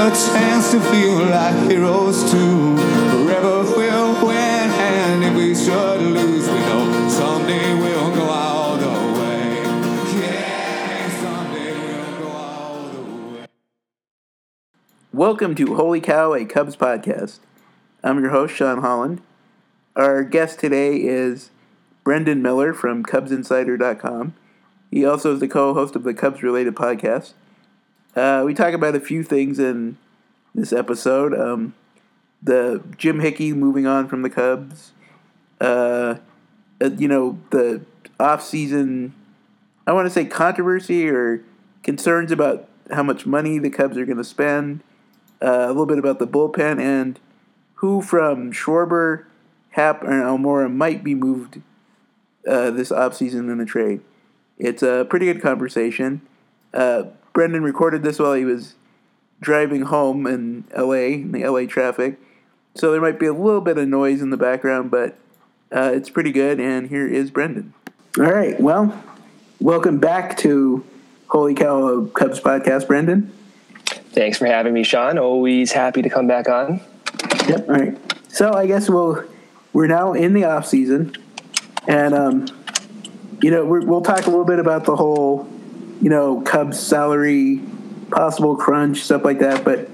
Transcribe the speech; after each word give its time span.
a 0.00 0.08
chance 0.08 0.70
to 0.70 0.80
feel 0.80 1.26
like 1.26 1.70
heroes 1.70 2.22
too. 2.30 2.74
Forever 3.10 3.64
we'll 3.76 4.26
win, 4.26 4.70
and 4.70 5.22
if 5.22 5.34
we 5.34 5.54
should 5.54 6.00
lose, 6.00 6.48
we 6.48 6.58
know 6.60 7.06
someday 7.10 7.74
we'll 7.74 8.14
go 8.14 8.22
all 8.22 8.78
the 8.78 9.20
way. 9.20 9.56
Yeah, 10.18 11.20
someday 11.20 11.72
we'll 11.74 12.18
go 12.18 12.28
all 12.28 12.88
the 12.88 13.02
way. 13.40 13.46
Welcome 15.12 15.54
to 15.56 15.74
Holy 15.74 16.00
Cow, 16.00 16.32
a 16.32 16.46
Cubs 16.46 16.76
podcast. 16.76 17.40
I'm 18.02 18.22
your 18.22 18.30
host, 18.30 18.54
Sean 18.54 18.80
Holland. 18.80 19.20
Our 19.96 20.24
guest 20.24 20.58
today 20.58 20.96
is 20.96 21.50
Brendan 22.04 22.40
Miller 22.40 22.72
from 22.72 23.04
CubsInsider.com. 23.04 24.32
He 24.90 25.04
also 25.04 25.34
is 25.34 25.40
the 25.40 25.48
co 25.48 25.74
host 25.74 25.94
of 25.94 26.04
the 26.04 26.14
Cubs 26.14 26.42
related 26.42 26.74
podcast. 26.74 27.34
Uh, 28.14 28.42
we 28.44 28.54
talk 28.54 28.74
about 28.74 28.94
a 28.96 29.00
few 29.00 29.22
things 29.22 29.58
in 29.58 29.96
this 30.54 30.72
episode 30.72 31.32
um, 31.32 31.74
the 32.42 32.82
Jim 32.96 33.20
Hickey 33.20 33.52
moving 33.52 33.86
on 33.86 34.08
from 34.08 34.22
the 34.22 34.30
Cubs, 34.30 34.92
uh, 35.60 36.16
uh, 36.80 36.90
you 36.96 37.06
know, 37.06 37.38
the 37.50 37.82
off-season, 38.18 39.14
I 39.86 39.92
want 39.92 40.06
to 40.06 40.10
say 40.10 40.24
controversy 40.24 41.08
or 41.08 41.44
concerns 41.82 42.32
about 42.32 42.68
how 42.90 43.02
much 43.02 43.26
money 43.26 43.58
the 43.58 43.70
Cubs 43.70 43.96
are 43.96 44.06
going 44.06 44.18
to 44.18 44.24
spend, 44.24 44.80
uh, 45.42 45.66
a 45.66 45.68
little 45.68 45.86
bit 45.86 45.98
about 45.98 46.18
the 46.18 46.26
bullpen, 46.26 46.80
and 46.80 47.20
who 47.74 48.02
from 48.02 48.52
Schwarber, 48.52 49.24
Happ, 49.70 50.02
and 50.02 50.22
Almora 50.22 50.72
might 50.72 51.04
be 51.04 51.14
moved 51.14 51.60
uh, 52.48 52.70
this 52.70 52.90
offseason 52.90 53.52
in 53.52 53.60
a 53.60 53.66
trade. 53.66 54.00
It's 54.58 54.82
a 54.82 55.06
pretty 55.08 55.26
good 55.26 55.42
conversation. 55.42 56.22
Uh, 56.72 57.04
Brendan 57.32 57.62
recorded 57.62 58.02
this 58.02 58.18
while 58.18 58.34
he 58.34 58.44
was 58.44 58.74
driving 59.40 59.82
home 59.82 60.26
in 60.26 60.64
LA, 60.76 60.92
in 60.92 61.32
the 61.32 61.46
LA 61.46 61.66
traffic. 61.66 62.18
So 62.74 62.92
there 62.92 63.00
might 63.00 63.18
be 63.18 63.26
a 63.26 63.32
little 63.32 63.60
bit 63.60 63.78
of 63.78 63.88
noise 63.88 64.22
in 64.22 64.30
the 64.30 64.36
background, 64.36 64.90
but 64.90 65.16
uh, 65.72 65.90
it's 65.94 66.10
pretty 66.10 66.32
good. 66.32 66.60
And 66.60 66.88
here 66.88 67.06
is 67.06 67.30
Brendan. 67.30 67.74
All 68.18 68.24
right. 68.24 68.60
Well, 68.60 69.02
welcome 69.60 69.98
back 69.98 70.36
to 70.38 70.84
Holy 71.28 71.54
Cow 71.54 72.06
Cubs 72.06 72.40
podcast, 72.40 72.86
Brendan. 72.86 73.32
Thanks 74.12 74.38
for 74.38 74.46
having 74.46 74.74
me, 74.74 74.82
Sean. 74.82 75.18
Always 75.18 75.72
happy 75.72 76.02
to 76.02 76.10
come 76.10 76.26
back 76.26 76.48
on. 76.48 76.80
Yep. 77.48 77.68
All 77.68 77.74
right. 77.74 77.98
So 78.28 78.52
I 78.52 78.66
guess 78.66 78.88
we'll 78.88 79.24
we're 79.72 79.86
now 79.86 80.12
in 80.12 80.32
the 80.32 80.44
off 80.44 80.66
season, 80.66 81.14
and 81.86 82.14
um, 82.14 82.46
you 83.40 83.50
know 83.50 83.64
we're, 83.64 83.84
we'll 83.84 84.00
talk 84.00 84.26
a 84.26 84.30
little 84.30 84.44
bit 84.44 84.58
about 84.58 84.84
the 84.84 84.96
whole 84.96 85.48
you 86.00 86.08
know 86.10 86.40
Cubs 86.42 86.78
salary 86.78 87.60
possible 88.10 88.56
crunch 88.56 89.02
stuff 89.02 89.24
like 89.24 89.38
that. 89.40 89.64
But 89.64 89.88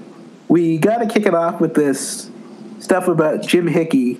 we 0.47 0.77
got 0.77 0.97
to 0.97 1.07
kick 1.07 1.25
it 1.25 1.33
off 1.35 1.59
with 1.61 1.73
this 1.73 2.29
stuff 2.79 3.07
about 3.07 3.41
Jim 3.41 3.67
Hickey, 3.67 4.19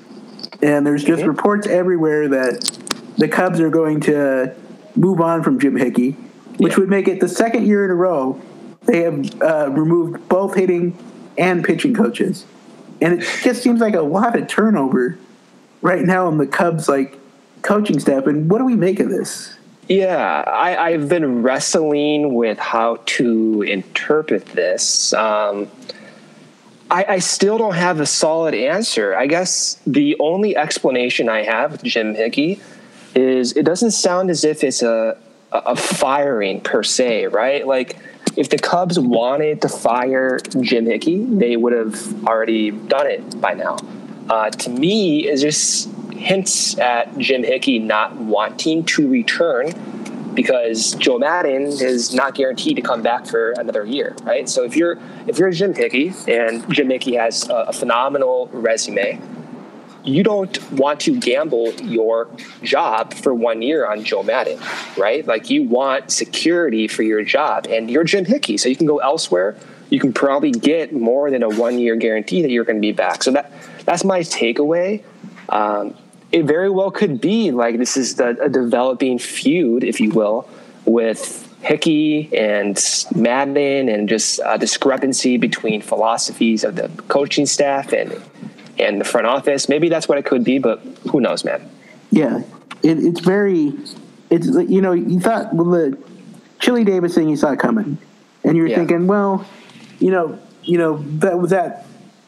and 0.62 0.86
there's 0.86 1.04
just 1.04 1.24
Mhm. 1.24 1.28
reports 1.28 1.68
everywhere 1.68 2.28
that 2.30 2.78
the 3.18 3.28
Cubs 3.28 3.60
are 3.60 3.70
going 3.70 4.00
to 4.02 4.52
move 4.96 5.22
on 5.22 5.44
from 5.44 5.60
Jim 5.60 5.76
Hickey, 5.76 6.16
which 6.58 6.74
Yeah. 6.74 6.80
would 6.80 6.90
make 6.90 7.08
it 7.08 7.20
the 7.20 7.28
second 7.30 7.66
year 7.66 7.86
in 7.86 7.92
a 7.92 7.96
row 7.96 8.38
they 8.86 9.02
have 9.02 9.42
uh, 9.42 9.70
removed 9.72 10.28
both 10.30 10.56
hitting 10.56 10.96
and 11.38 11.64
pitching 11.64 11.94
coaches, 11.94 12.46
and 13.02 13.14
it 13.14 13.26
just 13.44 13.62
seems 13.62 13.82
like 13.82 13.96
a 13.96 14.02
lot 14.02 14.38
of 14.38 14.48
turnover 14.48 15.18
right 15.82 16.04
now 16.04 16.26
on 16.28 16.38
the 16.38 16.48
Cubs 16.48 16.88
like 16.90 17.18
coaching 17.62 18.00
staff. 18.00 18.28
And 18.28 18.50
what 18.50 18.60
do 18.60 18.66
we 18.66 18.76
make 18.76 19.00
of 19.00 19.10
this? 19.10 19.56
Yeah, 19.88 20.44
I, 20.46 20.76
I've 20.76 21.08
been 21.08 21.44
wrestling 21.44 22.34
with 22.34 22.60
how 22.60 23.00
to 23.06 23.62
interpret 23.62 24.46
this. 24.48 25.14
Um, 25.14 25.70
I, 26.92 27.06
I 27.08 27.20
still 27.20 27.58
don't 27.58 27.76
have 27.76 28.00
a 28.00 28.06
solid 28.06 28.54
answer. 28.54 29.16
I 29.16 29.28
guess 29.28 29.80
the 29.88 30.18
only 30.20 30.56
explanation 30.58 31.30
I 31.30 31.44
have 31.44 31.72
with 31.74 31.84
Jim 31.84 32.16
Hickey 32.16 32.62
is 33.16 33.54
it 33.54 33.64
doesn't 33.64 33.92
sound 33.92 34.30
as 34.30 34.44
if 34.44 34.64
it's 34.64 34.82
a, 34.82 35.18
a 35.52 35.58
a 35.58 35.76
firing 35.76 36.62
per 36.62 36.84
se, 36.84 37.28
right? 37.28 37.66
Like 37.66 37.98
if 38.36 38.50
the 38.50 38.58
Cubs 38.58 39.00
wanted 39.00 39.62
to 39.62 39.70
fire 39.70 40.40
Jim 40.62 40.86
Hickey, 40.86 41.24
they 41.24 41.56
would 41.56 41.74
have 41.74 42.28
already 42.28 42.72
done 42.72 43.08
it 43.08 43.42
by 43.42 43.54
now. 43.54 43.78
Uh, 44.30 44.50
to 44.50 44.70
me, 44.70 45.28
it 45.28 45.38
just 45.38 45.90
hints 46.18 46.78
at 46.78 47.18
Jim 47.18 47.44
Hickey 47.44 47.80
not 47.80 48.16
wanting 48.16 48.84
to 48.86 49.08
return 49.10 49.74
because 50.38 50.94
Joe 50.94 51.18
Maddon 51.18 51.64
is 51.64 52.14
not 52.14 52.36
guaranteed 52.36 52.76
to 52.76 52.82
come 52.84 53.02
back 53.02 53.26
for 53.26 53.54
another 53.54 53.84
year, 53.84 54.16
right? 54.22 54.48
So 54.48 54.64
if 54.64 54.76
you're 54.76 55.00
if 55.26 55.40
you're 55.40 55.50
Jim 55.50 55.74
Hickey 55.74 56.14
and 56.28 56.72
Jim 56.72 56.92
Hickey 56.92 57.16
has 57.16 57.50
a, 57.50 57.56
a 57.56 57.74
phenomenal 57.74 58.48
resume, 58.54 59.20
you 60.04 60.24
don't 60.24 60.72
want 60.72 61.00
to 61.02 61.20
gamble 61.20 61.74
your 61.82 62.30
job 62.62 63.16
for 63.16 63.34
one 63.34 63.64
year 63.64 63.90
on 63.90 64.04
Joe 64.04 64.22
Maddon, 64.22 64.60
right? 64.96 65.26
Like 65.26 65.50
you 65.50 65.64
want 65.64 66.12
security 66.12 66.88
for 66.88 67.02
your 67.02 67.24
job, 67.24 67.66
and 67.68 67.90
you're 67.90 68.04
Jim 68.04 68.26
Hickey, 68.26 68.58
so 68.58 68.70
you 68.70 68.76
can 68.76 68.88
go 68.88 69.00
elsewhere. 69.00 69.58
You 69.90 70.00
can 70.00 70.14
probably 70.14 70.52
get 70.52 70.94
more 70.94 71.32
than 71.32 71.42
a 71.42 71.50
one 71.50 71.80
year 71.80 71.96
guarantee 71.96 72.44
that 72.44 72.52
you're 72.52 72.66
going 72.66 72.78
to 72.78 72.82
be 72.82 72.92
back. 72.92 73.24
So 73.24 73.32
that 73.32 73.52
that's 73.86 74.04
my 74.04 74.20
takeaway. 74.20 75.04
Um, 75.50 75.96
it 76.32 76.44
very 76.46 76.70
well 76.70 76.92
could 76.92 77.22
be 77.22 77.52
like 77.52 77.78
this 77.78 77.98
is 77.98 78.16
the, 78.16 78.30
a 78.42 78.50
developing 78.50 79.18
feud, 79.20 79.84
if 79.84 80.00
you 80.00 80.12
will, 80.12 80.48
with 80.86 81.44
Hickey 81.62 82.30
and 82.38 82.78
Maddon, 83.16 83.90
and 83.90 84.08
just 84.10 84.40
a 84.46 84.58
discrepancy 84.58 85.38
between 85.38 85.82
philosophies 85.82 86.64
of 86.64 86.76
the 86.76 86.90
coaching 87.08 87.46
staff 87.46 87.94
and 87.94 88.22
and 88.80 89.02
the 89.02 89.06
front 89.06 89.26
office. 89.26 89.68
Maybe 89.70 89.90
that's 89.90 90.08
what 90.08 90.18
it 90.18 90.26
could 90.26 90.44
be, 90.44 90.60
but 90.60 90.80
who 91.12 91.20
knows, 91.20 91.44
man? 91.44 91.68
Yeah, 92.12 92.40
it, 92.84 93.00
it's 93.00 93.20
very. 93.22 93.74
It's 94.30 94.48
you 94.48 94.82
know 94.82 94.92
you 94.92 95.20
thought 95.20 95.54
well 95.54 95.66
the 95.66 95.98
Chili 96.60 96.84
Davis 96.84 97.16
thing 97.16 97.30
you 97.30 97.38
saw 97.38 97.56
coming, 97.56 97.98
and 98.44 98.56
you 98.58 98.64
were 98.64 98.70
Yeah. 98.70 98.76
thinking, 98.78 99.08
well, 99.08 99.46
you 100.00 100.12
know, 100.12 100.38
you 100.64 100.78
know 100.78 100.98
that 101.20 101.40
was 101.40 101.52
that, 101.52 101.86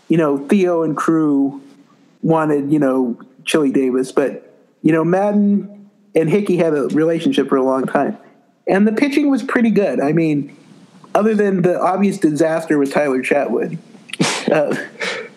you 0.07 0.17
know 0.17 0.37
Theo 0.47 0.83
and 0.83 0.95
crew 0.95 1.61
wanted 2.23 2.71
you 2.71 2.79
know 2.79 3.17
Chili 3.45 3.71
Davis, 3.71 4.11
but 4.11 4.53
you 4.81 4.91
know 4.91 5.03
Maddon 5.03 5.89
and 6.15 6.29
Hickey 6.29 6.57
had 6.57 6.73
a 6.73 6.87
relationship 6.89 7.49
for 7.49 7.57
a 7.57 7.63
long 7.63 7.85
time, 7.85 8.17
and 8.67 8.87
the 8.87 8.91
pitching 8.91 9.29
was 9.29 9.43
pretty 9.43 9.69
good. 9.69 9.99
I 9.99 10.11
mean, 10.11 10.55
other 11.15 11.35
than 11.35 11.61
the 11.61 11.79
obvious 11.79 12.17
disaster 12.17 12.77
with 12.77 12.91
Tyler 12.93 13.21
Chatwood, 13.21 13.77
uh, 14.51 14.75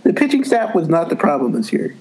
the 0.03 0.13
pitching 0.13 0.45
staff 0.45 0.75
was 0.75 0.89
not 0.89 1.09
the 1.09 1.17
problem 1.17 1.53
this 1.53 1.73
year. 1.73 1.95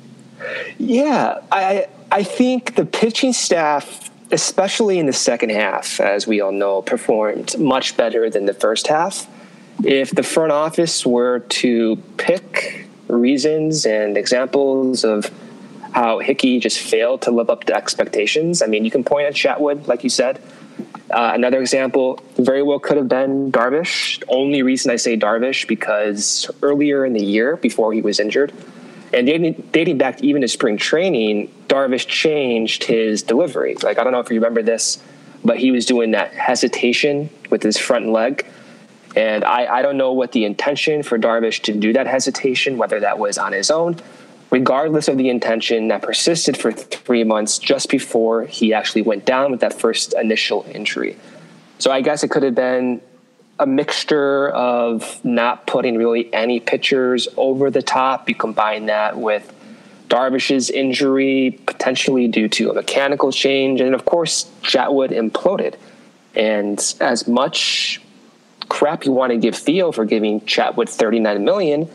Yeah, 0.78 1.40
I 1.52 1.88
I 2.12 2.24
think 2.24 2.76
the 2.76 2.86
pitching 2.86 3.34
staff, 3.34 4.10
especially 4.32 5.00
in 5.00 5.06
the 5.06 5.14
second 5.14 5.52
half, 5.52 6.00
as 6.00 6.28
we 6.28 6.42
all 6.42 6.52
know, 6.52 6.82
performed 6.82 7.58
much 7.58 7.96
better 7.96 8.30
than 8.30 8.46
the 8.46 8.54
first 8.54 8.88
half. 8.88 9.28
If 9.84 10.12
the 10.12 10.24
front 10.24 10.52
office 10.52 11.06
were 11.06 11.40
to 11.40 11.96
pick 12.18 12.88
reasons 13.08 13.86
and 13.86 14.18
examples 14.18 15.04
of 15.04 15.32
how 15.92 16.20
Hickey 16.20 16.60
just 16.60 16.80
failed 16.80 17.24
to 17.24 17.32
live 17.32 17.50
up 17.50 17.66
to 17.66 17.76
expectations, 17.76 18.62
I 18.62 18.68
mean, 18.68 18.86
you 18.86 18.92
can 18.92 19.04
point 19.04 19.28
at 19.28 19.34
Chatwood, 19.34 19.88
like 19.88 20.04
you 20.04 20.10
said. 20.10 20.42
Uh, 21.10 21.32
another 21.34 21.60
example 21.60 22.22
very 22.38 22.64
well 22.64 22.80
could 22.80 22.96
have 22.96 23.10
been 23.10 23.52
Darvish. 23.52 24.24
Only 24.30 24.64
reason 24.64 24.92
I 24.92 24.96
say 24.96 25.18
Darvish 25.18 25.68
because 25.68 26.50
earlier 26.62 27.06
in 27.06 27.14
the 27.14 27.24
year, 27.24 27.58
before 27.58 27.92
he 27.92 28.02
was 28.02 28.20
injured, 28.20 28.54
and 29.14 29.28
dating, 29.28 29.70
dating 29.74 29.98
back 29.98 30.24
even 30.24 30.42
to 30.42 30.48
spring 30.48 30.78
training, 30.78 31.54
Darvish 31.68 32.08
changed 32.08 32.86
his 32.86 33.24
delivery. 33.24 33.76
Like 33.76 34.00
I 34.00 34.04
don't 34.04 34.14
know 34.14 34.22
if 34.22 34.30
you 34.30 34.36
remember 34.36 34.62
this, 34.62 35.04
but 35.44 35.58
he 35.58 35.72
was 35.72 35.86
doing 35.86 36.12
that 36.12 36.34
hesitation 36.34 37.30
with 37.50 37.62
his 37.62 37.78
front 37.78 38.08
leg. 38.08 38.46
And 39.14 39.44
I, 39.44 39.66
I 39.66 39.82
don't 39.82 39.98
know 39.98 40.14
what 40.14 40.32
the 40.32 40.46
intention 40.46 41.04
for 41.04 41.20
Darvish 41.20 41.64
to 41.64 41.74
do 41.74 41.92
that 41.92 42.08
hesitation, 42.08 42.78
whether 42.78 43.02
that 43.02 43.20
was 43.20 43.38
on 43.38 43.52
his 43.52 43.70
own. 43.70 43.98
Regardless 44.52 45.08
of 45.08 45.18
the 45.18 45.30
intention, 45.30 45.88
that 45.88 46.02
persisted 46.02 46.58
for 46.58 46.74
three 46.74 47.24
months 47.24 47.58
just 47.58 47.90
before 47.90 48.44
he 48.44 48.74
actually 48.74 49.02
went 49.02 49.26
down 49.26 49.50
with 49.50 49.62
that 49.62 49.74
first 49.74 50.14
initial 50.14 50.66
injury. 50.74 51.18
So 51.80 51.90
I 51.90 52.02
guess 52.02 52.24
it 52.24 52.30
could 52.30 52.44
have 52.44 52.54
been 52.54 53.02
a 53.60 53.66
mixture 53.66 54.50
of 54.50 55.24
not 55.24 55.66
putting 55.68 55.98
really 55.98 56.32
any 56.34 56.60
pitchers 56.60 57.30
over 57.38 57.72
the 57.72 57.82
top. 57.82 58.28
You 58.28 58.36
combine 58.36 58.88
that 58.88 59.18
with 59.18 59.54
Darvish's 60.10 60.70
injury, 60.70 61.58
potentially 61.66 62.28
due 62.28 62.50
to 62.50 62.72
a 62.72 62.74
mechanical 62.74 63.32
change, 63.32 63.80
and 63.80 63.96
of 63.96 64.04
course, 64.04 64.52
Chatwood 64.62 65.12
imploded. 65.12 65.76
And 66.36 66.78
as 67.00 67.28
much 67.28 68.02
crap 68.68 69.06
you 69.06 69.14
want 69.14 69.32
to 69.32 69.38
give 69.38 69.56
Theo 69.56 69.94
for 69.94 70.04
giving 70.04 70.42
Chatwood 70.42 70.90
39 70.90 71.46
million, 71.46 71.90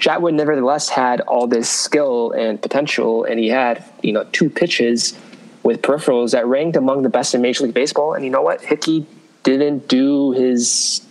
Chatwood 0.00 0.34
nevertheless 0.34 0.88
had 0.88 1.20
all 1.22 1.46
this 1.46 1.68
skill 1.68 2.32
and 2.32 2.60
potential, 2.60 3.24
and 3.24 3.38
he 3.38 3.48
had 3.48 3.84
you 4.02 4.12
know 4.12 4.24
two 4.32 4.50
pitches 4.50 5.18
with 5.62 5.82
peripherals 5.82 6.32
that 6.32 6.46
ranked 6.46 6.76
among 6.76 7.02
the 7.02 7.10
best 7.10 7.34
in 7.34 7.42
Major 7.42 7.64
League 7.64 7.74
Baseball. 7.74 8.14
And 8.14 8.24
you 8.24 8.30
know 8.30 8.40
what? 8.40 8.62
Hickey 8.62 9.06
didn't 9.42 9.88
do 9.88 10.32
his 10.32 11.06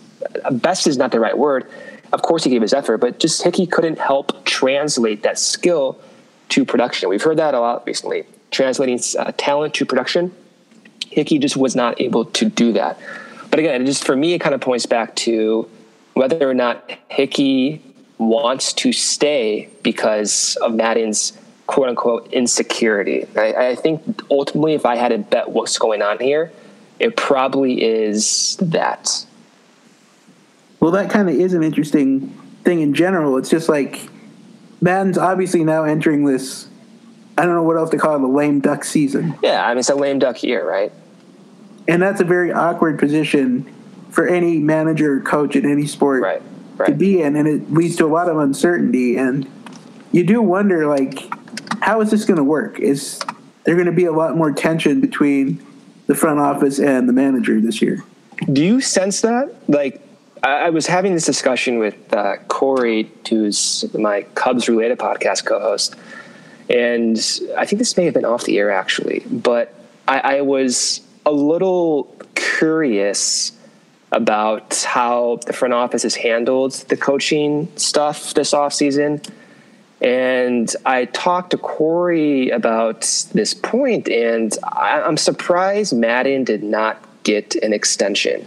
best 0.50 0.86
is 0.86 0.98
not 0.98 1.12
the 1.12 1.20
right 1.20 1.36
word. 1.36 1.70
of 2.12 2.22
course 2.22 2.42
he 2.42 2.50
gave 2.50 2.62
his 2.62 2.72
effort, 2.72 2.98
but 2.98 3.20
just 3.20 3.42
Hickey 3.42 3.66
couldn't 3.66 3.98
help 3.98 4.44
translate 4.44 5.22
that 5.22 5.38
skill 5.38 6.00
to 6.48 6.64
production. 6.64 7.08
We've 7.08 7.22
heard 7.22 7.38
that 7.38 7.54
a 7.54 7.60
lot 7.60 7.86
recently, 7.86 8.24
translating 8.50 9.00
uh, 9.16 9.32
talent 9.36 9.74
to 9.74 9.86
production. 9.86 10.34
Hickey 11.06 11.38
just 11.38 11.56
was 11.56 11.76
not 11.76 12.00
able 12.00 12.24
to 12.24 12.44
do 12.44 12.72
that. 12.72 12.98
But 13.50 13.60
again, 13.60 13.86
just 13.86 14.04
for 14.04 14.16
me, 14.16 14.34
it 14.34 14.40
kind 14.40 14.54
of 14.54 14.60
points 14.60 14.86
back 14.86 15.14
to 15.16 15.68
whether 16.14 16.48
or 16.48 16.54
not 16.54 16.90
Hickey 17.08 17.82
wants 18.20 18.74
to 18.74 18.92
stay 18.92 19.70
because 19.82 20.56
of 20.60 20.74
Maddon's 20.74 21.32
quote 21.66 21.88
unquote 21.88 22.30
insecurity. 22.32 23.26
I, 23.34 23.70
I 23.70 23.74
think 23.74 24.22
ultimately, 24.30 24.74
if 24.74 24.84
I 24.84 24.96
had 24.96 25.08
to 25.08 25.18
bet 25.18 25.50
what's 25.50 25.78
going 25.78 26.02
on 26.02 26.18
here, 26.18 26.52
it 26.98 27.16
probably 27.16 27.82
is 27.82 28.56
that. 28.60 29.24
Well, 30.80 30.90
that 30.92 31.10
kind 31.10 31.28
of 31.30 31.34
is 31.34 31.54
an 31.54 31.62
interesting 31.62 32.28
thing 32.62 32.80
in 32.80 32.92
general. 32.92 33.38
It's 33.38 33.48
just 33.48 33.68
like 33.70 34.08
Maddon's 34.82 35.16
obviously 35.16 35.64
now 35.64 35.84
entering 35.84 36.26
this. 36.26 36.68
I 37.38 37.46
don't 37.46 37.54
know 37.54 37.62
what 37.62 37.78
else 37.78 37.88
to 37.90 37.98
call 37.98 38.16
it, 38.16 38.18
the 38.18 38.26
lame 38.26 38.60
duck 38.60 38.84
season. 38.84 39.38
Yeah, 39.42 39.64
I 39.64 39.70
mean 39.70 39.78
it's 39.78 39.88
a 39.88 39.94
lame 39.94 40.18
duck 40.18 40.42
year, 40.42 40.68
right? 40.68 40.92
And 41.88 42.02
that's 42.02 42.20
a 42.20 42.24
very 42.24 42.52
awkward 42.52 42.98
position 42.98 43.72
for 44.10 44.28
any 44.28 44.58
manager 44.58 45.14
or 45.14 45.20
coach 45.20 45.56
in 45.56 45.64
any 45.64 45.86
sport 45.86 46.22
Right. 46.22 46.42
Right. 46.80 46.88
to 46.88 46.94
be 46.94 47.22
in, 47.22 47.36
and 47.36 47.46
it 47.46 47.72
leads 47.72 47.96
to 47.96 48.06
a 48.06 48.08
lot 48.08 48.28
of 48.28 48.38
uncertainty. 48.38 49.16
And 49.16 49.48
you 50.12 50.24
do 50.24 50.40
wonder, 50.40 50.86
like, 50.86 51.32
how 51.82 52.00
is 52.00 52.10
this 52.10 52.24
going 52.24 52.38
to 52.38 52.44
work? 52.44 52.78
Is 52.80 53.20
there 53.64 53.74
going 53.74 53.86
to 53.86 53.92
be 53.92 54.06
a 54.06 54.12
lot 54.12 54.36
more 54.36 54.52
tension 54.52 55.00
between 55.00 55.64
the 56.06 56.14
front 56.14 56.40
office 56.40 56.78
and 56.78 57.08
the 57.08 57.12
manager 57.12 57.60
this 57.60 57.82
year? 57.82 58.02
Do 58.50 58.64
you 58.64 58.80
sense 58.80 59.20
that? 59.20 59.54
Like, 59.68 60.00
I, 60.42 60.70
was 60.70 60.86
having 60.86 61.14
this 61.14 61.26
discussion 61.26 61.78
with 61.78 62.12
uh, 62.14 62.38
Corey, 62.48 63.10
who's 63.28 63.84
my 63.94 64.22
Cubs 64.34 64.68
related 64.68 64.98
podcast 64.98 65.44
co 65.44 65.60
host. 65.60 65.94
And 66.70 67.18
I 67.56 67.66
think 67.66 67.78
this 67.78 67.96
may 67.96 68.04
have 68.04 68.14
been 68.14 68.24
off 68.24 68.44
the 68.44 68.58
air 68.58 68.70
actually, 68.70 69.20
but 69.30 69.74
I, 70.06 70.38
I 70.38 70.40
was 70.42 71.00
a 71.26 71.32
little 71.32 72.16
curious 72.34 73.52
about 74.12 74.82
how 74.82 75.38
the 75.46 75.52
front 75.52 75.74
office 75.74 76.02
has 76.02 76.16
handled 76.16 76.72
the 76.88 76.96
coaching 76.96 77.68
stuff 77.76 78.34
this 78.34 78.52
offseason. 78.52 79.24
And 80.00 80.74
I 80.86 81.04
talked 81.06 81.50
to 81.50 81.58
Corey 81.58 82.50
about 82.50 83.02
this 83.34 83.52
point, 83.52 84.08
and 84.08 84.56
I'm 84.64 85.16
surprised 85.16 85.94
Maddon 85.94 86.44
did 86.44 86.62
not 86.62 87.04
get 87.22 87.54
an 87.56 87.72
extension. 87.72 88.46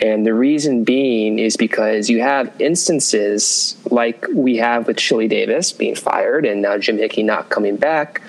And 0.00 0.26
the 0.26 0.34
reason 0.34 0.84
being 0.84 1.38
is 1.38 1.56
because 1.56 2.08
you 2.08 2.20
have 2.20 2.52
instances 2.60 3.76
like 3.90 4.26
we 4.32 4.56
have 4.56 4.86
with 4.86 4.96
Chili 4.96 5.28
Davis 5.28 5.72
being 5.72 5.94
fired 5.94 6.44
and 6.44 6.62
now 6.62 6.78
Jim 6.78 6.98
Hickey 6.98 7.22
not 7.22 7.48
coming 7.48 7.76
back, 7.76 8.20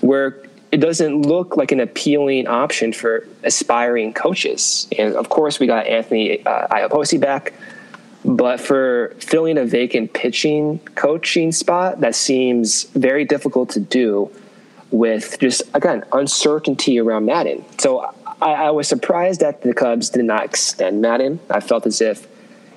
where 0.00 0.36
it 0.70 0.78
doesn't 0.78 1.22
look 1.22 1.56
like 1.56 1.72
an 1.72 1.80
appealing 1.80 2.46
option 2.46 2.92
for 2.92 3.26
aspiring 3.42 4.12
coaches. 4.12 4.86
And 4.98 5.14
of 5.14 5.28
course, 5.28 5.58
we 5.58 5.66
got 5.66 5.86
Anthony 5.86 6.44
uh, 6.44 6.68
Iapoce 6.68 7.20
back, 7.20 7.54
but 8.24 8.60
for 8.60 9.14
filling 9.18 9.56
a 9.56 9.64
vacant 9.64 10.12
pitching 10.12 10.80
coaching 10.94 11.52
spot, 11.52 12.00
that 12.00 12.14
seems 12.14 12.84
very 12.84 13.24
difficult 13.24 13.70
to 13.70 13.80
do 13.80 14.30
with 14.90 15.38
just 15.38 15.62
again 15.74 16.04
uncertainty 16.12 16.98
around 16.98 17.26
Maddon. 17.26 17.64
So 17.78 18.00
I, 18.40 18.52
I 18.52 18.70
was 18.70 18.88
surprised 18.88 19.40
that 19.40 19.62
the 19.62 19.74
Cubs 19.74 20.10
did 20.10 20.24
not 20.24 20.44
extend 20.44 21.00
Maddon. 21.00 21.40
I 21.50 21.60
felt 21.60 21.86
as 21.86 22.00
if 22.00 22.26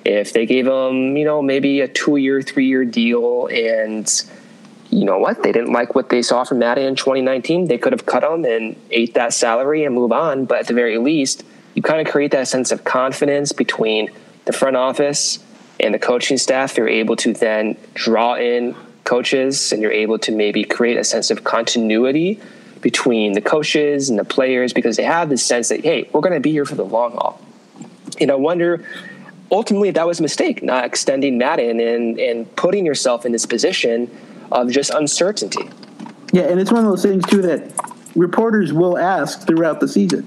if 0.04 0.32
they 0.32 0.46
gave 0.46 0.66
him, 0.66 1.16
you 1.16 1.24
know, 1.24 1.42
maybe 1.42 1.80
a 1.80 1.88
two-year, 1.88 2.42
three-year 2.42 2.84
deal, 2.84 3.46
and 3.46 4.24
you 4.92 5.06
know 5.06 5.18
what, 5.18 5.42
they 5.42 5.52
didn't 5.52 5.72
like 5.72 5.94
what 5.94 6.10
they 6.10 6.20
saw 6.20 6.44
from 6.44 6.58
Maddon 6.58 6.84
in 6.84 6.96
2019, 6.96 7.66
they 7.66 7.78
could 7.78 7.94
have 7.94 8.04
cut 8.04 8.22
him 8.22 8.44
and 8.44 8.76
ate 8.90 9.14
that 9.14 9.32
salary 9.32 9.84
and 9.84 9.94
move 9.94 10.12
on. 10.12 10.44
But 10.44 10.60
at 10.60 10.66
the 10.66 10.74
very 10.74 10.98
least, 10.98 11.44
you 11.74 11.80
kind 11.80 12.06
of 12.06 12.12
create 12.12 12.30
that 12.32 12.46
sense 12.46 12.70
of 12.70 12.84
confidence 12.84 13.52
between 13.52 14.10
the 14.44 14.52
front 14.52 14.76
office 14.76 15.38
and 15.80 15.94
the 15.94 15.98
coaching 15.98 16.36
staff. 16.36 16.76
You're 16.76 16.90
able 16.90 17.16
to 17.16 17.32
then 17.32 17.78
draw 17.94 18.34
in 18.34 18.76
coaches, 19.04 19.72
and 19.72 19.80
you're 19.80 19.90
able 19.90 20.18
to 20.18 20.30
maybe 20.30 20.62
create 20.62 20.98
a 20.98 21.04
sense 21.04 21.30
of 21.30 21.42
continuity 21.42 22.38
between 22.82 23.32
the 23.32 23.40
coaches 23.40 24.10
and 24.10 24.18
the 24.18 24.24
players 24.24 24.74
because 24.74 24.96
they 24.96 25.04
have 25.04 25.30
this 25.30 25.42
sense 25.42 25.70
that 25.70 25.82
hey, 25.82 26.08
we're 26.12 26.20
going 26.20 26.34
to 26.34 26.40
be 26.40 26.52
here 26.52 26.66
for 26.66 26.74
the 26.74 26.84
long 26.84 27.12
haul. 27.12 27.40
And 28.20 28.30
I 28.30 28.34
wonder 28.34 28.84
ultimately 29.50 29.90
that 29.92 30.06
was 30.06 30.18
a 30.18 30.22
mistake, 30.22 30.62
not 30.62 30.84
extending 30.84 31.38
Maddon 31.38 31.80
and 31.80 32.18
and 32.20 32.56
putting 32.56 32.84
yourself 32.84 33.24
in 33.24 33.32
this 33.32 33.46
position 33.46 34.10
of 34.52 34.70
just 34.70 34.90
uncertainty. 34.90 35.68
Yeah, 36.32 36.44
and 36.44 36.58
it's 36.60 36.72
one 36.72 36.84
of 36.84 36.90
those 36.90 37.02
things 37.02 37.24
too 37.26 37.42
that 37.42 37.72
reporters 38.14 38.72
will 38.72 38.98
ask 38.98 39.46
throughout 39.46 39.80
the 39.80 39.88
season. 39.88 40.26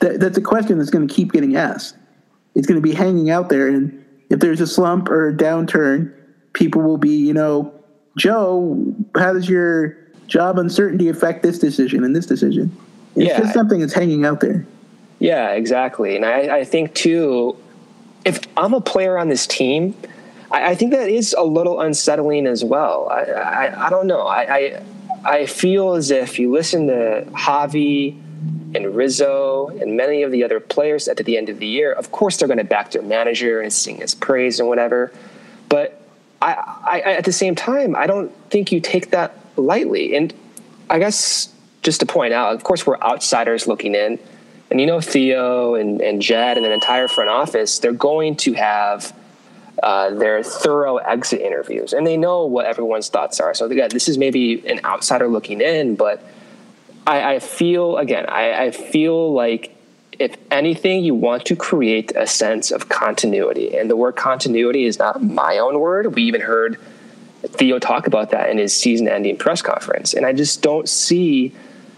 That, 0.00 0.20
that's 0.20 0.38
a 0.38 0.42
question 0.42 0.78
that's 0.78 0.90
going 0.90 1.06
to 1.06 1.12
keep 1.14 1.32
getting 1.32 1.56
asked. 1.56 1.96
It's 2.54 2.66
going 2.66 2.80
to 2.80 2.86
be 2.86 2.94
hanging 2.94 3.30
out 3.30 3.48
there, 3.48 3.68
and 3.68 4.04
if 4.30 4.40
there's 4.40 4.60
a 4.60 4.66
slump 4.66 5.08
or 5.08 5.28
a 5.28 5.32
downturn, 5.34 6.12
people 6.52 6.82
will 6.82 6.98
be, 6.98 7.16
you 7.16 7.34
know, 7.34 7.72
Joe, 8.16 8.94
how 9.16 9.32
does 9.32 9.48
your 9.48 9.96
job 10.28 10.58
uncertainty 10.58 11.08
affect 11.08 11.42
this 11.42 11.58
decision 11.58 12.04
and 12.04 12.14
this 12.14 12.26
decision? 12.26 12.74
It's 13.16 13.28
Yeah. 13.28 13.40
just 13.40 13.54
something 13.54 13.80
that's 13.80 13.92
hanging 13.92 14.24
out 14.24 14.40
there. 14.40 14.64
Yeah, 15.18 15.50
exactly. 15.50 16.16
And 16.16 16.24
I, 16.24 16.58
I 16.58 16.64
think 16.64 16.94
too, 16.94 17.56
if 18.24 18.40
I'm 18.56 18.72
a 18.74 18.80
player 18.80 19.18
on 19.18 19.28
this 19.28 19.46
team, 19.46 19.94
I, 20.54 20.70
I 20.70 20.74
think 20.74 20.92
that 20.92 21.08
is 21.08 21.34
a 21.36 21.42
little 21.42 21.80
unsettling 21.80 22.46
as 22.46 22.64
well. 22.64 23.08
I, 23.10 23.22
I, 23.22 23.86
I 23.86 23.90
don't 23.90 24.06
know. 24.06 24.26
I, 24.26 24.56
I 24.56 24.82
I 25.24 25.46
feel 25.46 25.94
as 25.94 26.10
if 26.10 26.38
you 26.38 26.52
listen 26.52 26.86
to 26.88 27.26
Javi 27.32 28.20
and 28.74 28.94
Rizzo 28.94 29.68
and 29.68 29.96
many 29.96 30.22
of 30.22 30.30
the 30.30 30.44
other 30.44 30.60
players 30.60 31.08
at 31.08 31.16
the 31.16 31.38
end 31.38 31.48
of 31.48 31.58
the 31.58 31.66
year, 31.66 31.92
of 31.92 32.12
course 32.12 32.36
they're 32.36 32.48
going 32.48 32.58
to 32.58 32.64
back 32.64 32.90
their 32.90 33.02
manager 33.02 33.60
and 33.60 33.72
sing 33.72 33.96
his 33.96 34.14
praise 34.14 34.60
and 34.60 34.68
whatever. 34.68 35.12
But 35.70 36.00
I, 36.42 36.52
I, 36.84 37.00
at 37.14 37.24
the 37.24 37.32
same 37.32 37.54
time, 37.54 37.96
I 37.96 38.06
don't 38.06 38.30
think 38.50 38.70
you 38.70 38.80
take 38.80 39.10
that 39.12 39.38
lightly. 39.56 40.14
And 40.14 40.34
I 40.90 40.98
guess 40.98 41.48
just 41.82 42.00
to 42.00 42.06
point 42.06 42.34
out, 42.34 42.54
of 42.54 42.64
course, 42.64 42.86
we're 42.86 42.98
outsiders 42.98 43.66
looking 43.66 43.94
in. 43.94 44.18
And 44.70 44.78
you 44.78 44.86
know, 44.86 45.00
Theo 45.00 45.74
and, 45.74 46.02
and 46.02 46.20
Jed 46.20 46.58
and 46.58 46.66
the 46.66 46.72
entire 46.72 47.08
front 47.08 47.30
office, 47.30 47.78
they're 47.78 47.92
going 47.92 48.36
to 48.36 48.52
have 48.54 49.14
uh, 49.82 50.10
their 50.10 50.42
thorough 50.42 50.96
exit 50.96 51.40
interviews, 51.40 51.92
and 51.92 52.06
they 52.06 52.16
know 52.16 52.46
what 52.46 52.66
everyone's 52.66 53.08
thoughts 53.08 53.40
are. 53.40 53.54
So 53.54 53.66
again, 53.66 53.90
this 53.90 54.08
is 54.08 54.18
maybe 54.18 54.66
an 54.68 54.80
outsider 54.84 55.28
looking 55.28 55.60
in, 55.60 55.96
but 55.96 56.24
I, 57.06 57.34
I 57.34 57.38
feel 57.38 57.96
again, 57.98 58.26
I, 58.28 58.66
I 58.66 58.70
feel 58.70 59.32
like 59.32 59.76
if 60.18 60.36
anything, 60.50 61.04
you 61.04 61.14
want 61.14 61.44
to 61.46 61.56
create 61.56 62.12
a 62.14 62.26
sense 62.26 62.70
of 62.70 62.88
continuity, 62.88 63.76
and 63.76 63.90
the 63.90 63.96
word 63.96 64.14
continuity 64.16 64.84
is 64.84 64.98
not 64.98 65.22
my 65.22 65.58
own 65.58 65.80
word. 65.80 66.14
We 66.14 66.22
even 66.22 66.40
heard 66.40 66.78
Theo 67.42 67.80
talk 67.80 68.06
about 68.06 68.30
that 68.30 68.48
in 68.48 68.58
his 68.58 68.74
season-ending 68.74 69.38
press 69.38 69.60
conference, 69.60 70.14
and 70.14 70.24
I 70.24 70.32
just 70.32 70.62
don't 70.62 70.88
see 70.88 71.52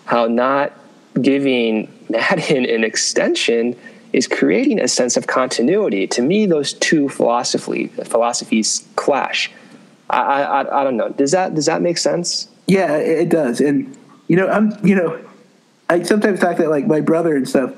how 0.07 0.27
not 0.27 0.73
giving 1.21 1.93
Maddon 2.09 2.65
an 2.65 2.85
extension 2.85 3.77
is 4.13 4.27
creating 4.27 4.81
a 4.81 4.89
sense 4.89 5.17
of 5.17 5.27
continuity. 5.27 6.07
To 6.09 6.23
me, 6.23 6.47
those 6.47 6.73
two 6.73 7.09
philosophy 7.09 7.89
philosophies 7.89 8.87
clash. 8.97 9.51
I, 10.09 10.21
I, 10.43 10.81
I 10.81 10.85
don't 10.85 10.97
know. 10.97 11.11
Does 11.11 11.33
that 11.33 11.55
does 11.55 11.67
that 11.67 11.83
make 11.83 11.99
sense? 11.99 12.49
Yeah, 12.67 12.97
it 12.97 13.29
does. 13.29 13.61
And 13.61 13.97
you 14.29 14.37
know, 14.37 14.49
I'm 14.49 14.73
you 14.85 14.95
know, 14.95 15.21
I 15.89 16.03
sometimes 16.03 16.41
talk 16.41 16.57
to 16.57 16.69
like 16.69 16.87
my 16.87 17.01
brother 17.01 17.37
and 17.37 17.49
stuff. 17.49 17.75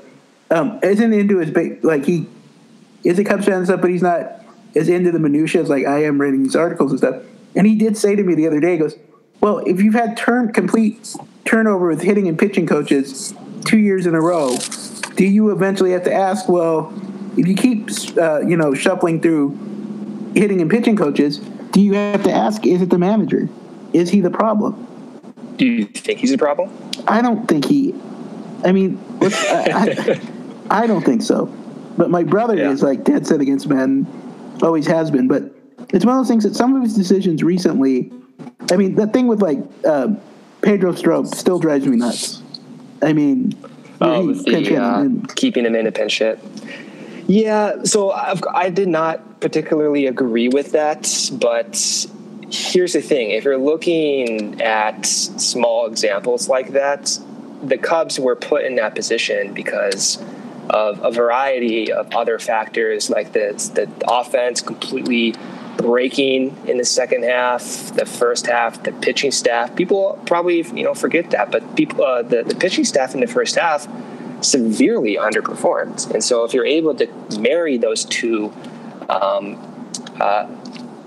Um, 0.51 0.79
isn't 0.81 1.13
into 1.13 1.37
his 1.37 1.51
ba- 1.51 1.77
like 1.83 2.05
he 2.05 2.27
is 3.03 3.19
a 3.19 3.23
Cubs 3.23 3.45
fan 3.45 3.55
and 3.55 3.65
stuff, 3.65 3.81
but 3.81 3.89
he's 3.89 4.01
not 4.01 4.43
as 4.75 4.89
into 4.89 5.11
the 5.11 5.19
minutiae 5.19 5.61
as 5.61 5.69
like 5.69 5.85
I 5.85 6.03
am 6.03 6.19
reading 6.19 6.43
these 6.43 6.55
articles 6.55 6.91
and 6.91 6.99
stuff. 6.99 7.23
And 7.55 7.65
he 7.67 7.75
did 7.75 7.97
say 7.97 8.15
to 8.15 8.23
me 8.23 8.35
the 8.35 8.47
other 8.47 8.59
day, 8.59 8.73
he 8.73 8.77
goes, 8.77 8.95
"Well, 9.41 9.59
if 9.59 9.81
you've 9.81 9.93
had 9.93 10.17
turn 10.17 10.53
complete 10.53 11.15
turnover 11.45 11.87
with 11.87 12.01
hitting 12.01 12.27
and 12.27 12.37
pitching 12.37 12.67
coaches 12.67 13.33
two 13.65 13.79
years 13.79 14.05
in 14.05 14.15
a 14.15 14.21
row, 14.21 14.55
do 15.19 15.25
you 15.25 15.51
eventually 15.51 15.91
have 15.91 16.05
to 16.05 16.13
ask, 16.13 16.47
well, 16.47 16.93
if 17.35 17.45
you 17.45 17.53
keep 17.53 17.89
uh, 18.17 18.39
you 18.39 18.55
know 18.55 18.73
shuffling 18.73 19.21
through 19.21 19.49
hitting 20.33 20.61
and 20.61 20.71
pitching 20.71 20.95
coaches, 20.95 21.39
do 21.73 21.81
you 21.81 21.91
have 21.93 22.23
to 22.23 22.31
ask, 22.31 22.65
is 22.65 22.81
it 22.81 22.89
the 22.89 22.97
manager? 22.97 23.49
Is 23.91 24.09
he 24.09 24.21
the 24.21 24.29
problem?" 24.29 24.85
Do 25.57 25.65
you 25.65 25.83
think 25.87 26.19
he's 26.19 26.31
a 26.31 26.37
problem? 26.37 26.69
I 27.05 27.21
don't 27.21 27.45
think 27.49 27.65
he. 27.65 27.93
I 28.63 28.71
mean, 28.71 28.97
I, 29.21 30.21
I, 30.69 30.83
I 30.83 30.87
don't 30.87 31.03
think 31.03 31.21
so. 31.21 31.47
But 31.97 32.09
my 32.09 32.23
brother 32.23 32.55
Yeah. 32.55 32.71
is 32.71 32.81
like 32.81 33.03
dead 33.03 33.27
set 33.27 33.41
against 33.41 33.67
men, 33.67 34.07
always 34.61 34.87
has 34.87 35.11
been. 35.11 35.27
But 35.27 35.43
it's 35.89 36.05
one 36.05 36.15
of 36.15 36.21
those 36.21 36.29
things 36.29 36.45
that 36.45 36.55
some 36.55 36.77
of 36.77 36.81
his 36.81 36.95
decisions 36.95 37.43
recently. 37.43 38.09
I 38.71 38.77
mean, 38.77 38.95
that 38.95 39.11
thing 39.11 39.27
with 39.27 39.41
like 39.41 39.59
uh, 39.85 40.15
Pedro 40.61 40.95
Strop 40.95 41.27
still 41.27 41.59
drives 41.59 41.85
me 41.85 41.97
nuts. 41.97 42.41
I 43.01 43.11
mean, 43.11 43.53
Oh, 44.01 44.27
with 44.27 44.45
the 44.45 44.77
uh, 44.77 45.09
keeping 45.35 45.65
him 45.65 45.75
in 45.75 45.87
a 45.87 45.91
pinch 45.91 46.19
hit. 46.19 46.39
Yeah, 47.27 47.83
so 47.83 48.11
I've, 48.11 48.41
I 48.53 48.69
did 48.69 48.87
not 48.87 49.39
particularly 49.39 50.07
agree 50.07 50.47
with 50.47 50.71
that, 50.71 51.29
but 51.33 52.07
here's 52.51 52.93
the 52.93 53.01
thing: 53.01 53.31
if 53.31 53.43
you're 53.43 53.57
looking 53.57 54.61
at 54.61 55.05
small 55.05 55.85
examples 55.85 56.49
like 56.49 56.71
that, 56.71 57.19
the 57.61 57.77
Cubs 57.77 58.19
were 58.19 58.35
put 58.35 58.63
in 58.63 58.75
that 58.75 58.95
position 58.95 59.53
because 59.53 60.17
of 60.69 61.03
a 61.03 61.11
variety 61.11 61.91
of 61.91 62.13
other 62.15 62.39
factors, 62.39 63.09
like 63.09 63.33
the 63.33 63.53
the 63.75 63.89
offense 64.07 64.61
completely 64.61 65.35
breaking 65.81 66.55
in 66.67 66.77
the 66.77 66.85
second 66.85 67.23
half, 67.23 67.93
the 67.95 68.05
first 68.05 68.45
half, 68.47 68.83
the 68.83 68.91
pitching 68.91 69.31
staff. 69.31 69.75
People 69.75 70.19
probably 70.25 70.61
you 70.77 70.83
know 70.83 70.93
forget 70.93 71.31
that, 71.31 71.51
but 71.51 71.75
people 71.75 72.03
uh, 72.03 72.21
the 72.21 72.43
the 72.43 72.55
pitching 72.55 72.85
staff 72.85 73.13
in 73.13 73.21
the 73.21 73.27
first 73.27 73.55
half 73.55 73.87
severely 74.41 75.15
underperformed, 75.17 76.09
and 76.13 76.23
so 76.23 76.43
if 76.43 76.53
you're 76.53 76.65
able 76.65 76.93
to 76.95 77.07
marry 77.39 77.77
those 77.77 78.05
two. 78.05 78.51
Um, 79.09 79.57
uh, 80.21 80.45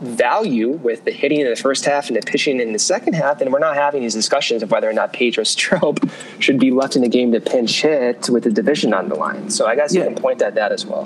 value 0.02 0.70
with 0.70 1.04
the 1.04 1.12
hitting 1.12 1.38
in 1.40 1.48
the 1.48 1.54
first 1.54 1.84
half 1.84 2.08
and 2.08 2.16
the 2.16 2.22
pitching 2.22 2.58
in 2.60 2.72
the 2.72 2.78
second 2.78 3.12
half, 3.14 3.38
then 3.38 3.52
we're 3.52 3.60
not 3.60 3.76
having 3.76 4.02
these 4.02 4.14
discussions 4.14 4.60
of 4.62 4.70
whether 4.72 4.90
or 4.90 4.92
not 4.92 5.12
Pedro 5.12 5.44
Strop 5.44 6.00
should 6.40 6.58
be 6.58 6.72
left 6.72 6.96
in 6.96 7.02
the 7.02 7.08
game 7.08 7.30
to 7.30 7.40
pinch 7.40 7.82
hit 7.82 8.28
with 8.28 8.42
the 8.42 8.50
division 8.50 8.92
on 8.92 9.08
the 9.08 9.14
line. 9.14 9.48
So 9.48 9.66
I 9.66 9.76
guess 9.76 9.94
Yeah. 9.94 10.00
you 10.00 10.06
can 10.08 10.16
point 10.16 10.42
at 10.42 10.56
that 10.56 10.72
as 10.72 10.84
well. 10.84 11.04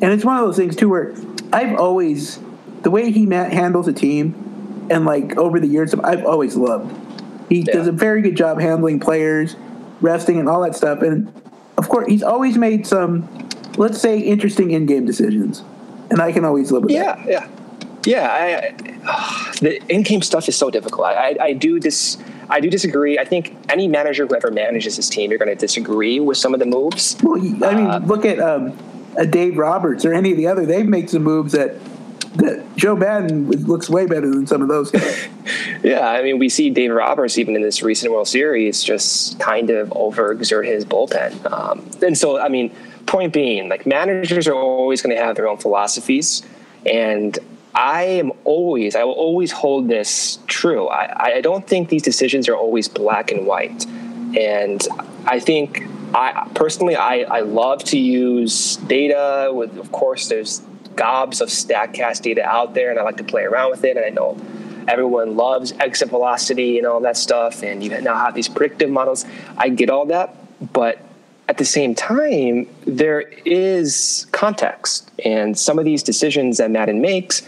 And 0.00 0.12
it's 0.12 0.24
one 0.24 0.38
of 0.38 0.46
those 0.46 0.56
things 0.56 0.76
too 0.76 0.88
where 0.88 1.14
I've 1.52 1.78
always 1.78 2.38
the 2.82 2.90
way 2.90 3.10
he 3.10 3.26
ma- 3.26 3.44
handles 3.44 3.88
a 3.88 3.92
team, 3.92 4.86
and 4.90 5.04
like 5.04 5.36
over 5.36 5.60
the 5.60 5.66
years, 5.68 5.94
I've 5.94 6.24
always 6.24 6.56
loved. 6.56 6.94
He 7.48 7.60
Yeah. 7.60 7.72
does 7.74 7.86
a 7.86 7.92
very 7.92 8.22
good 8.22 8.36
job 8.36 8.60
handling 8.60 8.98
players, 9.00 9.56
resting, 10.00 10.38
and 10.38 10.48
all 10.48 10.62
that 10.62 10.74
stuff. 10.74 11.02
And 11.02 11.32
of 11.78 11.88
course, 11.88 12.06
he's 12.08 12.22
always 12.22 12.56
made 12.56 12.86
some, 12.86 13.28
let's 13.76 14.00
say, 14.00 14.18
interesting 14.18 14.70
in-game 14.70 15.04
decisions, 15.06 15.62
and 16.10 16.20
I 16.20 16.32
can 16.32 16.44
always 16.44 16.72
live 16.72 16.84
with 16.84 16.92
that. 16.94 17.18
Yeah, 17.26 17.48
yeah, 18.04 18.28
yeah. 18.28 18.28
I, 18.28 19.08
I, 19.08 19.52
the 19.60 19.80
in-game 19.88 20.22
stuff 20.22 20.48
is 20.48 20.56
so 20.56 20.70
difficult. 20.70 21.06
I, 21.06 21.12
I, 21.30 21.36
I 21.40 21.52
do 21.52 21.78
dis, 21.78 22.16
I 22.48 22.60
do 22.60 22.68
disagree. 22.70 23.18
I 23.18 23.24
think 23.24 23.54
any 23.68 23.86
manager 23.86 24.26
who 24.26 24.34
ever 24.34 24.50
manages 24.50 24.96
his 24.96 25.08
team, 25.08 25.30
you're 25.30 25.38
going 25.38 25.48
to 25.48 25.54
disagree 25.60 26.20
with 26.20 26.38
some 26.38 26.52
of 26.54 26.60
the 26.60 26.66
moves. 26.66 27.16
Well, 27.22 27.38
I 27.40 27.74
mean, 27.74 27.86
Uh, 27.86 28.00
look 28.06 28.24
at 28.24 28.38
um, 28.40 28.72
a 29.16 29.26
Dave 29.26 29.56
Roberts 29.58 30.04
or 30.04 30.12
any 30.14 30.32
of 30.32 30.36
the 30.36 30.46
other. 30.46 30.66
They've 30.66 30.86
made 30.88 31.10
some 31.10 31.22
moves 31.22 31.52
that 31.52 31.76
that 32.36 32.64
Joe 32.76 32.96
Maddon 32.96 33.50
looks 33.50 33.88
way 33.88 34.06
better 34.06 34.30
than 34.30 34.46
some 34.46 34.62
of 34.62 34.68
those 34.68 34.90
guys. 34.90 35.28
Yeah, 35.82 36.08
I 36.08 36.22
mean, 36.22 36.38
we 36.38 36.48
see 36.48 36.70
Dave 36.70 36.92
Roberts 36.92 37.38
even 37.38 37.56
in 37.56 37.62
this 37.62 37.82
recent 37.82 38.12
World 38.12 38.28
Series 38.28 38.84
just 38.84 39.40
kind 39.40 39.68
of 39.68 39.88
overexert 39.88 40.64
his 40.64 40.84
bullpen. 40.84 41.50
Um, 41.50 41.90
and 42.06 42.16
so, 42.16 42.38
I 42.38 42.48
mean, 42.48 42.72
point 43.06 43.32
being, 43.32 43.68
like 43.68 43.84
managers 43.84 44.46
are 44.46 44.54
always 44.54 45.02
going 45.02 45.16
to 45.16 45.20
have 45.20 45.34
their 45.34 45.48
own 45.48 45.56
philosophies, 45.56 46.42
and 46.86 47.36
I 47.74 48.04
am 48.04 48.30
always, 48.44 48.94
I 48.94 49.02
will 49.02 49.14
always 49.14 49.50
hold 49.50 49.88
this 49.88 50.38
true. 50.46 50.86
I, 50.86 51.34
I 51.34 51.40
don't 51.40 51.66
think 51.66 51.88
these 51.88 52.02
decisions 52.02 52.48
are 52.48 52.56
always 52.56 52.86
black 52.88 53.32
and 53.32 53.44
white, 53.46 53.84
and 54.36 54.86
I 55.26 55.40
think. 55.40 55.88
I 56.14 56.46
personally, 56.54 56.94
I, 56.94 57.20
I 57.20 57.40
love 57.40 57.84
to 57.84 57.98
use 57.98 58.76
data. 58.76 59.50
With, 59.50 59.78
of 59.78 59.92
course, 59.92 60.28
there's 60.28 60.60
gobs 60.96 61.40
of 61.40 61.48
Statcast 61.48 62.22
data 62.22 62.44
out 62.44 62.74
there, 62.74 62.90
and 62.90 62.98
I 62.98 63.02
like 63.02 63.16
to 63.18 63.24
play 63.24 63.42
around 63.44 63.70
with 63.70 63.84
it. 63.84 63.96
And 63.96 64.04
I 64.04 64.10
know 64.10 64.38
everyone 64.88 65.36
loves 65.36 65.72
exit 65.80 66.08
velocity 66.08 66.78
and 66.78 66.86
all 66.86 67.00
that 67.00 67.16
stuff, 67.16 67.62
and 67.62 67.82
you 67.82 67.90
now 68.00 68.16
have 68.16 68.34
these 68.34 68.48
predictive 68.48 68.90
models. 68.90 69.24
I 69.56 69.68
get 69.68 69.90
all 69.90 70.06
that, 70.06 70.36
but 70.72 70.98
at 71.48 71.58
the 71.58 71.64
same 71.64 71.94
time, 71.94 72.68
there 72.86 73.20
is 73.20 74.26
context, 74.32 75.10
and 75.24 75.58
some 75.58 75.78
of 75.78 75.84
these 75.84 76.02
decisions 76.02 76.58
that 76.58 76.70
Maddon 76.70 77.00
makes 77.00 77.42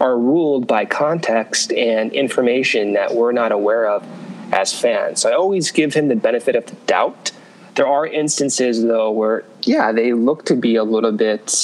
are 0.00 0.18
ruled 0.18 0.66
by 0.66 0.84
context 0.84 1.72
and 1.72 2.12
information 2.12 2.92
that 2.92 3.14
we're 3.14 3.32
not 3.32 3.52
aware 3.52 3.88
of 3.88 4.06
as 4.52 4.78
fans. 4.78 5.22
So 5.22 5.30
I 5.30 5.34
always 5.34 5.70
give 5.70 5.94
him 5.94 6.08
the 6.08 6.16
benefit 6.16 6.54
of 6.54 6.66
the 6.66 6.74
doubt. 6.86 7.32
There 7.76 7.86
are 7.86 8.06
instances, 8.06 8.82
though, 8.82 9.10
where, 9.10 9.44
yeah, 9.62 9.92
they 9.92 10.12
look 10.12 10.46
to 10.46 10.56
be 10.56 10.76
a 10.76 10.84
little 10.84 11.12
bit 11.12 11.54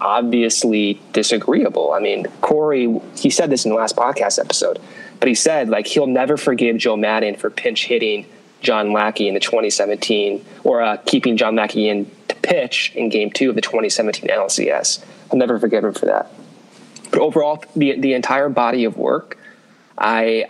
obviously 0.00 1.00
disagreeable. 1.14 1.92
I 1.92 2.00
mean, 2.00 2.26
Corey, 2.42 3.00
he 3.16 3.30
said 3.30 3.50
this 3.50 3.64
in 3.64 3.70
the 3.70 3.76
last 3.76 3.96
podcast 3.96 4.38
episode, 4.38 4.78
but 5.18 5.28
he 5.28 5.34
said, 5.34 5.70
like, 5.70 5.86
he'll 5.86 6.06
never 6.06 6.36
forgive 6.36 6.76
Joe 6.76 6.96
Maddon 6.96 7.36
for 7.36 7.48
pinch 7.48 7.86
hitting 7.86 8.26
John 8.60 8.92
Lackey 8.92 9.28
in 9.28 9.34
the 9.34 9.40
2017, 9.40 10.44
or 10.64 10.82
uh, 10.82 10.98
keeping 11.06 11.38
John 11.38 11.56
Lackey 11.56 11.88
in 11.88 12.10
to 12.28 12.36
pitch 12.36 12.92
in 12.94 13.08
game 13.08 13.30
two 13.30 13.48
of 13.48 13.54
the 13.54 13.62
2017 13.62 14.28
NLCS. 14.28 15.04
I'll 15.30 15.38
never 15.38 15.58
forgive 15.58 15.84
him 15.84 15.94
for 15.94 16.06
that. 16.06 16.30
But 17.10 17.20
overall, 17.20 17.64
the, 17.74 17.98
the 17.98 18.12
entire 18.12 18.48
body 18.48 18.84
of 18.84 18.98
work, 18.98 19.38
I, 19.96 20.46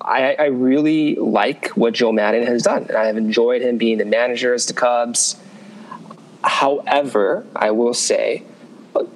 I, 0.00 0.34
I 0.38 0.44
really 0.46 1.14
like 1.16 1.68
what 1.70 1.94
Joe 1.94 2.12
Maddon 2.12 2.46
has 2.46 2.62
done. 2.62 2.84
And 2.88 2.96
I 2.96 3.06
have 3.06 3.16
enjoyed 3.16 3.62
him 3.62 3.78
being 3.78 3.98
the 3.98 4.04
manager 4.04 4.54
as 4.54 4.66
the 4.66 4.72
Cubs. 4.74 5.36
However, 6.42 7.44
I 7.54 7.70
will 7.72 7.94
say 7.94 8.44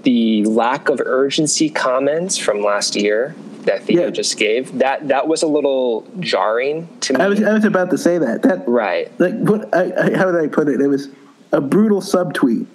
the 0.02 0.44
lack 0.44 0.88
of 0.88 1.00
urgency 1.04 1.70
comments 1.70 2.36
from 2.36 2.60
last 2.62 2.96
year 2.96 3.34
that 3.62 3.84
Theo 3.84 4.04
Yeah. 4.04 4.10
just 4.10 4.36
gave 4.38 4.78
that 4.78 5.08
that 5.08 5.28
was 5.28 5.42
a 5.42 5.46
little 5.46 6.06
jarring 6.18 6.88
to 7.00 7.14
me. 7.14 7.20
I 7.20 7.28
was 7.28 7.42
I 7.42 7.52
was 7.52 7.64
about 7.64 7.90
to 7.90 7.98
say 7.98 8.18
that. 8.18 8.42
That 8.42 8.66
right. 8.66 9.10
like 9.20 9.34
what? 9.34 9.72
I, 9.74 9.84
I, 9.84 10.16
how 10.16 10.30
did 10.30 10.36
I 10.42 10.48
put 10.48 10.68
it? 10.68 10.80
It 10.80 10.86
was 10.88 11.08
a 11.52 11.60
brutal 11.60 12.00
subtweet 12.00 12.66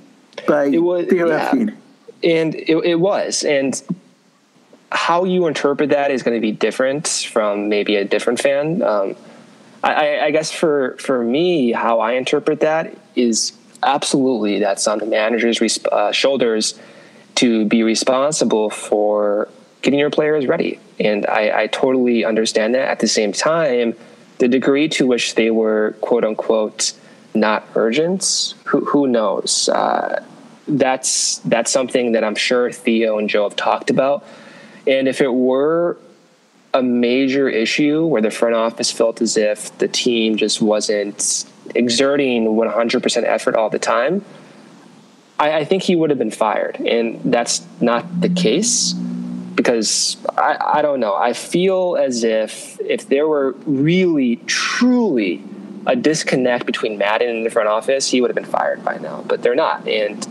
by 0.47 0.65
It 0.65 0.79
was 0.79 1.07
Theo 1.07 1.27
yeah. 1.27 1.35
Epstein. 1.43 1.77
and 2.23 2.55
it, 2.55 2.77
it 2.85 2.99
was 2.99 3.43
and 3.43 3.81
how 4.95 5.25
you 5.25 5.45
interpret 5.45 5.89
that 5.89 6.09
is 6.09 6.23
going 6.23 6.35
to 6.35 6.41
be 6.41 6.53
different 6.53 7.07
from 7.07 7.69
maybe 7.69 7.97
a 7.97 8.05
different 8.05 8.39
fan. 8.39 8.81
Um, 8.81 9.15
I, 9.83 10.19
I, 10.21 10.31
guess 10.31 10.51
for 10.51 10.97
for 10.97 11.23
me 11.23 11.71
how 11.71 11.99
i 11.99 12.13
interpret 12.13 12.61
that 12.61 12.97
is 13.15 13.53
absolutely 13.83 14.57
that's 14.59 14.87
on 14.87 14.97
the 14.97 15.05
manager's 15.05 15.61
uh, 15.91 16.11
shoulders 16.11 16.79
to 17.35 17.65
be 17.65 17.83
responsible 17.83 18.71
for 18.71 19.47
getting 19.83 19.99
your 19.99 20.09
players 20.09 20.47
ready. 20.47 20.79
And 20.99 21.27
I, 21.27 21.63
I 21.63 21.67
totally 21.67 22.25
understand 22.25 22.73
that. 22.73 22.87
At 22.87 22.99
the 22.99 23.07
same 23.07 23.31
time 23.31 23.95
the 24.39 24.47
degree 24.47 24.89
to 24.89 25.05
which 25.05 25.35
they 25.35 25.51
were 25.51 25.95
quote 26.01 26.23
unquote 26.23 26.93
not 27.35 27.67
urgent 27.75 28.55
who, 28.63 28.83
who 28.85 29.05
knows? 29.05 29.69
Uh, 29.69 30.23
that's 30.67 31.37
that's 31.39 31.71
something 31.71 32.13
that 32.13 32.23
I'm 32.23 32.35
sure 32.35 32.71
Theo 32.71 33.19
and 33.19 33.29
Joe 33.29 33.43
have 33.43 33.55
talked 33.55 33.91
about. 33.91 34.25
And 34.87 35.07
if 35.07 35.21
it 35.21 35.33
were 35.33 35.97
a 36.73 36.83
major 36.83 37.47
issue 37.47 38.05
where 38.05 38.21
the 38.21 38.31
front 38.31 38.55
office 38.55 38.91
felt 38.91 39.21
as 39.21 39.37
if 39.37 39.75
the 39.77 39.87
team 39.87 40.35
just 40.35 40.61
wasn't 40.61 41.45
exerting 41.73 42.45
100% 42.45 43.23
effort 43.23 43.55
all 43.55 43.69
the 43.69 43.79
time, 43.79 44.23
I, 45.39 45.59
I 45.59 45.65
think 45.65 45.83
he 45.83 45.95
would 45.95 46.09
have 46.09 46.19
been 46.19 46.31
fired. 46.31 46.79
And 46.79 47.33
that's 47.33 47.65
not 47.81 48.21
the 48.21 48.29
case 48.29 48.93
because 49.55 50.17
I, 50.37 50.57
I 50.59 50.81
don't 50.81 50.99
know. 50.99 51.15
I 51.15 51.33
feel 51.33 51.97
as 51.99 52.23
if 52.23 52.79
if 52.81 53.07
there 53.07 53.27
were 53.27 53.51
really, 53.65 54.37
truly 54.45 55.43
a 55.85 55.95
disconnect 55.95 56.65
between 56.65 56.97
Maddon 56.97 57.29
and 57.29 57.45
the 57.45 57.49
front 57.49 57.69
office, 57.69 58.09
he 58.09 58.19
would 58.19 58.29
have 58.29 58.35
been 58.35 58.43
fired 58.43 58.83
by 58.83 58.97
now. 58.97 59.23
But 59.27 59.41
they're 59.41 59.55
not. 59.55 59.87
And 59.87 60.23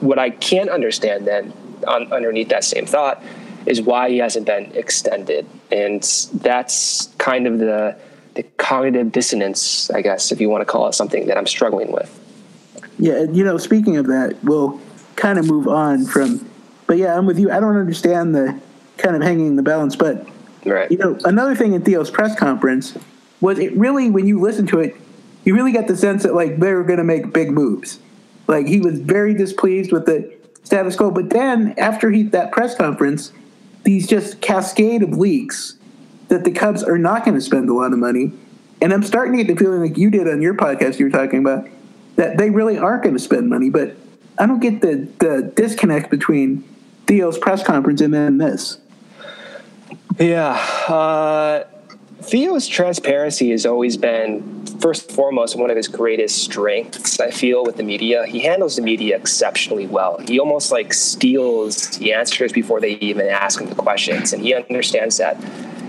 what 0.00 0.18
I 0.18 0.30
can't 0.30 0.70
understand 0.70 1.26
then, 1.26 1.52
on, 1.86 2.12
underneath 2.12 2.48
that 2.50 2.64
same 2.64 2.86
thought, 2.86 3.22
is 3.66 3.80
why 3.82 4.10
he 4.10 4.18
hasn't 4.18 4.46
been 4.46 4.72
extended. 4.74 5.46
And 5.70 6.02
that's 6.34 7.06
kind 7.18 7.46
of 7.46 7.58
the 7.58 7.96
the 8.34 8.44
cognitive 8.58 9.10
dissonance, 9.10 9.90
I 9.90 10.02
guess, 10.02 10.30
if 10.30 10.40
you 10.40 10.48
want 10.48 10.62
to 10.62 10.64
call 10.64 10.86
it 10.88 10.92
something 10.94 11.26
that 11.26 11.36
I'm 11.36 11.48
struggling 11.48 11.90
with. 11.90 12.16
Yeah, 12.98 13.22
and, 13.22 13.36
you 13.36 13.42
know, 13.44 13.58
speaking 13.58 13.96
of 13.96 14.06
that, 14.06 14.38
we'll 14.44 14.80
kind 15.16 15.38
of 15.38 15.46
move 15.46 15.66
on 15.66 16.04
from. 16.06 16.48
But 16.86 16.98
yeah, 16.98 17.16
I'm 17.16 17.26
with 17.26 17.38
you. 17.38 17.50
I 17.50 17.58
don't 17.58 17.76
understand 17.76 18.34
the 18.34 18.60
kind 18.98 19.16
of 19.16 19.22
hanging 19.22 19.56
the 19.56 19.62
balance, 19.62 19.96
but 19.96 20.28
Right. 20.64 20.90
you 20.90 20.98
know, 20.98 21.18
another 21.24 21.54
thing 21.56 21.72
in 21.72 21.82
Theo's 21.82 22.10
press 22.10 22.38
conference 22.38 22.96
was 23.40 23.58
it 23.58 23.74
really 23.76 24.10
when 24.10 24.26
you 24.26 24.40
listen 24.40 24.66
to 24.68 24.80
it, 24.80 24.94
you 25.44 25.54
really 25.54 25.72
got 25.72 25.86
the 25.86 25.96
sense 25.96 26.22
that 26.22 26.34
like 26.34 26.58
they 26.58 26.72
were 26.72 26.84
going 26.84 26.98
to 26.98 27.04
make 27.04 27.32
big 27.32 27.50
moves. 27.50 27.98
Like 28.46 28.66
he 28.66 28.80
was 28.80 29.00
very 29.00 29.34
displeased 29.34 29.90
with 29.90 30.06
the 30.06 30.32
status 30.62 30.96
quo. 30.96 31.10
But 31.10 31.30
then 31.30 31.74
after 31.78 32.10
he 32.10 32.24
that 32.24 32.52
press 32.52 32.74
conference, 32.74 33.32
these 33.84 34.06
just 34.06 34.40
cascade 34.40 35.02
of 35.02 35.10
leaks 35.10 35.76
that 36.28 36.44
the 36.44 36.50
Cubs 36.50 36.82
are 36.82 36.98
not 36.98 37.24
going 37.24 37.34
to 37.34 37.40
spend 37.40 37.68
a 37.68 37.74
lot 37.74 37.92
of 37.92 37.98
money. 37.98 38.32
And 38.80 38.92
I'm 38.92 39.02
starting 39.02 39.36
to 39.36 39.44
get 39.44 39.54
the 39.54 39.62
feeling 39.62 39.80
like 39.80 39.98
you 39.98 40.10
did 40.10 40.28
on 40.28 40.40
your 40.40 40.54
podcast 40.54 40.98
you 40.98 41.06
were 41.06 41.10
talking 41.10 41.40
about 41.40 41.68
that 42.16 42.38
they 42.38 42.50
really 42.50 42.78
aren't 42.78 43.02
going 43.02 43.14
to 43.14 43.22
spend 43.22 43.48
money. 43.48 43.68
But 43.70 43.96
I 44.38 44.46
don't 44.46 44.60
get 44.60 44.80
the 44.80 45.08
the 45.18 45.52
disconnect 45.54 46.10
between 46.10 46.64
Theo's 47.06 47.38
press 47.38 47.62
conference 47.62 48.00
and 48.00 48.14
then 48.14 48.38
this. 48.38 48.78
Yeah. 50.18 50.52
Uh, 50.88 51.64
Theo's 52.22 52.68
transparency 52.68 53.50
has 53.50 53.66
always 53.66 53.96
been 53.96 54.59
first 54.80 55.08
and 55.08 55.16
foremost 55.16 55.56
one 55.56 55.70
of 55.70 55.76
his 55.76 55.88
greatest 55.88 56.42
strengths. 56.42 57.20
I 57.20 57.30
feel 57.30 57.64
with 57.64 57.76
the 57.76 57.82
media, 57.82 58.26
he 58.26 58.40
handles 58.40 58.76
the 58.76 58.82
media 58.82 59.16
exceptionally 59.16 59.86
well. 59.86 60.18
He 60.18 60.40
almost 60.40 60.72
like 60.72 60.94
steals 60.94 61.98
the 61.98 62.12
answers 62.12 62.52
before 62.52 62.80
they 62.80 62.92
even 62.92 63.26
ask 63.26 63.60
him 63.60 63.68
the 63.68 63.74
questions, 63.74 64.32
and 64.32 64.42
he 64.42 64.54
understands 64.54 65.18
that. 65.18 65.36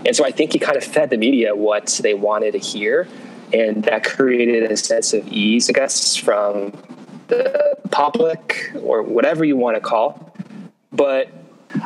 And 0.06 0.16
so 0.16 0.26
I 0.26 0.32
think 0.32 0.54
he 0.54 0.60
kind 0.60 0.78
of 0.78 0.84
fed 0.84 1.10
the 1.10 1.18
media 1.18 1.56
what 1.56 2.00
they 2.04 2.14
wanted 2.14 2.52
to 2.54 2.58
hear, 2.58 3.08
and 3.54 3.84
that 3.84 4.04
created 4.04 4.70
a 4.72 4.78
sense 4.78 5.14
of 5.14 5.28
ease, 5.28 5.70
I 5.70 5.74
guess, 5.74 6.16
from 6.16 6.74
the 7.28 7.76
public 7.92 8.72
or 8.82 9.04
whatever 9.04 9.46
you 9.46 9.56
want 9.56 9.76
to 9.76 9.82
call. 9.82 10.36
But 10.92 11.30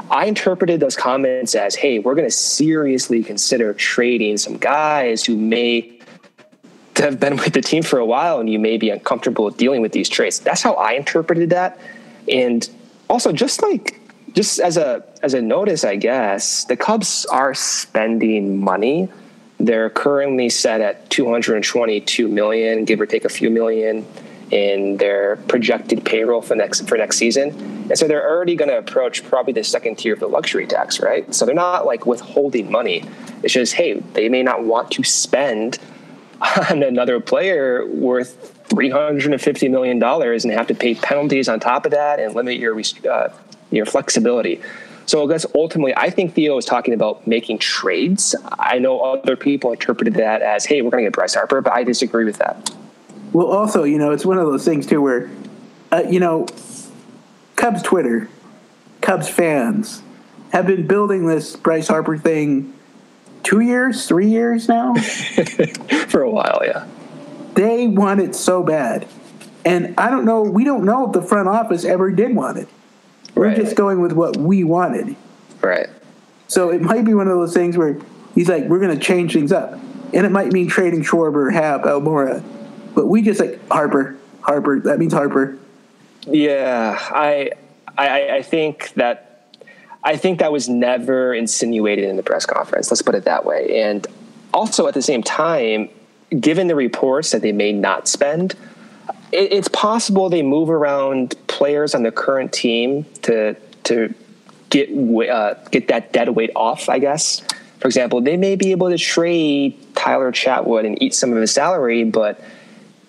I 0.10 0.26
interpreted 0.26 0.80
those 0.80 0.96
comments 0.96 1.54
as, 1.54 1.76
hey, 1.76 2.00
we're 2.00 2.16
going 2.16 2.28
to 2.28 2.36
seriously 2.36 3.24
consider 3.24 3.74
trading 3.74 4.38
some 4.38 4.58
guys 4.58 5.24
who 5.24 5.38
may 5.38 5.95
have 6.98 7.20
been 7.20 7.36
with 7.38 7.54
the 7.54 7.62
team 7.62 7.84
for 7.84 8.00
a 8.00 8.06
while 8.06 8.40
and 8.40 8.50
you 8.50 8.60
may 8.60 8.78
be 8.78 8.90
uncomfortable 8.90 9.50
dealing 9.50 9.82
with 9.82 9.92
these 9.92 10.10
trades. 10.10 10.40
That's 10.40 10.62
how 10.62 10.74
I 10.74 10.94
interpreted 10.94 11.50
that. 11.52 11.80
And 12.32 12.68
also 13.10 13.32
just 13.32 13.62
like 13.62 14.00
just 14.34 14.60
as 14.60 14.78
a 14.78 15.04
as 15.24 15.34
a 15.34 15.42
notice, 15.42 15.84
I 15.84 15.96
guess, 15.96 16.66
the 16.66 16.76
Cubs 16.76 17.26
are 17.26 17.54
spending 17.54 18.58
money. 18.58 19.10
They're 19.60 19.90
currently 19.90 20.50
set 20.50 20.82
at 20.82 21.10
222 21.10 22.28
million, 22.28 22.84
give 22.84 23.00
or 23.00 23.06
take 23.06 23.24
a 23.24 23.30
few 23.30 23.50
million 23.50 24.06
in 24.52 24.98
their 24.98 25.38
projected 25.48 26.06
payroll 26.06 26.42
for 26.42 26.56
next 26.56 26.88
for 26.88 26.98
next 26.98 27.18
season. 27.18 27.50
And 27.90 27.98
so 27.98 28.08
they're 28.08 28.28
already 28.28 28.56
going 28.56 28.70
to 28.70 28.78
approach 28.78 29.24
probably 29.24 29.54
the 29.54 29.64
second 29.64 29.98
tier 29.98 30.14
of 30.14 30.20
the 30.20 30.28
luxury 30.28 30.68
tax, 30.68 31.00
right? 31.00 31.34
So 31.34 31.46
they're 31.46 31.56
not 31.56 31.86
like 31.86 32.06
withholding 32.06 32.72
money. 32.72 33.04
It's 33.44 33.54
just, 33.54 33.74
hey, 33.74 34.00
they 34.14 34.28
may 34.28 34.44
not 34.44 34.64
want 34.64 34.92
to 34.92 35.04
spend 35.04 35.80
on 36.70 36.84
another 36.84 37.20
player 37.20 37.86
worth 37.88 38.68
$350 38.70 39.70
million 39.72 40.02
and 40.02 40.52
have 40.52 40.68
to 40.68 40.76
pay 40.76 40.96
penalties 40.96 41.48
on 41.48 41.60
top 41.60 41.86
of 41.86 41.92
that 41.92 42.20
and 42.20 42.36
limit 42.36 42.58
your, 42.58 42.80
uh, 43.10 43.30
your 43.72 43.86
flexibility. 43.86 44.62
So 45.06 45.24
I 45.24 45.32
guess 45.32 45.46
ultimately, 45.54 45.96
I 45.96 46.10
think 46.10 46.34
Theo 46.34 46.58
is 46.58 46.66
talking 46.66 46.94
about 46.94 47.28
making 47.28 47.60
trades. 47.60 48.36
I 48.58 48.80
know 48.80 49.00
other 49.02 49.36
people 49.36 49.72
interpreted 49.72 50.16
that 50.16 50.42
as, 50.42 50.66
hey, 50.66 50.82
we're 50.82 50.90
going 50.90 51.04
to 51.04 51.10
get 51.10 51.14
Bryce 51.14 51.36
Harper, 51.36 51.62
but 51.62 51.74
I 51.74 51.84
disagree 51.84 52.26
with 52.26 52.38
that. 52.40 52.74
Well, 53.32 53.48
also, 53.48 53.84
you 53.84 54.00
know, 54.00 54.12
it's 54.12 54.26
one 54.26 54.40
of 54.40 54.48
those 54.48 54.66
things, 54.66 54.88
too, 54.88 55.02
where, 55.02 55.30
uh, 55.92 56.04
you 56.10 56.20
know, 56.20 56.48
Cubs 57.56 57.84
Twitter, 57.84 58.30
Cubs 59.02 59.30
fans 59.30 60.02
have 60.52 60.66
been 60.66 60.88
building 60.88 61.28
this 61.28 61.56
Bryce 61.56 61.88
Harper 61.88 62.18
thing 62.18 62.74
two 63.46 63.62
years, 63.62 64.06
three 64.08 64.30
years 64.30 64.68
now. 64.68 64.96
For 66.08 66.22
a 66.22 66.30
while, 66.30 66.62
yeah. 66.66 66.86
They 67.54 67.88
want 67.88 68.20
it 68.20 68.36
so 68.36 68.64
bad. 68.64 69.08
And 69.64 69.96
I 69.98 70.10
don't 70.10 70.26
know, 70.26 70.42
we 70.42 70.66
don't 70.66 70.84
know 70.84 71.08
if 71.08 71.14
the 71.14 71.22
front 71.22 71.48
office 71.48 71.86
ever 71.86 72.12
did 72.12 72.36
want 72.36 72.58
it. 72.58 72.68
We're 73.34 73.48
right. 73.48 73.56
just 73.56 73.76
going 73.76 74.02
with 74.02 74.12
what 74.12 74.36
we 74.38 74.64
wanted. 74.64 75.16
Right. 75.62 75.88
So 76.48 76.70
it 76.70 76.82
might 76.82 77.06
be 77.06 77.14
one 77.14 77.28
of 77.28 77.38
those 77.38 77.54
things 77.54 77.78
where 77.78 77.98
he's 78.34 78.50
like, 78.50 78.66
we're 78.66 78.80
going 78.80 78.98
to 78.98 79.04
change 79.04 79.34
things 79.34 79.52
up. 79.52 79.74
And 80.14 80.26
it 80.26 80.32
might 80.32 80.52
mean 80.52 80.68
trading 80.68 81.04
Schwarber, 81.04 81.52
Happ, 81.52 81.84
Almora. 81.84 82.44
But 82.94 83.08
we 83.08 83.22
just 83.22 83.40
like 83.40 83.68
Harper, 83.70 84.18
Harper. 84.42 84.80
That 84.82 85.00
means 85.00 85.14
Harper. 85.14 85.58
Yeah, 86.28 86.98
I, 87.00 87.52
I, 87.98 88.30
I 88.38 88.42
think 88.42 88.94
that 88.94 89.35
I 90.06 90.18
think 90.18 90.40
that 90.40 90.52
was 90.52 90.70
never 90.70 91.34
insinuated 91.34 92.08
in 92.08 92.16
the 92.16 92.24
press 92.24 92.46
conference. 92.46 92.92
Let's 92.92 93.02
put 93.02 93.16
it 93.16 93.26
that 93.26 93.44
way. 93.44 93.82
And 93.82 94.06
also 94.54 94.88
at 94.88 94.94
the 94.94 95.02
same 95.02 95.24
time, 95.24 95.90
given 96.40 96.68
the 96.68 96.76
reports 96.76 97.32
that 97.32 97.42
they 97.42 97.52
may 97.52 97.74
not 97.74 98.08
spend, 98.08 98.54
it, 99.32 99.52
it's 99.52 99.68
possible 99.68 100.30
they 100.30 100.44
move 100.44 100.70
around 100.70 101.36
players 101.48 101.96
on 101.96 102.04
the 102.04 102.12
current 102.12 102.54
team 102.54 103.06
to 103.24 103.56
to 103.86 104.14
get 104.70 104.90
uh, 104.92 105.56
get 105.72 105.88
that 105.88 106.14
dead 106.14 106.30
weight 106.30 106.52
off. 106.56 106.88
I 106.88 107.00
guess. 107.00 107.42
For 107.80 107.88
example, 107.88 108.22
they 108.22 108.38
may 108.38 108.56
be 108.56 108.72
able 108.72 108.90
to 108.90 108.98
trade 108.98 109.78
Tyler 109.96 110.32
Chatwood 110.32 110.86
and 110.86 111.02
eat 111.04 111.14
some 111.14 111.32
of 111.32 111.38
his 111.38 111.52
salary, 111.52 112.04
but 112.04 112.40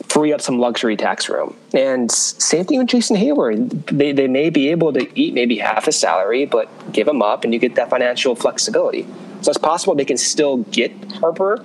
free 0.08 0.32
up 0.32 0.40
some 0.40 0.58
luxury 0.58 0.96
tax 0.96 1.28
room. 1.28 1.56
And 1.74 2.10
same 2.10 2.64
thing 2.64 2.78
with 2.78 2.88
Jason 2.88 3.16
Heyward. 3.16 3.86
They, 3.86 4.12
they 4.12 4.28
may 4.28 4.50
be 4.50 4.70
able 4.70 4.92
to 4.92 5.18
eat 5.18 5.34
maybe 5.34 5.58
half 5.58 5.88
a 5.88 5.92
salary, 5.92 6.46
but 6.46 6.68
give 6.92 7.08
him 7.08 7.22
up 7.22 7.44
and 7.44 7.52
you 7.52 7.58
get 7.58 7.74
that 7.74 7.90
financial 7.90 8.34
flexibility. 8.34 9.06
So 9.42 9.50
it's 9.50 9.58
possible 9.58 9.94
they 9.94 10.04
can 10.04 10.16
still 10.16 10.58
get 10.58 11.12
Harper, 11.12 11.64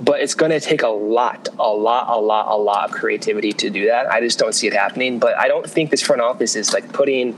but 0.00 0.20
it's 0.20 0.34
going 0.34 0.50
to 0.50 0.60
take 0.60 0.82
a 0.82 0.88
lot, 0.88 1.48
a 1.58 1.68
lot, 1.68 2.08
a 2.08 2.20
lot, 2.20 2.48
a 2.48 2.56
lot 2.56 2.90
of 2.90 2.96
creativity 2.96 3.52
to 3.52 3.70
do 3.70 3.86
that. 3.86 4.10
I 4.10 4.20
just 4.20 4.38
don't 4.38 4.54
see 4.54 4.66
it 4.66 4.72
happening. 4.72 5.18
But 5.18 5.36
I 5.38 5.48
don't 5.48 5.68
think 5.68 5.90
this 5.90 6.02
front 6.02 6.22
office 6.22 6.56
is 6.56 6.72
like 6.72 6.92
putting 6.92 7.36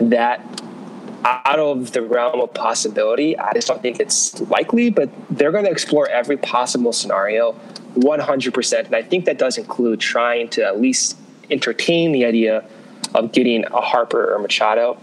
that 0.00 0.40
out 1.24 1.58
of 1.58 1.92
the 1.92 2.02
realm 2.02 2.40
of 2.40 2.54
possibility. 2.54 3.38
I 3.38 3.52
just 3.52 3.68
don't 3.68 3.82
think 3.82 4.00
it's 4.00 4.40
likely, 4.42 4.90
but 4.90 5.10
they're 5.30 5.52
going 5.52 5.64
to 5.64 5.70
explore 5.70 6.08
every 6.08 6.36
possible 6.36 6.92
scenario 6.92 7.54
100%. 8.00 8.86
And 8.86 8.94
I 8.94 9.02
think 9.02 9.24
that 9.26 9.38
does 9.38 9.58
include 9.58 10.00
trying 10.00 10.48
to 10.50 10.64
at 10.64 10.80
least 10.80 11.16
entertain 11.50 12.12
the 12.12 12.24
idea 12.24 12.64
of 13.14 13.32
getting 13.32 13.64
a 13.64 13.80
Harper 13.80 14.34
or 14.34 14.38
Machado. 14.38 14.98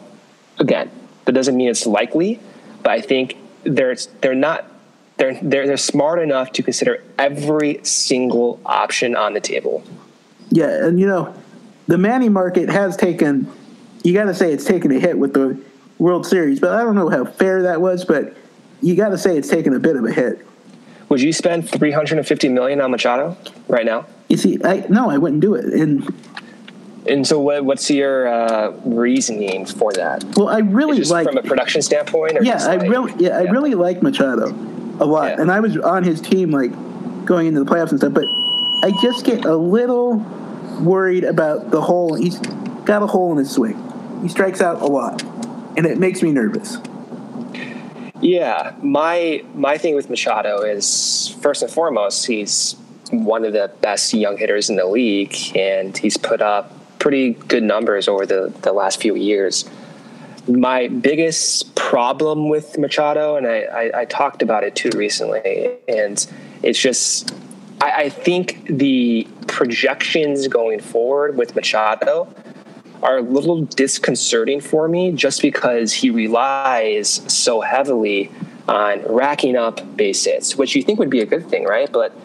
Again, 0.60 0.92
that 1.26 1.32
doesn't 1.32 1.56
mean 1.56 1.70
it's 1.70 1.86
likely, 1.86 2.40
but 2.84 2.92
I 2.92 3.02
think 3.02 3.38
they're, 3.64 3.96
they're 4.22 4.36
not 4.36 4.72
they're, 5.18 5.40
they're, 5.42 5.66
they're 5.66 5.78
smart 5.78 6.20
enough 6.20 6.52
to 6.54 6.64
consider 6.64 7.04
every 7.18 7.80
single 7.84 8.60
option 8.66 9.16
on 9.16 9.34
the 9.34 9.40
table. 9.40 9.84
Yeah, 10.50 10.86
and 10.86 11.00
you 11.00 11.08
know, 11.08 11.34
the 11.88 11.98
Manny 11.98 12.30
market 12.30 12.70
has 12.70 12.98
taken, 12.98 13.50
you 14.04 14.14
got 14.14 14.26
to 14.26 14.34
say 14.34 14.52
it's 14.52 14.66
taken 14.66 14.92
a 14.92 15.00
hit 15.00 15.18
with 15.18 15.34
the 15.34 15.60
World 15.98 16.26
Series, 16.26 16.60
but 16.60 16.74
I 16.74 16.84
don't 16.84 16.96
know 16.96 17.10
how 17.10 17.26
fair 17.26 17.64
that 17.64 17.80
was, 17.82 18.04
but 18.04 18.36
you 18.82 18.96
got 18.96 19.10
to 19.10 19.18
say 19.18 19.38
it's 19.38 19.48
taken 19.48 19.74
a 19.74 19.80
bit 19.80 19.96
of 19.96 20.04
a 20.04 20.12
hit. 20.12 20.46
Would 21.16 21.22
you 21.22 21.32
spend 21.32 21.70
350 21.70 22.50
million 22.50 22.82
on 22.82 22.92
Machado 22.92 23.38
right 23.70 23.86
now? 23.86 24.06
You 24.28 24.36
see, 24.36 24.60
I 24.66 24.86
no, 24.90 25.10
I 25.10 25.18
wouldn't 25.18 25.40
do 25.40 25.56
it. 25.56 25.64
And 25.64 26.14
and 27.08 27.26
so, 27.26 27.40
what, 27.40 27.64
what's 27.64 27.90
your 27.90 28.28
uh, 28.28 28.72
reasoning 28.84 29.66
for 29.66 29.94
that? 29.94 30.26
Well, 30.36 30.50
I 30.50 30.60
really 30.60 31.00
like 31.04 31.26
from 31.26 31.38
a 31.38 31.42
production 31.42 31.82
standpoint. 31.82 32.40
yeah, 32.42 32.58
I 32.60 32.76
like, 32.76 32.90
really, 32.90 33.14
yeah, 33.14 33.30
yeah, 33.30 33.38
I 33.38 33.42
really 33.44 33.76
like 33.76 34.04
Machado 34.04 34.50
a 35.00 35.06
lot, 35.06 35.30
yeah. 35.30 35.42
and 35.42 35.50
I 35.50 35.62
was 35.62 35.78
on 35.78 36.04
his 36.04 36.20
team 36.20 36.52
like 36.52 36.74
going 37.24 37.48
into 37.48 37.64
the 37.64 37.66
playoffs 37.66 37.92
and 37.92 38.00
stuff. 38.00 38.14
But 38.14 38.26
I 38.84 38.92
just 39.02 39.26
get 39.26 39.46
a 39.46 39.56
little 39.56 40.16
worried 40.82 41.24
about 41.24 41.72
the 41.72 41.80
hole. 41.80 42.16
He's 42.16 42.40
got 42.84 43.04
a 43.04 43.08
hole 43.08 43.32
in 43.32 43.38
his 43.38 43.52
swing. 43.52 43.82
He 44.22 44.28
strikes 44.28 44.60
out 44.60 44.82
a 44.82 44.86
lot, 44.86 45.24
and 45.78 45.86
it 45.86 45.98
makes 45.98 46.22
me 46.22 46.34
nervous. 46.34 46.78
Yeah, 48.26 48.74
my 48.82 49.44
my 49.54 49.78
thing 49.78 49.94
with 49.94 50.10
Machado 50.10 50.62
is 50.62 51.38
first 51.42 51.62
and 51.62 51.72
foremost 51.72 52.26
he's 52.26 52.76
one 53.12 53.46
of 53.46 53.54
the 53.54 53.72
best 53.82 54.16
young 54.16 54.36
hitters 54.36 54.68
in 54.68 54.78
the 54.78 54.88
league, 54.88 55.36
and 55.56 55.96
he's 55.96 56.18
put 56.18 56.42
up 56.42 56.72
pretty 56.98 57.34
good 57.34 57.62
numbers 57.62 58.08
over 58.08 58.26
the, 58.26 58.52
the 58.64 58.74
last 58.74 59.00
few 59.00 59.16
years. 59.16 59.70
My 60.48 60.88
biggest 60.88 61.76
problem 61.76 62.50
with 62.50 62.80
Machado, 62.80 63.36
and 63.36 63.46
I, 63.46 63.60
I, 63.62 64.02
I 64.02 64.06
talked 64.06 64.42
about 64.42 64.64
it 64.64 64.76
too 64.76 64.90
recently, 64.96 65.78
and 65.88 66.26
it's 66.64 66.82
just 66.82 67.32
I, 67.80 68.06
I 68.06 68.10
think 68.10 68.66
the 68.66 69.28
projections 69.46 70.48
going 70.48 70.80
forward 70.80 71.38
with 71.38 71.56
Machado 71.56 72.28
are 73.06 73.18
a 73.20 73.22
little 73.22 73.62
disconcerting 73.62 74.60
for 74.60 74.88
me 74.88 75.12
just 75.12 75.40
because 75.44 75.94
he 75.94 76.10
relies 76.10 77.22
so 77.32 77.62
heavily 77.62 78.32
on 78.68 79.00
racking 79.04 79.56
up 79.56 79.96
base 79.96 80.26
hits, 80.26 80.56
which 80.56 80.76
you 80.76 80.82
think 80.82 80.98
would 80.98 81.12
be 81.12 81.20
a 81.20 81.26
good 81.26 81.48
thing, 81.48 81.66
right? 81.66 81.92
But 81.92 82.16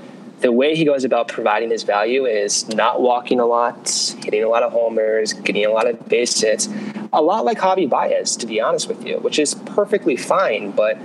the 0.41 0.51
way 0.51 0.75
he 0.75 0.87
goes 0.87 1.05
about 1.05 1.29
providing 1.29 1.71
his 1.71 1.83
value 1.83 2.25
is 2.25 2.67
not 2.69 3.03
walking 3.03 3.41
a 3.41 3.45
lot, 3.45 3.91
hitting 4.25 4.43
a 4.43 4.49
lot 4.49 4.63
of 4.63 4.73
homers, 4.73 5.35
getting 5.35 5.67
a 5.67 5.71
lot 5.71 5.87
of 5.87 6.09
base 6.09 6.41
hits, 6.41 6.67
a 7.13 7.21
lot 7.21 7.45
like 7.45 7.59
Javi 7.59 7.87
Baez, 7.87 8.35
to 8.37 8.47
be 8.47 8.59
honest 8.59 8.89
with 8.89 9.07
you, 9.07 9.19
which 9.19 9.39
is 9.39 9.55
perfectly 9.55 10.17
fine. 10.17 10.71
But 10.71 10.97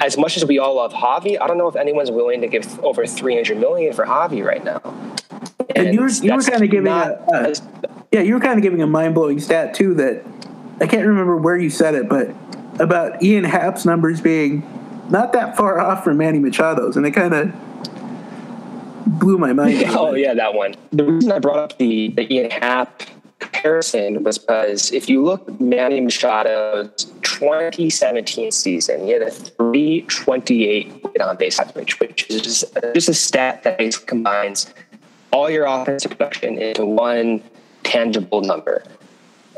as 0.00 0.18
much 0.18 0.36
as 0.36 0.44
we 0.44 0.58
all 0.58 0.74
love 0.74 0.92
Javi, 0.92 1.40
I 1.40 1.46
don't 1.46 1.58
know 1.58 1.68
if 1.68 1.76
anyone's 1.76 2.10
willing 2.10 2.40
to 2.40 2.48
give 2.48 2.80
over 2.80 3.06
300 3.06 3.56
million 3.56 3.92
for 3.92 4.04
Javi 4.04 4.44
right 4.44 4.64
now. 4.64 4.80
And, 5.76 5.86
and 5.86 5.94
you 5.94 6.00
were, 6.00 6.08
you 6.08 6.34
were 6.34 6.42
kind 6.42 6.64
of 6.64 6.70
giving 6.70 6.88
a, 6.88 7.24
a, 7.32 7.54
yeah, 8.10 8.20
you 8.20 8.34
were 8.34 8.40
kind 8.40 8.58
of 8.58 8.62
giving 8.62 8.82
a 8.82 8.86
mind 8.86 9.14
blowing 9.14 9.38
stat 9.40 9.74
too 9.74 9.94
that 9.94 10.24
I 10.80 10.86
can't 10.86 11.06
remember 11.06 11.36
where 11.36 11.56
you 11.56 11.70
said 11.70 11.94
it, 11.94 12.08
but 12.08 12.30
about 12.80 13.22
Ian 13.22 13.44
Happ's 13.44 13.84
numbers 13.84 14.20
being 14.20 14.62
not 15.10 15.32
that 15.32 15.56
far 15.56 15.80
off 15.80 16.04
from 16.04 16.18
Manny 16.18 16.38
Machado's, 16.38 16.96
and 16.96 17.06
it 17.06 17.12
kind 17.12 17.34
of 17.34 17.52
blew 19.18 19.38
my 19.38 19.52
mind. 19.52 19.84
oh 19.88 20.14
yeah, 20.14 20.34
that 20.34 20.54
one. 20.54 20.74
The 20.92 21.04
reason 21.04 21.32
I 21.32 21.38
brought 21.38 21.58
up 21.58 21.78
the, 21.78 22.08
the 22.08 22.32
Ian 22.32 22.50
Happ 22.50 23.02
comparison 23.38 24.22
was 24.22 24.38
because 24.38 24.92
if 24.92 25.08
you 25.08 25.24
look 25.24 25.48
at 25.48 25.60
Manny 25.60 26.00
Machado's 26.00 27.06
2017 27.22 28.50
season, 28.52 29.04
he 29.04 29.10
had 29.10 29.22
a 29.22 29.30
328 29.30 31.20
on 31.20 31.36
base 31.36 31.58
average, 31.58 31.98
which 32.00 32.28
is 32.30 32.42
just, 32.42 32.64
just 32.94 33.08
a 33.08 33.14
stat 33.14 33.62
that 33.64 33.78
basically 33.78 34.06
combines 34.06 34.72
all 35.30 35.50
your 35.50 35.66
offensive 35.66 36.10
production 36.12 36.58
into 36.58 36.84
one 36.84 37.42
tangible 37.88 38.42
number. 38.42 38.84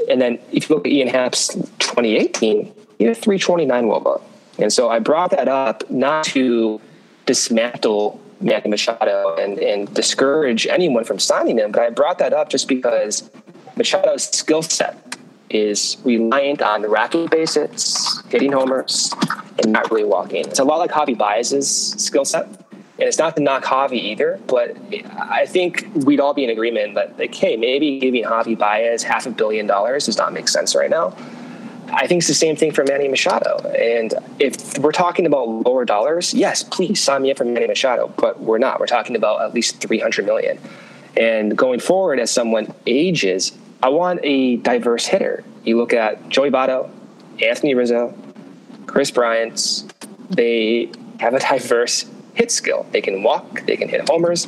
And 0.08 0.20
then 0.20 0.38
if 0.52 0.68
you 0.68 0.76
look 0.76 0.86
at 0.86 0.92
Ian 0.92 1.08
Happ's 1.08 1.48
2018, 1.48 2.72
he 2.98 3.04
had 3.04 3.16
329 3.16 3.84
WOBA. 3.84 4.22
And 4.58 4.72
so 4.72 4.88
I 4.88 4.98
brought 4.98 5.30
that 5.32 5.48
up 5.48 5.88
not 5.90 6.24
to 6.26 6.80
dismantle 7.26 8.20
Manny 8.40 8.70
Machado 8.70 9.36
and, 9.38 9.58
and 9.58 9.92
discourage 9.94 10.66
anyone 10.66 11.04
from 11.04 11.18
signing 11.18 11.58
him, 11.58 11.72
but 11.72 11.82
I 11.82 11.90
brought 11.90 12.18
that 12.18 12.32
up 12.32 12.48
just 12.48 12.68
because 12.68 13.30
Machado's 13.76 14.24
skill 14.24 14.62
set 14.62 15.16
is 15.50 15.96
reliant 16.04 16.62
on 16.62 16.82
racking 16.82 17.26
bases, 17.26 18.22
hitting 18.28 18.52
homers, 18.52 19.12
and 19.62 19.72
not 19.72 19.90
really 19.90 20.04
walking. 20.04 20.44
It's 20.46 20.58
a 20.58 20.64
lot 20.64 20.78
like 20.78 20.90
Javi 20.90 21.16
Baez's 21.16 21.68
skill 21.68 22.24
set. 22.24 22.46
And 23.00 23.08
it's 23.08 23.16
not 23.16 23.34
to 23.36 23.42
knock 23.42 23.64
Javi 23.64 23.94
either, 23.94 24.38
but 24.46 24.76
I 25.18 25.46
think 25.46 25.88
we'd 25.94 26.20
all 26.20 26.34
be 26.34 26.44
in 26.44 26.50
agreement 26.50 26.96
that, 26.96 27.18
like, 27.18 27.34
hey, 27.34 27.56
maybe 27.56 27.98
giving 27.98 28.24
Javi 28.24 28.58
Baez 28.58 29.02
half 29.02 29.24
a 29.24 29.30
billion 29.30 29.66
dollars 29.66 30.04
does 30.04 30.18
not 30.18 30.34
make 30.34 30.48
sense 30.48 30.74
right 30.74 30.90
now. 30.90 31.16
I 31.92 32.06
think 32.06 32.18
it's 32.18 32.28
the 32.28 32.34
same 32.34 32.56
thing 32.56 32.72
for 32.72 32.84
Manny 32.84 33.08
Machado. 33.08 33.56
And 33.70 34.12
if 34.38 34.78
we're 34.78 34.92
talking 34.92 35.24
about 35.24 35.48
lower 35.48 35.86
dollars, 35.86 36.34
yes, 36.34 36.62
please 36.62 37.02
sign 37.02 37.22
me 37.22 37.30
up 37.30 37.38
for 37.38 37.46
Manny 37.46 37.66
Machado, 37.66 38.12
but 38.18 38.38
we're 38.38 38.58
not. 38.58 38.80
We're 38.80 38.86
talking 38.86 39.16
about 39.16 39.40
at 39.40 39.54
least 39.54 39.80
300 39.80 40.26
million. 40.26 40.58
And 41.16 41.56
going 41.56 41.80
forward, 41.80 42.20
as 42.20 42.30
someone 42.30 42.74
ages, 42.86 43.52
I 43.82 43.88
want 43.88 44.20
a 44.22 44.56
diverse 44.56 45.06
hitter. 45.06 45.42
You 45.64 45.78
look 45.78 45.94
at 45.94 46.28
Joey 46.28 46.50
Votto, 46.50 46.90
Anthony 47.42 47.74
Rizzo, 47.74 48.14
Kris 48.86 49.10
Bryant, 49.10 49.84
they 50.28 50.92
have 51.18 51.32
a 51.32 51.38
diverse 51.50 52.04
hit 52.34 52.50
skill. 52.50 52.86
They 52.92 53.00
can 53.00 53.22
walk, 53.22 53.66
they 53.66 53.76
can 53.76 53.88
hit 53.88 54.08
homers, 54.08 54.46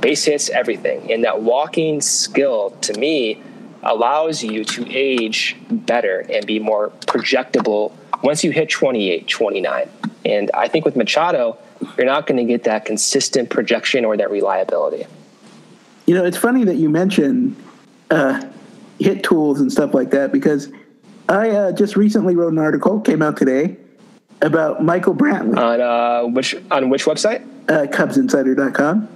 base 0.00 0.24
hits, 0.24 0.50
everything. 0.50 1.12
And 1.12 1.24
that 1.24 1.42
walking 1.42 2.00
skill, 2.00 2.70
to 2.82 2.98
me, 2.98 3.42
allows 3.82 4.42
you 4.42 4.64
to 4.64 4.90
age 4.90 5.56
better 5.70 6.26
and 6.30 6.46
be 6.46 6.58
more 6.58 6.90
projectable 7.06 7.92
once 8.22 8.44
you 8.44 8.50
hit 8.50 8.68
28, 8.68 9.26
29. 9.26 9.88
And 10.24 10.50
I 10.52 10.68
think 10.68 10.84
with 10.84 10.96
Machado, 10.96 11.56
you're 11.96 12.06
not 12.06 12.26
going 12.26 12.36
to 12.36 12.44
get 12.44 12.64
that 12.64 12.84
consistent 12.84 13.48
projection 13.48 14.04
or 14.04 14.16
that 14.16 14.30
reliability. 14.30 15.06
You 16.06 16.14
know, 16.14 16.24
it's 16.24 16.36
funny 16.36 16.64
that 16.64 16.76
you 16.76 16.90
mention 16.90 17.56
uh, 18.10 18.44
hit 18.98 19.22
tools 19.22 19.60
and 19.60 19.72
stuff 19.72 19.94
like 19.94 20.10
that 20.10 20.32
because 20.32 20.70
I 21.28 21.50
uh, 21.50 21.72
just 21.72 21.96
recently 21.96 22.34
wrote 22.34 22.52
an 22.52 22.58
article, 22.58 23.00
came 23.00 23.22
out 23.22 23.36
today, 23.36 23.76
about 24.42 24.82
Michael 24.82 25.14
Brantley. 25.14 25.56
On 25.56 25.80
uh, 25.80 26.28
which 26.28 26.54
on 26.70 26.88
which 26.90 27.04
website? 27.04 27.46
Uh, 27.68 27.86
CubsInsider.com. 27.86 29.08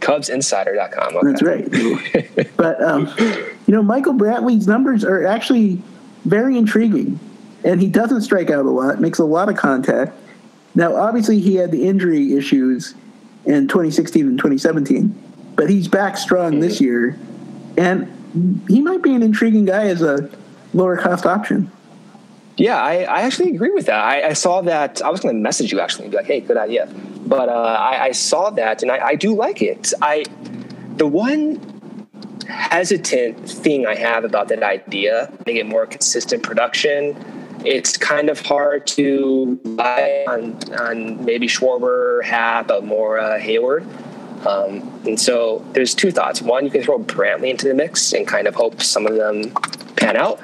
CubsInsider.com. 0.00 1.16
Okay. 1.16 1.26
That's 1.26 1.42
right. 1.42 2.50
but 2.56 2.82
um, 2.82 3.12
you 3.18 3.74
know, 3.74 3.82
Michael 3.82 4.14
Brantley's 4.14 4.66
numbers 4.66 5.04
are 5.04 5.26
actually 5.26 5.82
very 6.24 6.56
intriguing, 6.56 7.18
and 7.64 7.80
he 7.80 7.88
doesn't 7.88 8.22
strike 8.22 8.50
out 8.50 8.64
a 8.64 8.70
lot, 8.70 9.00
makes 9.00 9.18
a 9.18 9.24
lot 9.24 9.48
of 9.48 9.56
contact. 9.56 10.12
Now, 10.74 10.94
obviously, 10.96 11.40
he 11.40 11.56
had 11.56 11.72
the 11.72 11.86
injury 11.86 12.34
issues 12.34 12.94
in 13.44 13.68
2016 13.68 14.26
and 14.26 14.38
2017, 14.38 15.52
but 15.56 15.68
he's 15.68 15.88
back 15.88 16.16
strong 16.16 16.52
mm-hmm. 16.52 16.60
this 16.60 16.80
year, 16.80 17.18
and 17.76 18.64
he 18.68 18.80
might 18.80 19.02
be 19.02 19.14
an 19.14 19.22
intriguing 19.22 19.64
guy 19.64 19.86
as 19.88 20.02
a 20.02 20.30
lower 20.72 20.96
cost 20.96 21.26
option. 21.26 21.70
Yeah, 22.56 22.76
I, 22.76 23.02
I 23.04 23.20
actually 23.22 23.54
agree 23.54 23.70
with 23.70 23.86
that. 23.86 23.98
I, 23.98 24.28
I 24.28 24.32
saw 24.34 24.60
that. 24.62 25.00
I 25.02 25.10
was 25.10 25.20
going 25.20 25.34
to 25.34 25.40
message 25.40 25.72
you 25.72 25.80
actually 25.80 26.04
and 26.04 26.10
be 26.10 26.18
like, 26.18 26.26
"Hey, 26.26 26.40
good 26.40 26.56
idea," 26.56 26.92
but 27.26 27.48
uh, 27.48 27.52
I, 27.52 28.04
I, 28.04 28.12
saw 28.12 28.50
that 28.50 28.82
and 28.82 28.90
I, 28.90 28.98
I 28.98 29.14
do 29.14 29.34
like 29.34 29.62
it. 29.62 29.92
I 30.02 30.24
the 30.96 31.06
one 31.06 32.08
hesitant 32.46 33.48
thing 33.48 33.86
I 33.86 33.94
have 33.94 34.24
about 34.24 34.48
that 34.48 34.62
idea, 34.62 35.32
make 35.46 35.56
it 35.56 35.66
more 35.66 35.86
consistent 35.86 36.42
production. 36.42 37.16
It's 37.64 37.96
kind 37.96 38.28
of 38.28 38.40
hard 38.40 38.86
to 38.88 39.60
rely 39.64 40.24
on 40.28 40.58
on 40.78 41.24
maybe 41.24 41.46
Schwarber, 41.46 42.22
Happ, 42.24 42.70
more 42.82 43.18
uh, 43.18 43.38
Heyward. 43.38 43.86
Um, 44.46 45.02
and 45.06 45.20
so 45.20 45.64
there's 45.72 45.94
two 45.94 46.10
thoughts. 46.10 46.40
One, 46.40 46.64
you 46.64 46.70
can 46.70 46.82
throw 46.82 46.98
Brantley 46.98 47.50
into 47.50 47.68
the 47.68 47.74
mix 47.74 48.12
and 48.14 48.26
kind 48.26 48.46
of 48.46 48.54
hope 48.54 48.82
some 48.82 49.06
of 49.06 49.14
them 49.14 49.50
pan 49.96 50.16
out 50.16 50.40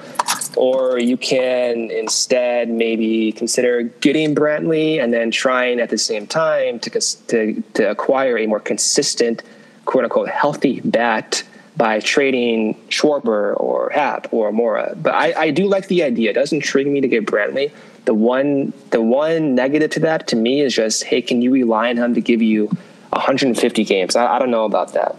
or 0.56 0.98
you 0.98 1.16
can 1.16 1.90
instead 1.90 2.68
maybe 2.68 3.32
consider 3.32 3.82
getting 3.82 4.34
Brantley 4.34 5.02
and 5.02 5.12
then 5.12 5.30
trying 5.30 5.80
at 5.80 5.90
the 5.90 5.98
same 5.98 6.26
time 6.26 6.80
to, 6.80 6.90
to, 7.28 7.62
to 7.74 7.90
acquire 7.90 8.38
a 8.38 8.46
more 8.46 8.60
consistent, 8.60 9.42
quote 9.84 10.04
unquote, 10.04 10.28
healthy 10.28 10.80
bat 10.80 11.42
by 11.76 12.00
trading 12.00 12.74
Schwarber 12.88 13.58
or 13.60 13.90
Happ 13.90 14.32
or 14.32 14.50
Mora. 14.50 14.94
But 14.96 15.14
I, 15.14 15.32
I 15.34 15.50
do 15.50 15.66
like 15.66 15.88
the 15.88 16.02
idea. 16.02 16.30
It 16.30 16.34
does 16.34 16.52
intrigue 16.52 16.86
me 16.86 17.00
to 17.00 17.08
get 17.08 17.26
Brantley. 17.26 17.70
The 18.06 18.14
one 18.14 18.72
the 18.90 19.02
one 19.02 19.54
negative 19.54 19.90
to 19.90 20.00
that 20.00 20.28
to 20.28 20.36
me 20.36 20.60
is 20.60 20.74
just, 20.74 21.04
hey, 21.04 21.20
can 21.20 21.42
you 21.42 21.52
rely 21.52 21.90
on 21.90 21.96
him 21.96 22.14
to 22.14 22.20
give 22.20 22.40
you 22.40 22.68
150 23.10 23.84
games? 23.84 24.16
I, 24.16 24.36
I 24.36 24.38
don't 24.38 24.50
know 24.50 24.64
about 24.64 24.94
that. 24.94 25.16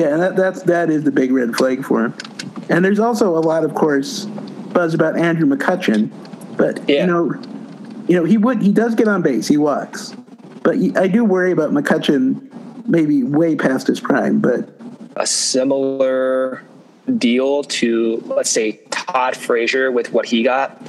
Yeah, 0.00 0.16
that, 0.16 0.34
that's 0.34 0.62
that 0.62 0.88
is 0.88 1.04
the 1.04 1.10
big 1.10 1.30
red 1.30 1.54
flag 1.54 1.84
for 1.84 2.06
him. 2.06 2.14
And 2.70 2.82
there's 2.82 2.98
also 2.98 3.36
a 3.36 3.40
lot, 3.40 3.64
of 3.64 3.74
course, 3.74 4.24
buzz 4.72 4.94
about 4.94 5.18
Andrew 5.18 5.46
McCutchen, 5.46 6.10
but 6.56 6.88
yeah. 6.88 7.02
you 7.02 7.06
know, 7.06 8.04
you 8.08 8.16
know 8.16 8.24
he 8.24 8.38
would 8.38 8.62
he 8.62 8.72
does 8.72 8.94
get 8.94 9.08
on 9.08 9.20
base, 9.20 9.46
he 9.46 9.58
walks, 9.58 10.14
but 10.62 10.76
I 10.96 11.06
do 11.06 11.22
worry 11.22 11.52
about 11.52 11.72
McCutchen 11.72 12.48
maybe 12.88 13.22
way 13.24 13.56
past 13.56 13.88
his 13.88 14.00
prime. 14.00 14.40
But 14.40 14.70
a 15.16 15.26
similar 15.26 16.62
deal 17.18 17.64
to 17.64 18.22
let's 18.24 18.48
say 18.48 18.80
Todd 18.90 19.36
Frazier 19.36 19.92
with 19.92 20.14
what 20.14 20.24
he 20.24 20.42
got. 20.42 20.80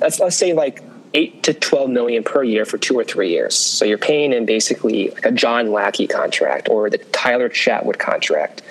Let's 0.00 0.18
let's 0.18 0.36
say 0.36 0.52
like 0.52 0.82
eight 1.14 1.42
to 1.44 1.54
twelve 1.54 1.90
million 1.90 2.24
per 2.24 2.42
year 2.42 2.64
for 2.64 2.78
two 2.78 2.98
or 2.98 3.04
three 3.04 3.30
years. 3.30 3.54
So 3.54 3.84
you're 3.84 3.98
paying 3.98 4.32
in 4.32 4.46
basically 4.46 5.10
like 5.10 5.26
a 5.26 5.32
John 5.32 5.72
Lackey 5.72 6.06
contract 6.06 6.68
or 6.68 6.90
the 6.90 6.98
Tyler 6.98 7.48
Chatwood 7.48 7.98
contract. 7.98 8.62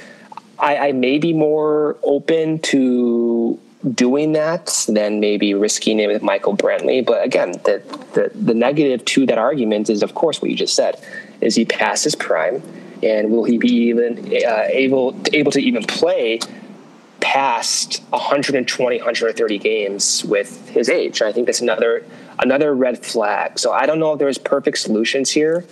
I, 0.60 0.78
I 0.90 0.92
may 0.92 1.18
be 1.18 1.34
more 1.34 1.98
open 2.04 2.60
to 2.60 3.60
doing 3.94 4.34
that 4.34 4.86
than 4.88 5.20
maybe 5.20 5.54
risking 5.54 6.00
it 6.00 6.08
with 6.08 6.22
Michael 6.22 6.56
Brantley. 6.56 7.04
But 7.04 7.26
again, 7.26 7.54
the, 7.66 7.82
the, 8.14 8.32
the 8.36 8.54
negative 8.54 9.04
to 9.06 9.26
that 9.26 9.38
argument 9.38 9.90
is, 9.90 10.04
of 10.04 10.14
course, 10.14 10.42
what 10.42 10.52
you 10.52 10.58
just 10.58 10.76
said: 10.76 11.04
is 11.42 11.56
he 11.56 11.66
past 11.66 12.04
his 12.04 12.16
prime, 12.16 12.62
and 13.02 13.32
will 13.32 13.44
he 13.44 13.58
be 13.58 13.74
even 13.74 14.20
uh, 14.46 14.66
able 14.70 15.20
able 15.34 15.52
to 15.52 15.62
even 15.62 15.84
play 15.84 16.40
past 17.20 18.02
120, 18.10 18.98
130 18.98 19.58
games 19.58 20.24
with 20.26 20.70
his 20.70 20.90
age? 20.90 21.22
I 21.22 21.32
think 21.32 21.48
that's 21.48 21.62
another 21.62 22.06
another 22.42 22.74
red 22.74 23.06
flag. 23.06 23.60
So 23.60 23.72
I 23.72 23.86
don't 23.86 24.00
know 24.00 24.14
if 24.14 24.20
there's 24.20 24.38
perfect 24.38 24.80
solutions 24.80 25.30
here 25.30 25.66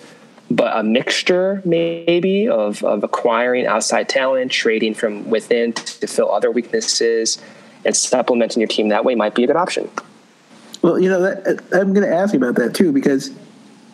but 0.52 0.76
a 0.76 0.84
mixture 0.84 1.62
maybe 1.64 2.48
of, 2.48 2.84
of 2.84 3.04
acquiring 3.04 3.68
outside 3.68 4.10
talent, 4.10 4.52
trading 4.52 4.94
from 4.94 5.30
within 5.30 5.74
to 5.74 6.08
fill 6.08 6.32
other 6.32 6.50
weaknesses, 6.50 7.38
and 7.86 7.96
supplementing 7.96 8.60
your 8.60 8.68
team 8.68 8.90
that 8.90 9.06
way 9.06 9.16
might 9.16 9.36
be 9.36 9.44
a 9.44 9.48
good 9.48 9.56
option. 9.56 9.90
Well, 10.82 11.00
you 11.00 11.10
know, 11.10 11.22
that, 11.22 11.62
I'm 11.74 11.94
going 11.94 12.08
to 12.08 12.14
ask 12.14 12.34
you 12.34 12.40
about 12.40 12.56
that 12.56 12.74
too 12.74 12.92
because 12.92 13.32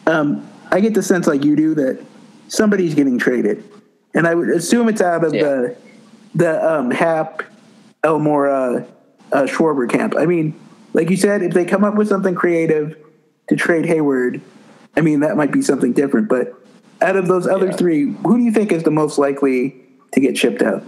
um, 0.08 0.48
I 0.72 0.80
get 0.80 0.94
the 0.94 1.04
sense, 1.04 1.28
like 1.28 1.44
you 1.44 1.56
do, 1.56 1.76
that 1.76 2.04
somebody's 2.48 2.96
getting 2.96 3.18
traded, 3.18 3.64
and 4.14 4.26
I 4.26 4.34
would 4.34 4.50
assume 4.50 4.88
it's 4.88 5.02
out 5.02 5.24
of 5.24 5.34
yeah. 5.34 5.44
the 5.44 5.78
the 6.36 6.74
um, 6.74 6.92
Happ 6.92 7.44
Almora 8.04 8.88
uh, 9.32 9.44
Schwarber 9.44 9.90
camp. 9.90 10.16
I 10.18 10.26
mean, 10.26 10.58
like 10.96 11.10
you 11.10 11.18
said, 11.18 11.44
if 11.44 11.54
they 11.54 11.66
come 11.66 11.84
up 11.84 11.96
with 11.96 12.08
something 12.08 12.34
creative 12.34 12.96
to 13.50 13.56
trade 13.58 13.84
Heyward, 13.84 14.40
I 14.96 15.02
mean, 15.02 15.20
that 15.20 15.36
might 15.36 15.52
be 15.52 15.62
something 15.62 15.92
different, 15.92 16.30
but 16.30 16.54
out 17.02 17.18
of 17.18 17.28
those 17.28 17.46
other 17.46 17.66
yeah. 17.66 17.76
three, 17.76 18.14
who 18.14 18.38
do 18.38 18.44
you 18.44 18.52
think 18.52 18.72
is 18.72 18.84
the 18.84 18.92
most 18.92 19.18
likely 19.18 19.76
to 20.14 20.22
get 20.22 20.38
shipped 20.38 20.62
out? 20.62 20.86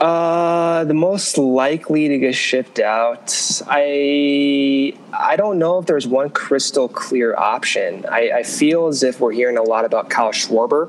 Uh, 0.00 0.84
the 0.84 0.94
most 0.94 1.36
likely 1.36 2.06
to 2.06 2.18
get 2.18 2.36
shipped 2.36 2.78
out, 2.78 3.60
I 3.66 4.96
I 5.12 5.34
don't 5.34 5.58
know 5.58 5.78
if 5.78 5.86
there's 5.86 6.06
one 6.06 6.30
crystal 6.30 6.88
clear 6.88 7.34
option. 7.36 8.06
I, 8.08 8.30
I 8.30 8.42
feel 8.44 8.86
as 8.86 9.02
if 9.02 9.18
we're 9.18 9.32
hearing 9.32 9.56
a 9.56 9.62
lot 9.62 9.84
about 9.84 10.08
Kyle 10.08 10.30
Schwarber, 10.30 10.88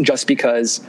just 0.00 0.26
because 0.26 0.80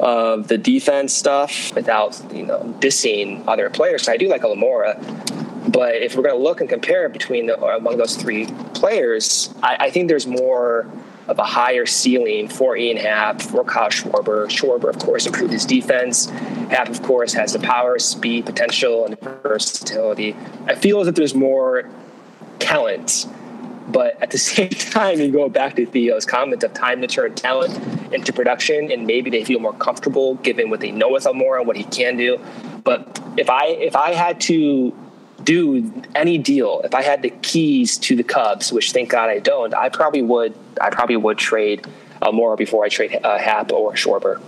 of 0.00 0.48
the 0.48 0.58
defense 0.58 1.14
stuff, 1.14 1.74
without 1.74 2.20
you 2.34 2.44
know 2.44 2.74
dissing 2.80 3.42
other 3.46 3.70
players. 3.70 4.08
I 4.08 4.16
do 4.16 4.28
like 4.28 4.42
Almora, 4.42 5.45
but 5.68 5.96
if 5.96 6.16
we're 6.16 6.22
going 6.22 6.36
to 6.36 6.42
look 6.42 6.60
and 6.60 6.68
compare 6.68 7.08
between 7.08 7.46
the, 7.46 7.60
uh, 7.60 7.76
among 7.76 7.96
those 7.96 8.16
three 8.16 8.46
players, 8.74 9.52
I, 9.62 9.76
I, 9.80 9.90
think 9.90 10.08
there's 10.08 10.26
more 10.26 10.90
of 11.26 11.38
a 11.38 11.44
higher 11.44 11.86
ceiling 11.86 12.48
for 12.48 12.76
Ian 12.76 12.96
Happ, 12.96 13.42
for 13.42 13.64
Kyle 13.64 13.88
Schwarber. 13.88 14.46
Schwarber, 14.46 14.88
of 14.88 14.98
course, 14.98 15.26
improved 15.26 15.52
his 15.52 15.66
defense. 15.66 16.26
Happ, 16.70 16.88
of 16.88 17.02
course, 17.02 17.32
has 17.32 17.52
the 17.52 17.58
power, 17.58 17.98
speed, 17.98 18.46
potential, 18.46 19.06
and 19.06 19.18
versatility. 19.42 20.36
I 20.66 20.76
feel 20.76 21.00
as 21.00 21.08
if 21.08 21.16
there's 21.16 21.34
more 21.34 21.90
talent, 22.60 23.26
but 23.88 24.20
at 24.22 24.30
the 24.30 24.38
same 24.52 24.70
time, 24.70 25.20
you 25.20 25.32
go 25.32 25.48
back 25.48 25.74
to 25.76 25.86
Theo's 25.86 26.24
comment 26.24 26.62
of 26.62 26.74
time 26.74 27.00
to 27.00 27.08
turn 27.08 27.34
talent 27.34 27.76
into 28.14 28.32
production, 28.32 28.92
and 28.92 29.04
maybe 29.04 29.30
they 29.30 29.44
feel 29.44 29.58
more 29.58 29.72
comfortable 29.72 30.36
given 30.36 30.70
what 30.70 30.78
they 30.78 30.92
know 30.92 31.10
with 31.10 31.24
Almora 31.24 31.58
and 31.58 31.66
what 31.66 31.76
he 31.76 31.84
can 31.84 32.16
do. 32.16 32.38
But 32.84 33.20
if 33.36 33.50
I 33.50 33.66
if 33.66 33.96
I 33.96 34.12
had 34.12 34.40
to 34.42 34.94
do 35.46 35.92
any 36.14 36.36
deal, 36.36 36.82
if 36.84 36.94
I 36.94 37.02
had 37.02 37.22
the 37.22 37.30
keys 37.30 37.96
to 37.98 38.16
the 38.16 38.24
Cubs, 38.24 38.72
which 38.72 38.92
thank 38.92 39.08
God 39.08 39.30
I 39.30 39.38
don't, 39.38 39.72
I 39.72 39.88
probably 39.88 40.20
would. 40.20 40.54
I 40.78 40.90
probably 40.90 41.16
would 41.16 41.38
trade 41.38 41.86
Almora 42.20 42.58
before 42.58 42.84
I 42.84 42.88
trade 42.90 43.18
uh, 43.24 43.64
or 43.72 43.94
Schwarber. 43.94 44.42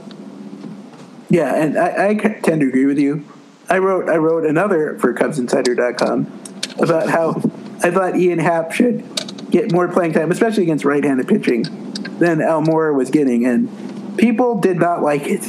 Yeah, 1.31 1.55
and 1.55 1.79
I, 1.79 2.09
I 2.09 2.15
tend 2.15 2.61
to 2.61 2.69
agree 2.69 2.85
with 2.85 2.99
you. 2.99 3.25
I 3.71 3.79
wrote 3.79 4.09
I 4.11 4.17
wrote 4.17 4.45
another 4.45 4.99
for 4.99 5.15
CubsInsider.com 5.15 6.43
about 6.79 7.09
how 7.09 7.31
I 7.83 7.91
thought 7.91 8.17
Ian 8.17 8.41
Happ 8.41 8.73
should 8.73 9.05
get 9.51 9.73
more 9.73 9.89
playing 9.89 10.13
time, 10.13 10.31
especially 10.31 10.65
against 10.65 10.85
right-handed 10.85 11.29
pitching, 11.29 11.63
than 12.19 12.39
Almora 12.39 12.95
was 12.95 13.11
getting, 13.11 13.47
and 13.47 14.19
people 14.19 14.61
did 14.61 14.79
not 14.79 15.03
like 15.03 15.27
it. 15.27 15.43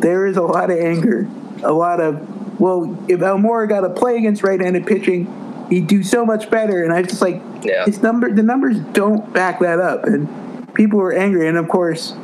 There 0.00 0.26
is 0.26 0.36
a 0.36 0.42
lot 0.42 0.70
of 0.70 0.78
anger, 0.78 1.28
a 1.62 1.72
lot 1.72 2.00
of 2.00 2.37
well, 2.58 2.84
if 3.08 3.20
Almora 3.20 3.68
got 3.68 3.82
to 3.82 3.90
play 3.90 4.16
against 4.16 4.42
right-handed 4.42 4.86
pitching, 4.86 5.66
he'd 5.70 5.86
do 5.86 6.02
so 6.02 6.24
much 6.24 6.50
better. 6.50 6.82
And 6.82 6.92
I 6.92 7.00
was 7.00 7.10
just 7.10 7.22
like, 7.22 7.40
Yeah. 7.62 7.84
his 7.84 8.02
number, 8.02 8.32
the 8.32 8.42
numbers 8.42 8.78
don't 8.92 9.32
back 9.32 9.60
that 9.60 9.80
up, 9.80 10.04
and 10.04 10.72
people 10.74 10.98
were 10.98 11.12
angry. 11.12 11.48
And 11.48 11.56
of 11.56 11.68
course, 11.68 12.14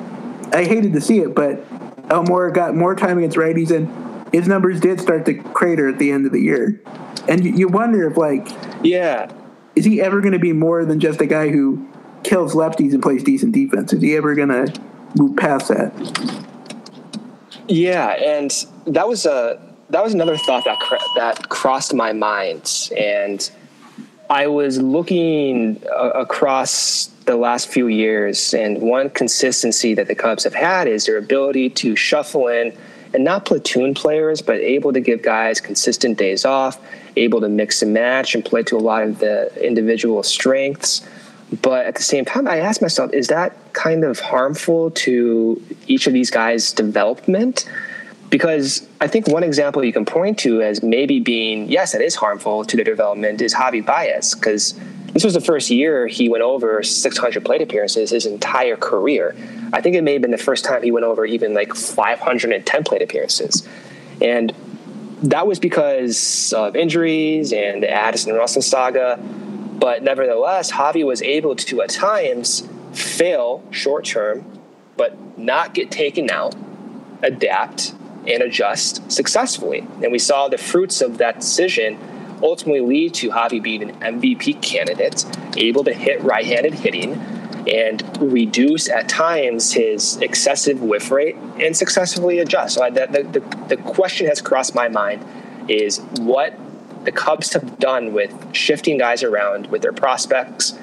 I 0.53 0.65
hated 0.65 0.93
to 0.95 1.01
see 1.01 1.19
it, 1.21 1.35
but 1.35 1.69
Almora 2.09 2.53
got 2.53 2.75
more 2.75 2.95
time 2.95 3.19
against 3.19 3.37
righties, 3.37 3.71
and 3.71 3.89
his 4.35 4.49
numbers 4.49 4.81
did 4.81 5.01
start 5.01 5.25
to 5.27 5.35
crater 5.35 5.89
at 5.89 5.99
the 5.99 6.11
end 6.11 6.27
of 6.27 6.33
the 6.33 6.41
year. 6.41 6.81
And 7.29 7.45
you, 7.45 7.53
you 7.53 7.69
wonder 7.69 8.09
if, 8.11 8.17
like, 8.17 8.49
Yeah, 8.83 9.31
is 9.77 9.85
he 9.85 10.01
ever 10.01 10.21
going 10.21 10.33
to 10.33 10.39
be 10.39 10.53
more 10.53 10.85
than 10.85 11.01
just 11.01 11.21
a 11.21 11.27
guy 11.27 11.49
who 11.49 11.89
kills 12.23 12.55
lefties 12.55 12.93
and 12.93 13.03
plays 13.03 13.23
decent 13.23 13.53
defense? 13.53 13.93
Is 13.93 14.03
he 14.03 14.17
ever 14.17 14.35
going 14.35 14.49
to 14.49 14.81
move 15.17 15.37
past 15.37 15.69
that? 15.69 15.93
Yeah, 17.69 18.09
and 18.09 18.51
that 18.87 19.09
was 19.09 19.25
a 19.27 19.61
that 19.95 20.03
was 20.03 20.13
another 20.13 20.37
thought 20.37 20.65
that 20.65 20.81
cr- 20.81 20.97
that 21.15 21.49
crossed 21.49 21.95
my 21.95 22.13
mind, 22.13 22.91
and 22.99 23.49
I 24.29 24.49
was 24.49 24.83
looking 24.83 25.81
uh, 25.87 26.11
across 26.11 27.07
the 27.27 27.37
last 27.37 27.69
few 27.69 27.87
years, 27.87 28.55
and 28.55 28.83
one 28.83 29.09
consistency 29.11 29.95
that 29.95 30.09
the 30.09 30.17
Cubs 30.17 30.43
have 30.43 30.55
had 30.55 30.89
is 30.89 31.07
their 31.07 31.17
ability 31.17 31.71
to 31.71 31.95
shuffle 31.95 32.49
in 32.49 32.77
and 33.13 33.23
not 33.23 33.45
platoon 33.45 33.95
players, 33.95 34.43
but 34.43 34.57
able 34.57 34.93
to 34.93 35.01
give 35.01 35.23
guys 35.23 35.61
consistent 35.61 36.19
days 36.19 36.45
off, 36.45 36.77
able 37.17 37.41
to 37.41 37.49
mix 37.49 37.81
and 37.81 37.95
match 37.95 38.35
and 38.35 38.45
play 38.45 38.65
to 38.65 38.77
a 38.77 38.81
lot 38.81 39.05
of 39.05 39.21
the 39.21 39.53
individual 39.65 40.25
strengths. 40.25 41.07
But 41.63 41.87
at 41.87 41.95
the 41.95 42.03
same 42.03 42.25
time, 42.25 42.49
I 42.49 42.59
asked 42.59 42.83
myself, 42.83 43.13
is 43.13 43.29
that 43.29 43.57
kind 43.75 44.03
of 44.03 44.19
harmful 44.19 44.91
to 44.91 45.63
each 45.87 46.09
of 46.09 46.13
these 46.13 46.33
guys' 46.33 46.73
development? 46.73 47.71
Because 48.35 48.85
I 49.01 49.07
think 49.07 49.29
one 49.29 49.45
example 49.45 49.85
you 49.85 49.93
can 49.93 50.05
point 50.05 50.41
to 50.41 50.61
as 50.61 50.83
maybe 50.83 51.21
being, 51.21 51.69
yes, 51.69 51.95
it 51.95 52.03
is 52.03 52.17
harmful 52.17 52.65
to 52.65 52.75
their 52.77 52.85
development 52.85 53.41
is 53.41 53.55
Javi 53.55 53.87
Baez, 53.87 54.35
because 54.35 54.75
this 55.13 55.23
was 55.23 55.35
the 55.35 55.41
first 55.41 55.71
year 55.71 56.09
he 56.09 56.29
went 56.29 56.43
over 56.43 56.83
600 56.83 57.45
plate 57.45 57.63
appearances 57.63 58.11
his 58.11 58.27
entire 58.27 58.75
career. 58.75 59.37
I 59.73 59.81
think 59.81 59.95
it 59.95 60.03
may 60.03 60.15
have 60.15 60.23
been 60.23 60.33
the 60.33 60.37
first 60.37 60.65
time 60.65 60.83
he 60.83 60.91
went 60.91 61.07
over 61.07 61.25
even 61.25 61.55
like 61.55 61.77
510 61.77 62.83
plate 62.83 63.03
appearances. 63.03 63.69
And 64.21 64.53
that 65.23 65.47
was 65.47 65.61
because 65.61 66.53
of 66.55 66.75
injuries 66.75 67.53
and 67.53 67.85
the 67.85 67.89
Addison 67.89 68.35
Russell 68.35 68.63
saga. 68.63 69.17
But 69.17 70.03
nevertheless, 70.03 70.73
Javi 70.73 71.07
was 71.07 71.23
able 71.23 71.55
to 71.55 71.83
at 71.83 71.91
times 71.91 72.69
fail 72.95 73.63
short 73.71 74.07
term, 74.07 74.61
but 74.97 75.39
not 75.39 75.73
get 75.73 75.93
taken 75.93 76.31
out, 76.31 76.57
adapt, 77.23 77.95
and 78.27 78.43
adjust 78.43 79.11
successfully. 79.11 79.81
And 80.03 80.13
we 80.13 80.19
saw 80.19 80.49
the 80.49 80.59
fruits 80.59 81.01
of 81.01 81.19
that 81.19 81.41
decision 81.41 81.99
ultimately 82.43 82.81
lead 82.81 83.15
to 83.15 83.31
Javi 83.31 83.63
being 83.63 83.83
an 83.83 84.19
MVP 84.21 84.63
candidate, 84.63 85.25
able 85.57 85.85
to 85.85 85.93
hit 85.93 86.23
right 86.23 86.45
handed 86.45 86.75
hitting 86.75 87.15
and 87.67 88.03
reduce 88.21 88.89
at 88.89 89.09
times 89.09 89.73
his 89.73 90.19
excessive 90.19 90.83
whiff 90.83 91.11
rate 91.11 91.37
and 91.59 91.77
successfully 91.77 92.39
adjust. 92.39 92.75
So 92.75 92.91
the, 92.91 93.07
the, 93.07 93.41
the 93.69 93.77
question 93.83 94.27
has 94.27 94.43
crossed 94.43 94.75
my 94.75 94.89
mind 94.89 95.25
is 95.69 95.99
what 96.21 96.59
the 97.05 97.13
Cubs 97.13 97.53
have 97.53 97.79
done 97.79 98.13
with 98.13 98.55
shifting 98.55 98.99
guys 98.99 99.23
around 99.23 99.69
with 99.69 99.83
their 99.83 99.93
prospects. 99.93 100.79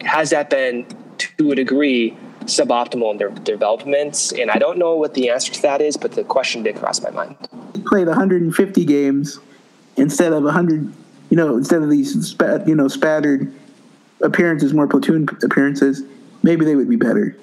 Has 0.00 0.30
that 0.30 0.50
been 0.50 0.86
to 1.18 1.52
a 1.52 1.54
degree 1.54 2.16
suboptimal 2.46 3.12
in 3.12 3.18
their 3.18 3.30
developments? 3.30 4.32
And 4.32 4.50
I 4.50 4.58
don't 4.58 4.78
know 4.78 4.96
what 4.96 5.14
the 5.14 5.30
answer 5.30 5.52
to 5.52 5.62
that 5.62 5.80
is, 5.80 5.96
but 5.96 6.12
the 6.12 6.24
question 6.24 6.62
did 6.62 6.76
cross 6.76 7.02
my 7.02 7.10
mind. 7.10 7.36
He 7.74 7.82
played 7.82 8.06
150 8.06 8.84
games 8.84 9.38
instead 9.96 10.32
of 10.32 10.42
100, 10.44 10.92
you 11.30 11.36
know, 11.36 11.56
instead 11.56 11.82
of 11.82 11.90
these, 11.90 12.36
you 12.66 12.74
know, 12.74 12.88
spattered 12.88 13.52
appearances, 14.22 14.72
more 14.72 14.86
platoon 14.86 15.28
appearances, 15.42 16.02
maybe 16.42 16.64
they 16.64 16.76
would 16.76 16.88
be 16.88 16.96
better. 16.96 17.36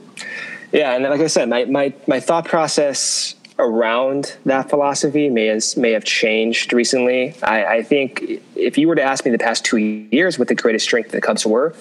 Yeah, 0.72 0.96
and 0.96 1.04
like 1.04 1.22
I 1.22 1.28
said, 1.28 1.50
my, 1.50 1.66
my, 1.66 1.94
my 2.08 2.20
thought 2.20 2.46
process 2.46 3.36
around 3.60 4.36
that 4.46 4.70
philosophy 4.70 5.30
may 5.30 5.46
has, 5.46 5.78
may 5.78 5.92
have 5.92 6.04
changed 6.04 6.74
recently. 6.74 7.36
I, 7.44 7.66
I 7.66 7.84
think 7.84 8.42
if 8.56 8.78
you 8.78 8.88
were 8.88 8.96
to 8.96 9.04
ask 9.04 9.26
me 9.26 9.32
the 9.32 9.38
past 9.38 9.64
two 9.64 9.78
years 9.78 10.40
what 10.40 10.48
the 10.48 10.56
greatest 10.56 10.86
strength 10.86 11.08
of 11.08 11.12
the 11.12 11.22
Cubs 11.22 11.46
were, 11.46 11.76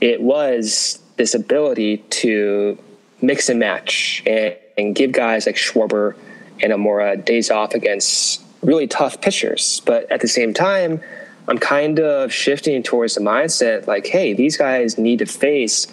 it 0.00 0.20
was 0.20 0.98
this 1.16 1.34
ability 1.34 1.98
to 2.10 2.78
mix 3.20 3.48
and 3.48 3.58
match 3.58 4.22
and, 4.26 4.56
and 4.76 4.94
give 4.94 5.12
guys 5.12 5.46
like 5.46 5.56
Schwarber 5.56 6.16
and 6.62 6.72
Almora 6.72 7.22
days 7.24 7.50
off 7.50 7.74
against 7.74 8.42
really 8.62 8.86
tough 8.86 9.20
pitchers. 9.20 9.82
But 9.84 10.10
at 10.10 10.20
the 10.20 10.28
same 10.28 10.54
time, 10.54 11.00
I'm 11.46 11.58
kind 11.58 12.00
of 12.00 12.32
shifting 12.32 12.82
towards 12.82 13.14
the 13.14 13.20
mindset 13.20 13.86
like, 13.86 14.06
hey, 14.06 14.32
these 14.32 14.56
guys 14.56 14.96
need 14.96 15.18
to 15.18 15.26
face, 15.26 15.86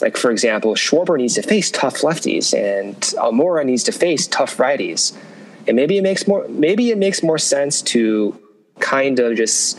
like, 0.00 0.16
for 0.16 0.30
example, 0.30 0.74
Schwarber 0.74 1.16
needs 1.16 1.34
to 1.34 1.42
face 1.42 1.70
tough 1.70 1.98
lefties 1.98 2.52
and 2.52 2.96
Almora 3.18 3.64
needs 3.64 3.84
to 3.84 3.92
face 3.92 4.26
tough 4.26 4.56
righties. 4.56 5.16
And 5.66 5.76
maybe 5.76 5.98
it 5.98 6.02
makes 6.02 6.26
more 6.26 6.48
maybe 6.48 6.90
it 6.90 6.98
makes 6.98 7.22
more 7.22 7.38
sense 7.38 7.82
to 7.82 8.38
kind 8.80 9.18
of 9.20 9.36
just 9.36 9.78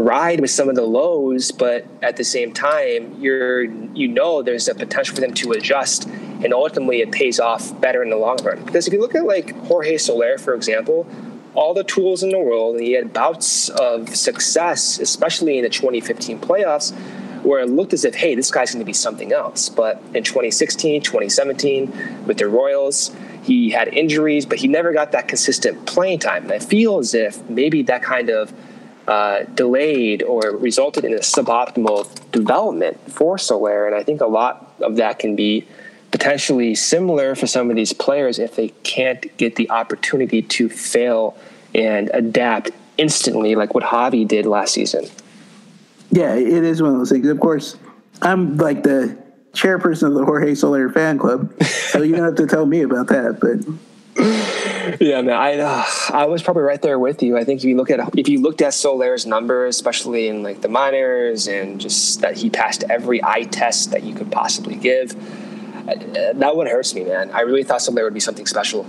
ride 0.00 0.40
with 0.40 0.50
some 0.50 0.70
of 0.70 0.74
the 0.76 0.82
lows, 0.82 1.50
but 1.50 1.86
at 2.00 2.16
the 2.16 2.24
same 2.24 2.52
time, 2.52 3.14
you're 3.20 3.64
you 3.94 4.08
know 4.08 4.42
there's 4.42 4.66
a 4.66 4.74
potential 4.74 5.14
for 5.14 5.20
them 5.20 5.34
to 5.34 5.52
adjust, 5.52 6.06
and 6.06 6.54
ultimately 6.54 7.02
it 7.02 7.12
pays 7.12 7.38
off 7.38 7.78
better 7.80 8.02
in 8.02 8.08
the 8.08 8.16
long 8.16 8.38
run. 8.42 8.64
Because 8.64 8.86
if 8.86 8.94
you 8.94 9.00
look 9.00 9.14
at 9.14 9.24
like 9.24 9.54
Jorge 9.66 9.98
Soler, 9.98 10.38
for 10.38 10.54
example, 10.54 11.06
all 11.54 11.74
the 11.74 11.84
tools 11.84 12.22
in 12.22 12.30
the 12.30 12.38
world, 12.38 12.76
and 12.76 12.84
he 12.84 12.92
had 12.92 13.12
bouts 13.12 13.68
of 13.68 14.14
success, 14.16 14.98
especially 14.98 15.58
in 15.58 15.64
the 15.64 15.70
2015 15.70 16.40
playoffs, 16.40 16.94
where 17.42 17.60
it 17.60 17.68
looked 17.68 17.92
as 17.92 18.04
if, 18.04 18.14
hey, 18.14 18.34
this 18.34 18.50
guy's 18.50 18.72
going 18.72 18.80
to 18.80 18.86
be 18.86 18.92
something 18.92 19.32
else. 19.32 19.68
But 19.68 20.02
in 20.14 20.24
2016, 20.24 21.02
2017, 21.02 22.26
with 22.26 22.38
the 22.38 22.48
Royals, 22.48 23.14
he 23.42 23.70
had 23.70 23.88
injuries, 23.88 24.46
but 24.46 24.58
he 24.58 24.68
never 24.68 24.92
got 24.92 25.12
that 25.12 25.28
consistent 25.28 25.86
playing 25.86 26.20
time. 26.20 26.44
And 26.44 26.52
I 26.52 26.58
feel 26.58 26.98
as 26.98 27.14
if 27.14 27.48
maybe 27.50 27.82
that 27.82 28.02
kind 28.02 28.30
of 28.30 28.52
uh, 29.10 29.42
delayed 29.54 30.22
or 30.22 30.56
resulted 30.56 31.04
in 31.04 31.12
a 31.12 31.18
suboptimal 31.18 32.30
development 32.30 32.96
for 33.10 33.38
Soler. 33.38 33.84
And 33.86 33.94
I 33.96 34.04
think 34.04 34.20
a 34.20 34.26
lot 34.26 34.72
of 34.80 34.96
that 34.96 35.18
can 35.18 35.34
be 35.34 35.66
potentially 36.12 36.76
similar 36.76 37.34
for 37.34 37.48
some 37.48 37.70
of 37.70 37.76
these 37.76 37.92
players 37.92 38.38
if 38.38 38.54
they 38.54 38.68
can't 38.84 39.36
get 39.36 39.56
the 39.56 39.68
opportunity 39.68 40.42
to 40.42 40.68
fail 40.68 41.36
and 41.74 42.08
adapt 42.14 42.70
instantly, 42.98 43.56
like 43.56 43.74
what 43.74 43.82
Javi 43.82 44.28
did 44.28 44.46
last 44.46 44.74
season. 44.74 45.06
Yeah, 46.12 46.36
it 46.36 46.62
is 46.64 46.80
one 46.80 46.92
of 46.92 46.98
those 46.98 47.10
things. 47.10 47.26
Of 47.26 47.40
course, 47.40 47.76
I'm 48.22 48.58
like 48.58 48.84
the 48.84 49.18
chairperson 49.54 50.06
of 50.08 50.14
the 50.14 50.24
Jorge 50.24 50.54
Soler 50.54 50.88
fan 50.88 51.18
club, 51.18 51.52
so 51.64 52.02
you 52.02 52.14
don't 52.14 52.24
have 52.24 52.36
to 52.36 52.46
tell 52.46 52.64
me 52.64 52.82
about 52.82 53.08
that. 53.08 53.38
But 53.40 53.58
Yeah, 55.00 55.22
man, 55.22 55.36
I 55.36 55.58
uh, 55.58 55.84
I 56.12 56.26
was 56.26 56.42
probably 56.42 56.62
right 56.62 56.80
there 56.82 56.98
with 56.98 57.22
you. 57.22 57.36
I 57.36 57.44
think 57.44 57.60
if 57.60 57.64
you 57.64 57.76
look 57.76 57.90
at 57.90 58.18
if 58.18 58.28
you 58.28 58.40
looked 58.40 58.60
at 58.60 58.74
Soler's 58.74 59.24
numbers, 59.24 59.76
especially 59.76 60.28
in 60.28 60.42
like 60.42 60.62
the 60.62 60.68
minors, 60.68 61.46
and 61.46 61.80
just 61.80 62.20
that 62.22 62.36
he 62.36 62.50
passed 62.50 62.84
every 62.90 63.22
eye 63.22 63.44
test 63.44 63.92
that 63.92 64.02
you 64.02 64.14
could 64.14 64.32
possibly 64.32 64.74
give, 64.74 65.14
uh, 65.88 66.32
that 66.34 66.56
one 66.56 66.66
hurts 66.66 66.94
me, 66.94 67.04
man. 67.04 67.30
I 67.30 67.42
really 67.42 67.62
thought 67.62 67.82
Soler 67.82 68.04
would 68.04 68.14
be 68.14 68.20
something 68.20 68.46
special. 68.46 68.86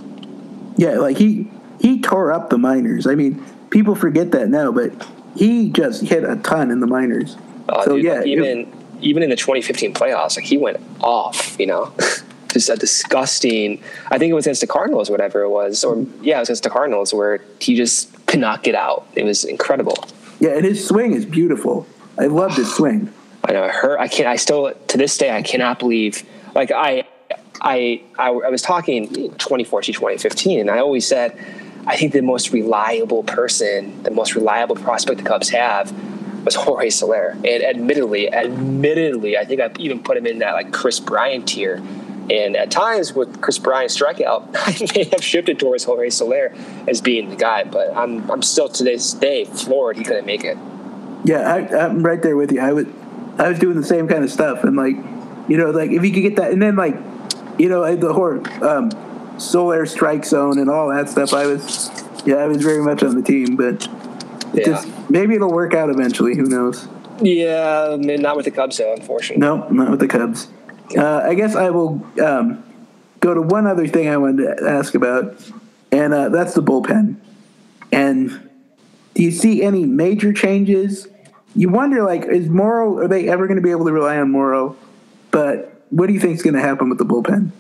yeah, 0.78 0.98
like 0.98 1.18
he 1.18 1.50
he 1.80 2.02
tore 2.02 2.32
up 2.32 2.50
the 2.50 2.58
minors. 2.58 3.06
I 3.08 3.16
mean, 3.16 3.46
people 3.70 3.96
forget 3.96 4.32
that 4.32 4.50
now, 4.50 4.72
but 4.72 4.92
he 5.36 5.70
just 5.70 6.02
hit 6.04 6.24
a 6.24 6.36
ton 6.38 6.72
in 6.72 6.80
the 6.80 6.88
minors. 6.88 7.38
Uh, 7.70 7.84
so 7.84 7.96
dude, 7.96 8.06
yeah, 8.06 8.14
like, 8.16 8.28
even 8.28 8.72
even 9.02 9.24
in 9.24 9.30
the 9.30 9.36
2015 9.36 9.94
playoffs, 9.94 10.36
like 10.38 10.46
he 10.46 10.58
went 10.58 10.80
off, 11.00 11.60
you 11.60 11.68
know, 11.68 11.94
just 12.54 12.70
a 12.70 12.76
disgusting. 12.76 13.82
I 14.10 14.18
think 14.18 14.32
it 14.32 14.34
was 14.34 14.46
against 14.46 14.62
the 14.62 14.68
Cardinals, 14.68 15.10
whatever 15.10 15.42
it 15.42 15.50
was, 15.50 15.84
or 15.84 16.06
yeah, 16.22 16.38
it 16.38 16.40
was 16.40 16.50
against 16.50 16.64
the 16.64 16.70
Cardinals 16.70 17.14
where 17.14 17.44
he 17.60 17.76
just 17.76 18.26
could 18.28 18.40
not 18.40 18.64
get 18.64 18.76
out. 18.76 19.08
It 19.16 19.24
was 19.24 19.44
incredible. 19.44 20.06
Yeah, 20.40 20.52
and 20.52 20.66
his 20.66 20.86
swing 20.86 21.14
is 21.14 21.26
beautiful. 21.26 21.86
I 22.20 22.26
love 22.26 22.56
his 22.56 22.74
swing. 22.74 23.14
I 23.44 23.54
know 23.54 23.68
her. 23.68 24.00
I 24.00 24.08
can't. 24.08 24.28
I 24.28 24.36
still 24.36 24.74
to 24.74 24.98
this 24.98 25.18
day 25.18 25.36
I 25.36 25.42
cannot 25.42 25.80
believe. 25.80 26.24
Like 26.54 26.72
I, 26.72 27.08
I, 27.62 28.02
I, 28.20 28.28
I 28.30 28.50
was 28.50 28.62
talking 28.62 29.08
2014, 29.14 29.94
2015, 29.96 30.60
and 30.60 30.70
I 30.70 30.80
always 30.80 31.08
said 31.08 31.38
I 31.86 31.98
think 31.98 32.14
the 32.14 32.22
most 32.22 32.52
reliable 32.52 33.24
person, 33.24 34.04
the 34.04 34.12
most 34.12 34.36
reliable 34.36 34.76
prospect 34.76 35.18
the 35.18 35.24
Cubs 35.24 35.50
have 35.50 35.92
was 36.46 36.56
Jorge 36.56 36.90
Soler. 36.90 37.32
And 37.32 37.64
admittedly, 37.64 38.32
admittedly, 38.32 39.38
I 39.38 39.46
think 39.46 39.62
I 39.62 39.72
even 39.80 40.02
put 40.02 40.18
him 40.18 40.28
in 40.28 40.40
that 40.40 40.54
like 40.54 40.72
Kris 40.72 41.00
Bryant 41.00 41.48
tier. 41.48 41.82
And 42.32 42.56
at 42.56 42.72
times 42.72 43.14
with 43.14 43.42
Kris 43.42 43.60
Bryant's 43.60 44.00
strikeout, 44.00 44.48
I 44.56 44.96
may 44.96 45.04
have 45.10 45.22
shifted 45.24 45.60
towards 45.60 45.84
Jorge 45.84 46.10
Soler 46.10 46.54
as 46.88 47.02
being 47.02 47.30
the 47.30 47.36
guy. 47.36 47.66
But 47.66 47.96
I'm 47.96 48.30
I'm 48.32 48.42
still 48.42 48.70
to 48.70 48.84
this 48.84 49.14
day 49.14 49.44
floored 49.46 49.98
he 49.98 50.04
couldn't 50.04 50.26
make 50.26 50.46
it. 50.46 50.58
Yeah, 51.26 51.42
I, 51.42 51.86
I'm 51.86 52.04
right 52.04 52.22
there 52.22 52.38
with 52.38 52.52
you. 52.52 52.62
I 52.62 52.72
would, 52.74 52.92
I 53.38 53.50
was 53.50 53.60
doing 53.60 53.80
the 53.80 53.86
same 53.86 54.08
kind 54.08 54.24
of 54.24 54.32
stuff, 54.32 54.64
and 54.64 54.76
like, 54.76 54.96
you 55.48 55.58
know, 55.58 55.70
like 55.72 55.92
if 55.92 56.04
you 56.04 56.12
could 56.12 56.22
get 56.24 56.36
that, 56.38 56.52
and 56.52 56.62
then 56.62 56.76
like, 56.76 56.96
you 57.60 57.70
know, 57.70 57.96
the 57.96 58.14
whole 58.14 58.42
um, 58.66 58.90
Soler 59.40 59.86
strike 59.86 60.26
zone 60.26 60.58
and 60.58 60.70
all 60.70 60.90
that 60.90 61.10
stuff. 61.10 61.34
I 61.34 61.46
was, 61.48 61.90
yeah, 62.26 62.36
I 62.38 62.48
was 62.48 62.64
very 62.64 62.82
much 62.82 63.04
on 63.04 63.16
the 63.16 63.22
team, 63.22 63.56
but 63.56 63.88
Yeah. 64.54 64.66
just 64.66 64.88
maybe 65.10 65.36
it'll 65.36 65.52
work 65.52 65.74
out 65.74 65.90
eventually. 65.90 66.36
Who 66.36 66.44
knows? 66.44 66.88
Yeah, 67.22 67.98
not 68.00 68.36
with 68.36 68.46
the 68.46 68.52
Cubs 68.52 68.78
though, 68.78 68.94
unfortunately. 68.94 69.42
No, 69.42 69.68
not 69.70 69.92
with 69.92 70.00
the 70.00 70.08
Cubs. 70.08 70.48
Uh, 70.98 71.22
I 71.26 71.34
guess 71.34 71.56
I 71.56 71.70
will 71.70 72.06
um, 72.22 72.64
go 73.20 73.34
to 73.34 73.42
one 73.42 73.68
other 73.68 73.88
thing 73.88 74.10
I 74.10 74.18
wanted 74.18 74.58
to 74.58 74.70
ask 74.70 74.96
about, 74.96 75.36
and 75.92 76.14
uh, 76.14 76.30
that's 76.30 76.54
the 76.54 76.62
bullpen. 76.64 77.18
And 77.92 78.50
do 79.14 79.24
you 79.24 79.32
see 79.32 79.62
any 79.64 79.86
major 79.86 80.34
changes? 80.34 81.08
You 81.56 81.70
wonder, 81.70 82.04
like, 82.04 82.26
is 82.26 82.50
Morrow? 82.50 82.98
Are 83.00 83.08
they 83.08 83.28
ever 83.28 83.48
going 83.48 83.58
to 83.58 83.64
be 83.64 83.72
able 83.72 83.86
to 83.86 83.92
rely 83.92 84.18
on 84.18 84.32
Morrow? 84.32 84.78
But 85.32 85.84
what 85.90 86.08
do 86.08 86.14
you 86.14 86.20
think 86.20 86.36
is 86.36 86.42
going 86.42 86.54
to 86.54 86.62
happen 86.62 86.90
with 86.90 86.98
the 86.98 87.06
bullpen? 87.06 87.52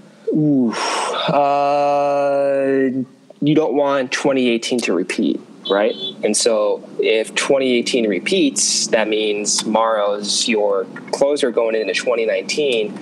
Uh, 1.27 3.03
you 3.41 3.55
don't 3.55 3.73
want 3.73 4.11
2018 4.11 4.79
to 4.81 4.93
repeat, 4.93 5.41
right? 5.69 5.95
And 6.23 6.35
so 6.35 6.87
if 6.99 7.35
2018 7.35 8.07
repeats, 8.07 8.87
that 8.87 9.09
means 9.09 9.65
Morrow's 9.65 10.47
your 10.47 10.85
closer 11.11 11.51
going 11.51 11.75
into 11.75 11.93
2019, 11.93 12.97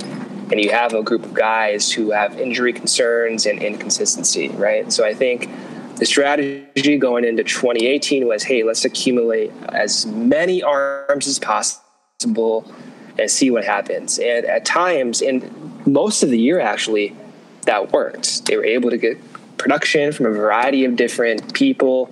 and 0.52 0.60
you 0.60 0.72
have 0.72 0.94
a 0.94 1.04
group 1.04 1.24
of 1.24 1.34
guys 1.34 1.92
who 1.92 2.12
have 2.12 2.40
injury 2.40 2.74
concerns 2.74 3.46
and 3.46 3.62
inconsistency, 3.62 4.50
right? 4.50 4.92
So 4.92 5.06
I 5.06 5.14
think 5.14 5.50
the 5.98 6.06
strategy 6.06 6.98
going 6.98 7.26
into 7.26 7.44
2018 7.44 8.28
was, 8.28 8.44
hey, 8.44 8.64
let's 8.64 8.86
accumulate 8.86 9.52
as 9.70 10.06
many 10.06 10.64
arms 10.64 11.28
as 11.28 11.40
possible 11.40 12.72
and 13.18 13.30
see 13.30 13.52
what 13.52 13.66
happens. 13.66 14.18
And 14.18 14.46
at 14.46 14.66
times, 14.66 15.22
and 15.22 15.86
most 15.86 16.24
of 16.24 16.30
the 16.30 16.40
year 16.40 16.60
actually, 16.60 17.16
that 17.64 17.92
worked. 17.92 18.46
They 18.46 18.56
were 18.58 18.66
able 18.66 18.90
to 18.90 18.98
get 18.98 19.18
production 19.58 20.12
from 20.12 20.26
a 20.26 20.32
variety 20.32 20.86
of 20.86 20.96
different 20.96 21.54
people. 21.54 22.12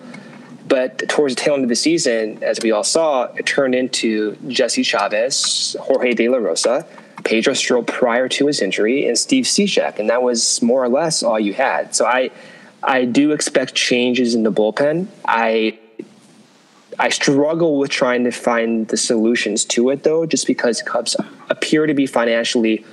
But 0.67 1.07
towards 1.07 1.35
the 1.35 1.41
tail 1.41 1.53
end 1.53 1.63
of 1.63 1.69
the 1.69 1.75
season, 1.75 2.43
as 2.43 2.59
we 2.61 2.71
all 2.71 2.83
saw, 2.83 3.23
it 3.35 3.45
turned 3.45 3.73
into 3.73 4.35
Jesse 4.47 4.83
Chavez, 4.83 5.77
Jorge 5.79 6.13
De 6.13 6.27
La 6.27 6.37
Rosa, 6.37 6.85
Pedro 7.27 7.53
Strop 7.53 7.87
prior 7.87 8.29
to 8.29 8.47
his 8.47 8.61
injury, 8.61 9.05
and 9.05 9.17
Steve 9.17 9.43
Cishek, 9.43 9.99
and 9.99 10.09
that 10.09 10.23
was 10.23 10.61
more 10.61 10.81
or 10.81 10.87
less 10.87 11.23
all 11.23 11.37
you 11.37 11.53
had. 11.53 11.93
So 11.93 12.05
I, 12.05 12.31
I 12.81 13.03
do 13.03 13.33
expect 13.33 13.75
changes 13.75 14.33
in 14.33 14.43
the 14.43 14.51
bullpen. 14.51 15.07
I 15.25 15.77
I 16.97 17.09
struggle 17.09 17.77
with 17.77 17.91
trying 17.91 18.23
to 18.23 18.31
find 18.31 18.87
the 18.87 18.95
solutions 18.95 19.65
to 19.65 19.89
it 19.89 20.03
though, 20.03 20.25
just 20.25 20.47
because 20.47 20.81
Cubs 20.81 21.17
appear 21.49 21.85
to 21.85 21.93
be 21.93 22.07
financially 22.07 22.85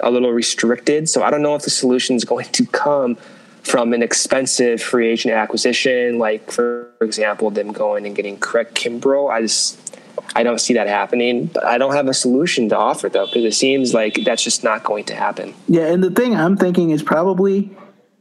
a 0.00 0.10
little 0.10 0.32
restricted. 0.32 1.08
So 1.08 1.22
I 1.22 1.30
don't 1.30 1.42
know 1.42 1.54
if 1.54 1.62
the 1.62 1.70
solution 1.70 2.14
is 2.14 2.24
going 2.34 2.46
to 2.52 2.66
come 2.66 3.16
from 3.62 3.94
an 3.94 4.02
expensive 4.02 4.82
free 4.82 5.08
agent 5.08 5.32
acquisition, 5.34 6.18
like 6.18 6.50
for 6.52 6.90
example, 7.00 7.50
them 7.50 7.72
going 7.72 8.06
and 8.06 8.14
getting 8.14 8.38
Craig 8.38 8.74
Kimbrel. 8.74 9.30
I 9.30 9.40
just 9.40 9.97
I 10.34 10.42
don't 10.42 10.60
see 10.60 10.74
that 10.74 10.86
happening. 10.88 11.46
But 11.46 11.64
I 11.64 11.78
don't 11.78 11.94
have 11.94 12.08
a 12.08 12.14
solution 12.14 12.68
to 12.70 12.76
offer 12.76 13.08
though, 13.08 13.26
because 13.26 13.44
it 13.44 13.54
seems 13.54 13.94
like 13.94 14.14
that's 14.24 14.42
just 14.42 14.64
not 14.64 14.84
going 14.84 15.04
to 15.04 15.14
happen. 15.14 15.54
Yeah, 15.68 15.86
and 15.86 16.02
the 16.02 16.10
thing 16.10 16.34
I'm 16.34 16.56
thinking 16.56 16.90
is 16.90 17.02
probably 17.02 17.70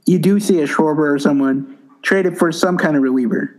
you 0.06 0.20
do 0.20 0.39
see 0.39 0.62
a 0.62 0.67
Schwarber 0.67 1.13
or 1.13 1.20
someone 1.20 1.78
traded 2.02 2.38
for 2.38 2.52
some 2.52 2.78
kind 2.78 2.96
of 2.96 3.04
reliever. 3.04 3.54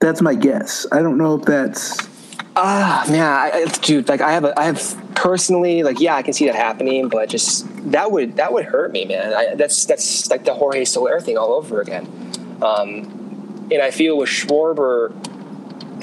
That's 0.00 0.20
my 0.20 0.34
guess. 0.34 0.86
I 0.92 1.00
don't 1.00 1.16
know 1.16 1.36
if 1.36 1.44
that's 1.44 2.08
Ah, 2.54 3.06
man, 3.08 3.22
I, 3.22 3.64
dude, 3.80 4.08
like 4.08 4.20
I 4.20 4.32
have, 4.32 4.44
a, 4.44 4.58
I 4.58 4.64
have 4.64 5.12
personally, 5.14 5.82
like, 5.82 6.00
yeah, 6.00 6.14
I 6.14 6.22
can 6.22 6.34
see 6.34 6.46
that 6.46 6.54
happening, 6.54 7.08
but 7.08 7.30
just 7.30 7.66
that 7.92 8.12
would 8.12 8.36
that 8.36 8.52
would 8.52 8.66
hurt 8.66 8.92
me, 8.92 9.06
man. 9.06 9.32
I, 9.32 9.54
that's 9.54 9.86
that's 9.86 10.30
like 10.30 10.44
the 10.44 10.52
Jorge 10.52 10.84
Soler 10.84 11.20
thing 11.20 11.38
all 11.38 11.54
over 11.54 11.80
again. 11.80 12.04
Um, 12.60 13.68
and 13.72 13.80
I 13.80 13.90
feel 13.90 14.18
with 14.18 14.28
Schwarber, 14.28 15.12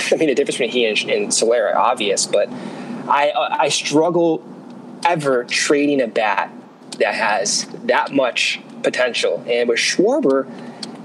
I 0.11 0.15
mean, 0.15 0.29
the 0.29 0.35
difference 0.35 0.57
between 0.57 0.71
he 0.71 0.85
and, 0.85 1.09
and 1.09 1.33
Soler 1.33 1.67
are 1.67 1.77
obvious, 1.77 2.25
but 2.25 2.49
I 2.49 3.31
I 3.35 3.69
struggle 3.69 4.43
ever 5.05 5.45
trading 5.45 6.01
a 6.01 6.07
bat 6.07 6.51
that 6.99 7.15
has 7.15 7.65
that 7.85 8.11
much 8.11 8.59
potential. 8.83 9.43
And 9.47 9.69
with 9.69 9.79
Schwarber, 9.79 10.47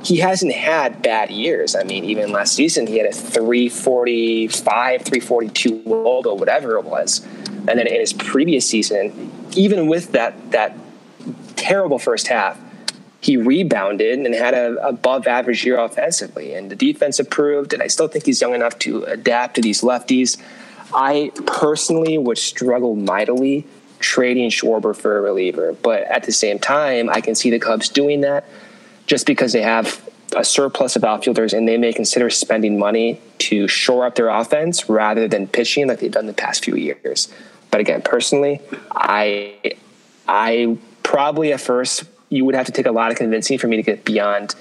he 0.04 0.18
hasn't 0.18 0.52
had 0.52 1.02
bad 1.02 1.30
years. 1.30 1.74
I 1.74 1.82
mean, 1.84 2.04
even 2.04 2.30
last 2.30 2.54
season, 2.54 2.86
he 2.86 2.98
had 2.98 3.06
a 3.06 3.12
345, 3.12 5.02
342 5.02 5.82
WOBA, 5.82 6.38
whatever 6.38 6.76
it 6.76 6.84
was. 6.84 7.24
And 7.66 7.78
then 7.78 7.86
in 7.86 8.00
his 8.00 8.12
previous 8.12 8.66
season, 8.66 9.32
even 9.56 9.86
with 9.86 10.12
that, 10.12 10.50
that 10.50 10.76
terrible 11.56 11.98
first 11.98 12.26
half, 12.26 12.60
he 13.24 13.38
rebounded 13.38 14.18
and 14.18 14.34
had 14.34 14.52
a 14.52 14.74
above 14.86 15.26
average 15.26 15.64
year 15.64 15.78
offensively. 15.78 16.52
And 16.52 16.70
the 16.70 16.76
defense 16.76 17.18
improved, 17.18 17.72
and 17.72 17.82
I 17.82 17.86
still 17.86 18.06
think 18.06 18.26
he's 18.26 18.38
young 18.42 18.54
enough 18.54 18.78
to 18.80 19.04
adapt 19.04 19.54
to 19.54 19.62
these 19.62 19.80
lefties. 19.80 20.36
I 20.92 21.32
personally 21.46 22.18
would 22.18 22.36
struggle 22.36 22.94
mightily 22.94 23.66
trading 23.98 24.50
Schwarber 24.50 24.94
for 24.94 25.16
a 25.16 25.22
reliever, 25.22 25.72
but 25.72 26.02
at 26.02 26.24
the 26.24 26.32
same 26.32 26.58
time, 26.58 27.08
I 27.08 27.22
can 27.22 27.34
see 27.34 27.48
the 27.48 27.58
Cubs 27.58 27.88
doing 27.88 28.20
that 28.20 28.46
just 29.06 29.24
because 29.24 29.54
they 29.54 29.62
have 29.62 30.06
a 30.36 30.44
surplus 30.44 30.94
of 30.94 31.02
outfielders 31.02 31.54
and 31.54 31.66
they 31.66 31.78
may 31.78 31.94
consider 31.94 32.28
spending 32.28 32.78
money 32.78 33.22
to 33.38 33.66
shore 33.68 34.04
up 34.04 34.16
their 34.16 34.28
offense 34.28 34.86
rather 34.90 35.28
than 35.28 35.46
pitching 35.48 35.88
like 35.88 36.00
they've 36.00 36.12
done 36.12 36.26
the 36.26 36.34
past 36.34 36.62
few 36.62 36.76
years. 36.76 37.32
But 37.70 37.80
again, 37.80 38.02
personally, 38.02 38.60
I 38.90 39.76
I 40.28 40.76
probably 41.02 41.52
at 41.52 41.60
first 41.62 42.04
you 42.34 42.44
would 42.44 42.54
have 42.54 42.66
to 42.66 42.72
take 42.72 42.86
a 42.86 42.92
lot 42.92 43.10
of 43.10 43.16
convincing 43.16 43.58
for 43.58 43.68
me 43.68 43.76
to 43.76 43.82
get 43.82 44.04
beyond 44.04 44.54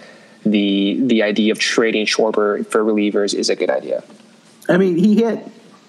the 0.46 1.00
the 1.06 1.24
idea 1.24 1.52
of 1.52 1.60
trading 1.60 2.06
Schwarber 2.06 2.66
for 2.68 2.84
relievers 2.84 3.34
is 3.34 3.50
a 3.50 3.56
good 3.56 3.70
idea. 3.70 4.04
I 4.70 4.78
mean, 4.78 4.98
he 4.98 5.16
hit 5.16 5.46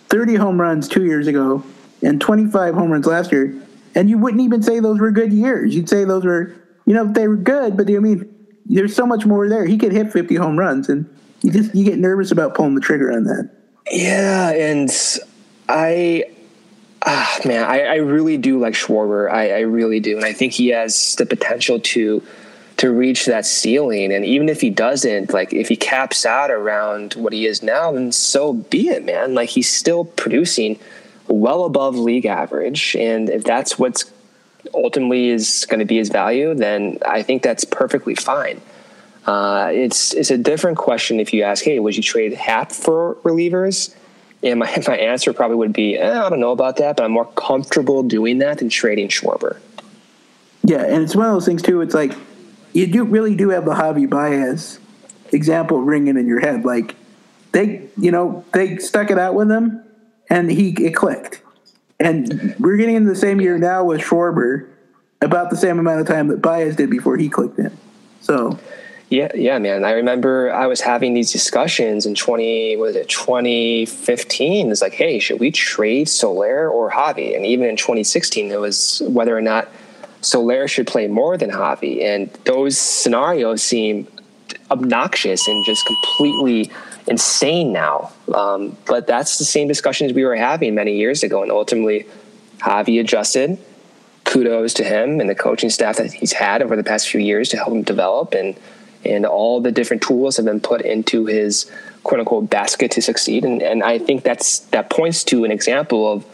30 0.08 0.36
home 0.36 0.60
runs 0.60 0.88
2 0.88 1.04
years 1.04 1.26
ago 1.26 1.62
and 2.02 2.20
25 2.20 2.74
home 2.74 2.90
runs 2.90 3.06
last 3.06 3.32
year, 3.32 3.54
and 3.94 4.08
you 4.08 4.18
wouldn't 4.18 4.42
even 4.42 4.62
say 4.62 4.80
those 4.80 5.00
were 5.00 5.10
good 5.10 5.32
years. 5.32 5.74
You'd 5.74 5.88
say 5.88 6.04
those 6.04 6.24
were, 6.24 6.54
you 6.86 6.94
know, 6.94 7.04
they 7.04 7.28
were 7.28 7.36
good, 7.36 7.76
but 7.76 7.88
I 7.90 7.98
mean, 7.98 8.30
there's 8.66 8.94
so 8.94 9.06
much 9.06 9.26
more 9.26 9.48
there. 9.48 9.66
He 9.66 9.78
could 9.78 9.92
hit 9.92 10.12
50 10.12 10.34
home 10.36 10.58
runs 10.58 10.88
and 10.88 11.08
you 11.42 11.52
just 11.52 11.74
you 11.74 11.84
get 11.84 11.98
nervous 11.98 12.30
about 12.30 12.54
pulling 12.54 12.74
the 12.74 12.80
trigger 12.80 13.12
on 13.12 13.24
that. 13.24 13.50
Yeah, 13.90 14.50
and 14.50 14.90
I, 15.68 16.24
ah, 17.04 17.38
man, 17.44 17.64
I, 17.64 17.82
I 17.82 17.94
really 17.96 18.36
do 18.36 18.58
like 18.58 18.74
Schwarber. 18.74 19.30
I, 19.30 19.50
I 19.50 19.60
really 19.60 20.00
do, 20.00 20.16
and 20.16 20.24
I 20.24 20.32
think 20.32 20.52
he 20.52 20.68
has 20.68 21.14
the 21.16 21.26
potential 21.26 21.80
to 21.80 22.22
to 22.76 22.90
reach 22.90 23.26
that 23.26 23.46
ceiling. 23.46 24.12
And 24.12 24.24
even 24.24 24.48
if 24.48 24.60
he 24.60 24.68
doesn't, 24.68 25.32
like 25.32 25.52
if 25.52 25.68
he 25.68 25.76
caps 25.76 26.26
out 26.26 26.50
around 26.50 27.14
what 27.14 27.32
he 27.32 27.46
is 27.46 27.62
now, 27.62 27.92
then 27.92 28.10
so 28.10 28.52
be 28.52 28.88
it, 28.88 29.04
man. 29.04 29.34
Like 29.34 29.48
he's 29.48 29.72
still 29.72 30.04
producing 30.04 30.78
well 31.28 31.64
above 31.64 31.96
league 31.96 32.26
average, 32.26 32.96
and 32.96 33.28
if 33.30 33.44
that's 33.44 33.78
what's 33.78 34.10
ultimately 34.72 35.28
is 35.28 35.66
going 35.68 35.80
to 35.80 35.84
be 35.84 35.98
his 35.98 36.08
value, 36.08 36.54
then 36.54 36.98
I 37.06 37.22
think 37.22 37.42
that's 37.42 37.64
perfectly 37.64 38.14
fine. 38.14 38.60
Uh, 39.26 39.70
it's 39.72 40.12
it's 40.14 40.30
a 40.30 40.38
different 40.38 40.76
question 40.76 41.20
if 41.20 41.32
you 41.32 41.42
ask, 41.42 41.64
hey, 41.64 41.78
would 41.78 41.96
you 41.96 42.02
trade 42.02 42.34
Happ 42.34 42.72
for 42.72 43.14
relievers? 43.16 43.94
And 44.44 44.60
my, 44.60 44.82
my 44.86 44.96
answer 44.96 45.32
probably 45.32 45.56
would 45.56 45.72
be, 45.72 45.96
eh, 45.96 46.24
I 46.24 46.28
don't 46.28 46.40
know 46.40 46.52
about 46.52 46.76
that, 46.76 46.96
but 46.96 47.04
I'm 47.04 47.12
more 47.12 47.26
comfortable 47.32 48.02
doing 48.02 48.38
that 48.38 48.58
than 48.58 48.68
trading 48.68 49.08
Schwarber. 49.08 49.58
Yeah, 50.62 50.82
and 50.82 51.02
it's 51.02 51.16
one 51.16 51.26
of 51.26 51.32
those 51.32 51.46
things 51.46 51.62
too. 51.62 51.80
It's 51.80 51.94
like 51.94 52.12
you 52.72 52.86
do 52.86 53.04
really 53.04 53.34
do 53.34 53.50
have 53.50 53.64
the 53.64 53.74
Javi 53.74 54.08
Baez 54.08 54.78
example 55.32 55.80
ringing 55.80 56.16
in 56.16 56.26
your 56.26 56.40
head. 56.40 56.64
Like 56.64 56.96
they, 57.52 57.88
you 57.98 58.10
know, 58.10 58.44
they 58.54 58.78
stuck 58.78 59.10
it 59.10 59.18
out 59.18 59.34
with 59.34 59.50
him, 59.50 59.82
and 60.30 60.50
he 60.50 60.70
it 60.82 60.94
clicked. 60.94 61.42
And 62.00 62.56
we're 62.58 62.76
getting 62.76 62.96
into 62.96 63.10
the 63.10 63.16
same 63.16 63.40
year 63.40 63.58
now 63.58 63.84
with 63.84 64.00
Schwarber, 64.00 64.68
about 65.20 65.50
the 65.50 65.56
same 65.56 65.78
amount 65.78 66.00
of 66.00 66.06
time 66.06 66.28
that 66.28 66.40
Baez 66.40 66.76
did 66.76 66.90
before 66.90 67.16
he 67.16 67.28
clicked 67.28 67.58
in. 67.58 67.76
So 68.20 68.58
Yeah, 69.10 69.30
yeah, 69.34 69.58
man. 69.58 69.84
I 69.84 69.92
remember 69.92 70.52
I 70.52 70.66
was 70.66 70.80
having 70.80 71.14
these 71.14 71.30
discussions 71.30 72.06
in 72.06 72.14
twenty 72.14 72.76
was 72.76 72.96
it 72.96 73.08
twenty 73.08 73.86
fifteen? 73.86 74.70
It's 74.70 74.82
like, 74.82 74.94
hey, 74.94 75.18
should 75.18 75.40
we 75.40 75.50
trade 75.50 76.08
Soler 76.08 76.68
or 76.68 76.90
Javi? 76.90 77.36
And 77.36 77.46
even 77.46 77.66
in 77.66 77.76
twenty 77.76 78.02
sixteen, 78.02 78.50
it 78.50 78.58
was 78.58 79.02
whether 79.06 79.36
or 79.36 79.42
not 79.42 79.68
Soler 80.22 80.66
should 80.66 80.86
play 80.86 81.06
more 81.06 81.36
than 81.36 81.50
Javi. 81.50 82.02
And 82.02 82.30
those 82.44 82.78
scenarios 82.78 83.62
seem 83.62 84.08
obnoxious 84.70 85.46
and 85.46 85.64
just 85.64 85.86
completely 85.86 86.70
insane 87.06 87.72
now. 87.72 88.10
Um, 88.34 88.76
but 88.86 89.06
that's 89.06 89.38
the 89.38 89.44
same 89.44 89.68
discussions 89.68 90.12
we 90.14 90.24
were 90.24 90.34
having 90.34 90.74
many 90.74 90.96
years 90.96 91.22
ago, 91.22 91.42
and 91.42 91.52
ultimately, 91.52 92.06
Javi 92.58 93.00
adjusted. 93.00 93.58
Kudos 94.24 94.72
to 94.74 94.84
him 94.84 95.20
and 95.20 95.28
the 95.28 95.34
coaching 95.34 95.68
staff 95.68 95.98
that 95.98 96.10
he's 96.10 96.32
had 96.32 96.62
over 96.62 96.74
the 96.74 96.82
past 96.82 97.10
few 97.10 97.20
years 97.20 97.50
to 97.50 97.58
help 97.58 97.68
him 97.68 97.82
develop, 97.82 98.32
and 98.32 98.56
and 99.04 99.26
all 99.26 99.60
the 99.60 99.72
different 99.72 100.02
tools 100.02 100.36
have 100.36 100.46
been 100.46 100.60
put 100.60 100.82
into 100.82 101.26
his 101.26 101.70
quote 102.02 102.20
unquote 102.20 102.50
basket 102.50 102.90
to 102.92 103.02
succeed. 103.02 103.44
And 103.44 103.62
and 103.62 103.82
I 103.82 103.98
think 103.98 104.22
that's 104.22 104.60
that 104.70 104.90
points 104.90 105.24
to 105.24 105.44
an 105.44 105.50
example 105.50 106.10
of 106.10 106.24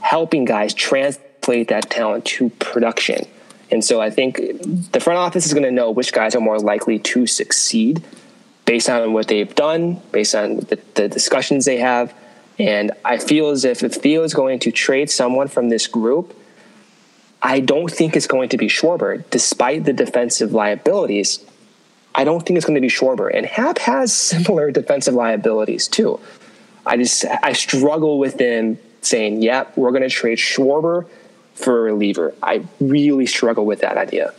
helping 0.00 0.44
guys 0.44 0.74
translate 0.74 1.68
that 1.68 1.90
talent 1.90 2.24
to 2.24 2.50
production. 2.50 3.26
And 3.70 3.84
so 3.84 4.00
I 4.00 4.10
think 4.10 4.36
the 4.92 5.00
front 5.00 5.18
office 5.18 5.46
is 5.46 5.54
going 5.54 5.64
to 5.64 5.70
know 5.70 5.90
which 5.90 6.12
guys 6.12 6.34
are 6.34 6.40
more 6.40 6.58
likely 6.58 6.98
to 6.98 7.26
succeed 7.26 8.02
based 8.64 8.90
on 8.90 9.12
what 9.12 9.28
they've 9.28 9.54
done, 9.54 10.00
based 10.10 10.34
on 10.34 10.56
the, 10.56 10.78
the 10.94 11.08
discussions 11.08 11.64
they 11.64 11.78
have. 11.78 12.14
And 12.58 12.92
I 13.04 13.18
feel 13.18 13.50
as 13.50 13.64
if 13.64 13.82
if 13.82 13.94
Theo 13.94 14.22
is 14.22 14.34
going 14.34 14.58
to 14.60 14.72
trade 14.72 15.10
someone 15.10 15.48
from 15.48 15.68
this 15.68 15.86
group, 15.86 16.36
I 17.42 17.60
don't 17.60 17.90
think 17.90 18.16
it's 18.16 18.26
going 18.26 18.50
to 18.50 18.58
be 18.58 18.66
Schwarber, 18.66 19.24
despite 19.30 19.84
the 19.84 19.92
defensive 19.92 20.52
liabilities. 20.52 21.44
I 22.14 22.24
don't 22.24 22.44
think 22.44 22.56
it's 22.56 22.66
going 22.66 22.74
to 22.74 22.80
be 22.80 22.88
Schwarber. 22.88 23.30
And 23.32 23.46
Happ 23.46 23.78
has 23.78 24.12
similar 24.12 24.70
defensive 24.70 25.14
liabilities 25.14 25.88
too. 25.88 26.20
I 26.86 26.96
just 26.96 27.24
I 27.42 27.52
struggle 27.52 28.18
with 28.18 28.38
them 28.38 28.78
saying, 29.00 29.42
"Yep, 29.42 29.76
we're 29.76 29.90
going 29.90 30.02
to 30.02 30.10
trade 30.10 30.38
Schwarber 30.38 31.06
for 31.54 31.78
a 31.78 31.82
reliever." 31.92 32.34
I 32.42 32.64
really 32.80 33.26
struggle 33.26 33.66
with 33.66 33.80
that 33.80 33.96
idea. 33.96 34.32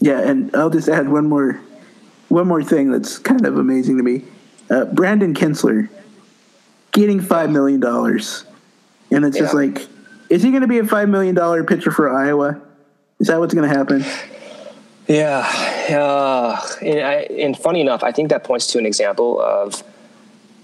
Yeah, 0.00 0.20
and 0.20 0.54
I'll 0.54 0.70
just 0.70 0.88
add 0.88 1.08
one 1.08 1.26
more 1.26 1.60
one 2.28 2.46
more 2.46 2.62
thing 2.62 2.90
that's 2.90 3.18
kind 3.18 3.46
of 3.46 3.56
amazing 3.56 3.96
to 3.96 4.02
me. 4.02 4.24
Uh, 4.68 4.84
Brandon 4.84 5.34
Kintzler 5.34 5.88
getting 6.92 7.20
five 7.20 7.50
million 7.50 7.80
dollars, 7.80 8.44
and 9.10 9.24
it's 9.24 9.38
just 9.38 9.54
like, 9.54 9.86
is 10.28 10.42
he 10.42 10.50
going 10.50 10.62
to 10.62 10.68
be 10.68 10.78
a 10.78 10.84
five 10.84 11.08
million 11.08 11.34
dollar 11.34 11.64
pitcher 11.64 11.90
for 11.90 12.12
Iowa? 12.12 12.60
Is 13.18 13.28
that 13.28 13.38
what's 13.38 13.54
going 13.54 13.68
to 13.68 13.74
happen? 13.74 14.04
Yeah, 15.08 15.48
yeah. 15.88 16.60
And, 16.82 17.00
I, 17.00 17.14
and 17.38 17.56
funny 17.56 17.80
enough, 17.80 18.02
I 18.02 18.12
think 18.12 18.30
that 18.30 18.44
points 18.44 18.66
to 18.68 18.78
an 18.78 18.86
example 18.86 19.40
of 19.40 19.82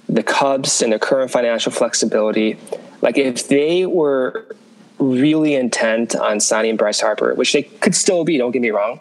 the 0.09 0.23
Cubs 0.23 0.83
and 0.83 0.93
their 0.93 0.99
current 0.99 1.31
financial 1.31 1.71
flexibility. 1.73 2.59
Like 3.01 3.19
if 3.19 3.49
they 3.49 3.87
were 3.87 4.45
really 4.99 5.55
intent 5.55 6.15
on 6.15 6.41
signing 6.41 6.77
Bryce 6.77 7.01
Harper, 7.01 7.35
which 7.35 7.53
they 7.53 7.63
could 7.63 7.95
still 7.95 8.25
be, 8.25 8.39
don't 8.39 8.51
get 8.51 8.63
me 8.63 8.71
wrong, 8.71 9.01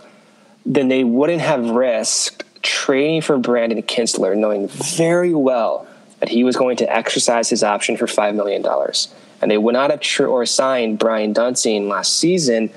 then 0.65 0.87
they 0.87 1.03
wouldn't 1.03 1.41
have 1.41 1.69
risked 1.71 2.43
trading 2.61 3.21
for 3.21 3.37
Brandon 3.37 3.81
Kintzler, 3.81 4.37
knowing 4.37 4.67
very 4.67 5.33
well 5.33 5.87
that 6.19 6.29
he 6.29 6.43
was 6.43 6.55
going 6.55 6.77
to 6.77 6.95
exercise 6.95 7.49
his 7.49 7.63
option 7.63 7.97
for 7.97 8.05
five 8.05 8.35
million 8.35 8.61
dollars, 8.61 9.13
and 9.41 9.49
they 9.49 9.57
would 9.57 9.73
not 9.73 9.89
have 9.89 9.99
tr- 10.01 10.27
or 10.27 10.45
signed 10.45 10.99
Brian 10.99 11.33
Duensing 11.33 11.87
last 11.87 12.17
season, 12.17 12.69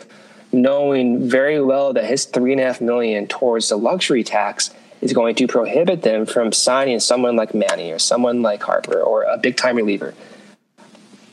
knowing 0.54 1.28
very 1.28 1.60
well 1.60 1.92
that 1.92 2.04
his 2.04 2.24
three 2.24 2.52
and 2.52 2.60
a 2.60 2.64
half 2.64 2.80
million 2.80 3.26
towards 3.26 3.68
the 3.68 3.76
luxury 3.76 4.22
tax 4.22 4.70
is 5.00 5.12
going 5.12 5.34
to 5.34 5.46
prohibit 5.46 6.02
them 6.02 6.24
from 6.24 6.52
signing 6.52 7.00
someone 7.00 7.36
like 7.36 7.54
Manny 7.54 7.92
or 7.92 7.98
someone 7.98 8.40
like 8.40 8.62
Harper 8.62 9.00
or 9.00 9.24
a 9.24 9.36
big 9.36 9.56
time 9.56 9.76
reliever. 9.76 10.14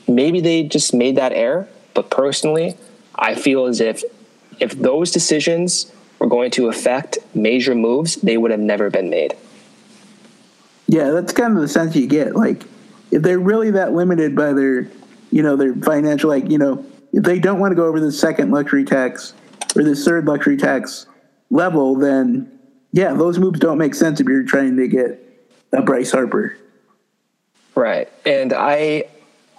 Maybe 0.08 0.40
they 0.40 0.64
just 0.64 0.92
made 0.92 1.16
that 1.16 1.32
error, 1.32 1.68
but 1.94 2.10
personally, 2.10 2.76
I 3.14 3.34
feel 3.34 3.66
as 3.66 3.80
if 3.80 4.02
if 4.60 4.72
those 4.72 5.10
decisions 5.10 5.90
were 6.18 6.26
going 6.26 6.50
to 6.52 6.68
affect 6.68 7.18
major 7.34 7.74
moves, 7.74 8.16
they 8.16 8.36
would 8.36 8.50
have 8.50 8.60
never 8.60 8.90
been 8.90 9.08
made. 9.10 9.34
Yeah, 10.86 11.10
that's 11.10 11.32
kind 11.32 11.56
of 11.56 11.62
the 11.62 11.68
sense 11.68 11.96
you 11.96 12.06
get. 12.06 12.36
Like, 12.36 12.64
if 13.10 13.22
they're 13.22 13.38
really 13.38 13.70
that 13.72 13.92
limited 13.92 14.36
by 14.36 14.52
their, 14.52 14.88
you 15.30 15.42
know, 15.42 15.56
their 15.56 15.74
financial, 15.74 16.28
like, 16.28 16.50
you 16.50 16.58
know, 16.58 16.84
they 17.12 17.38
don't 17.38 17.58
want 17.58 17.72
to 17.72 17.76
go 17.76 17.86
over 17.86 18.00
the 18.00 18.12
second 18.12 18.50
luxury 18.50 18.84
tax 18.84 19.34
or 19.76 19.84
the 19.84 19.94
third 19.94 20.26
luxury 20.26 20.56
tax 20.56 21.06
level, 21.50 21.94
then 21.94 22.58
yeah, 22.92 23.12
those 23.14 23.38
moves 23.38 23.58
don't 23.58 23.78
make 23.78 23.94
sense 23.94 24.20
if 24.20 24.26
you're 24.26 24.44
trying 24.44 24.76
to 24.76 24.88
get 24.88 25.18
a 25.72 25.82
Bryce 25.82 26.12
Harper. 26.12 26.56
Right. 27.74 28.08
And 28.26 28.52
I 28.52 29.04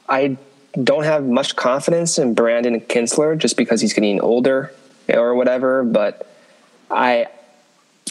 I 0.07 0.37
don't 0.81 1.03
have 1.03 1.25
much 1.25 1.55
confidence 1.55 2.17
in 2.17 2.33
Brandon 2.33 2.79
Kintzler 2.81 3.37
just 3.37 3.57
because 3.57 3.81
he's 3.81 3.93
getting 3.93 4.21
older 4.21 4.73
or 5.09 5.35
whatever, 5.35 5.83
but 5.83 6.27
I 6.89 7.27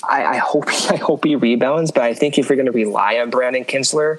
I, 0.02 0.24
I 0.24 0.36
hope 0.38 0.68
I 0.90 0.96
hope 0.96 1.24
he 1.24 1.36
rebounds, 1.36 1.90
but 1.90 2.02
I 2.02 2.14
think 2.14 2.38
if 2.38 2.48
you're 2.48 2.56
going 2.56 2.66
to 2.66 2.72
rely 2.72 3.18
on 3.18 3.30
Brandon 3.30 3.64
Kintzler 3.64 4.18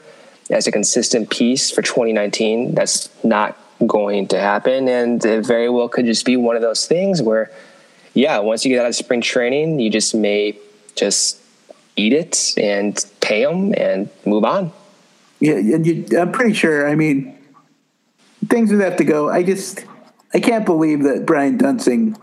as 0.49 0.67
a 0.67 0.71
consistent 0.71 1.29
piece 1.29 1.71
for 1.71 1.81
2019, 1.81 2.75
that's 2.75 3.09
not 3.23 3.57
going 3.87 4.27
to 4.29 4.39
happen, 4.39 4.87
and 4.87 5.23
it 5.23 5.45
very 5.45 5.69
well 5.69 5.89
could 5.89 6.05
just 6.05 6.25
be 6.25 6.37
one 6.37 6.55
of 6.55 6.61
those 6.61 6.85
things 6.87 7.21
where, 7.21 7.51
yeah, 8.13 8.39
once 8.39 8.65
you 8.65 8.73
get 8.73 8.81
out 8.81 8.87
of 8.87 8.95
spring 8.95 9.21
training, 9.21 9.79
you 9.79 9.89
just 9.89 10.15
may 10.15 10.57
just 10.95 11.39
eat 11.95 12.13
it 12.13 12.53
and 12.57 13.05
pay 13.21 13.43
them 13.43 13.73
and 13.75 14.09
move 14.25 14.43
on. 14.43 14.71
Yeah, 15.39 15.55
and 15.55 15.85
you, 15.85 16.05
I'm 16.17 16.31
pretty 16.31 16.53
sure. 16.53 16.87
I 16.89 16.95
mean, 16.95 17.37
things 18.47 18.71
would 18.71 18.81
have 18.81 18.97
to 18.97 19.03
go. 19.03 19.29
I 19.29 19.43
just, 19.43 19.85
I 20.33 20.39
can't 20.39 20.65
believe 20.65 21.03
that 21.03 21.25
Brian 21.25 21.57
Duensing 21.57 22.17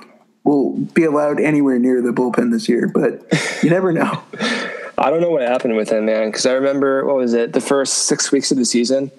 will 0.45 0.77
be 0.79 1.05
allowed 1.05 1.41
anywhere 1.41 1.79
near 1.79 2.01
the 2.01 2.11
bullpen 2.11 2.51
this 2.51 2.69
year. 2.69 2.89
But 2.89 3.23
you 3.63 3.71
never 3.71 3.93
know. 3.93 4.23
I 4.99 5.09
don't 5.09 5.21
know 5.21 5.31
what 5.31 5.43
happened 5.43 5.77
with 5.77 5.91
him, 5.91 6.07
man. 6.07 6.29
Because 6.29 6.47
I 6.47 6.53
remember 6.53 7.07
what 7.07 7.17
was 7.17 7.33
it? 7.33 7.53
The 7.53 7.61
first 7.61 8.07
six 8.07 8.31
weeks 8.31 8.51
of 8.51 8.59
the 8.59 8.65
season. 8.65 9.11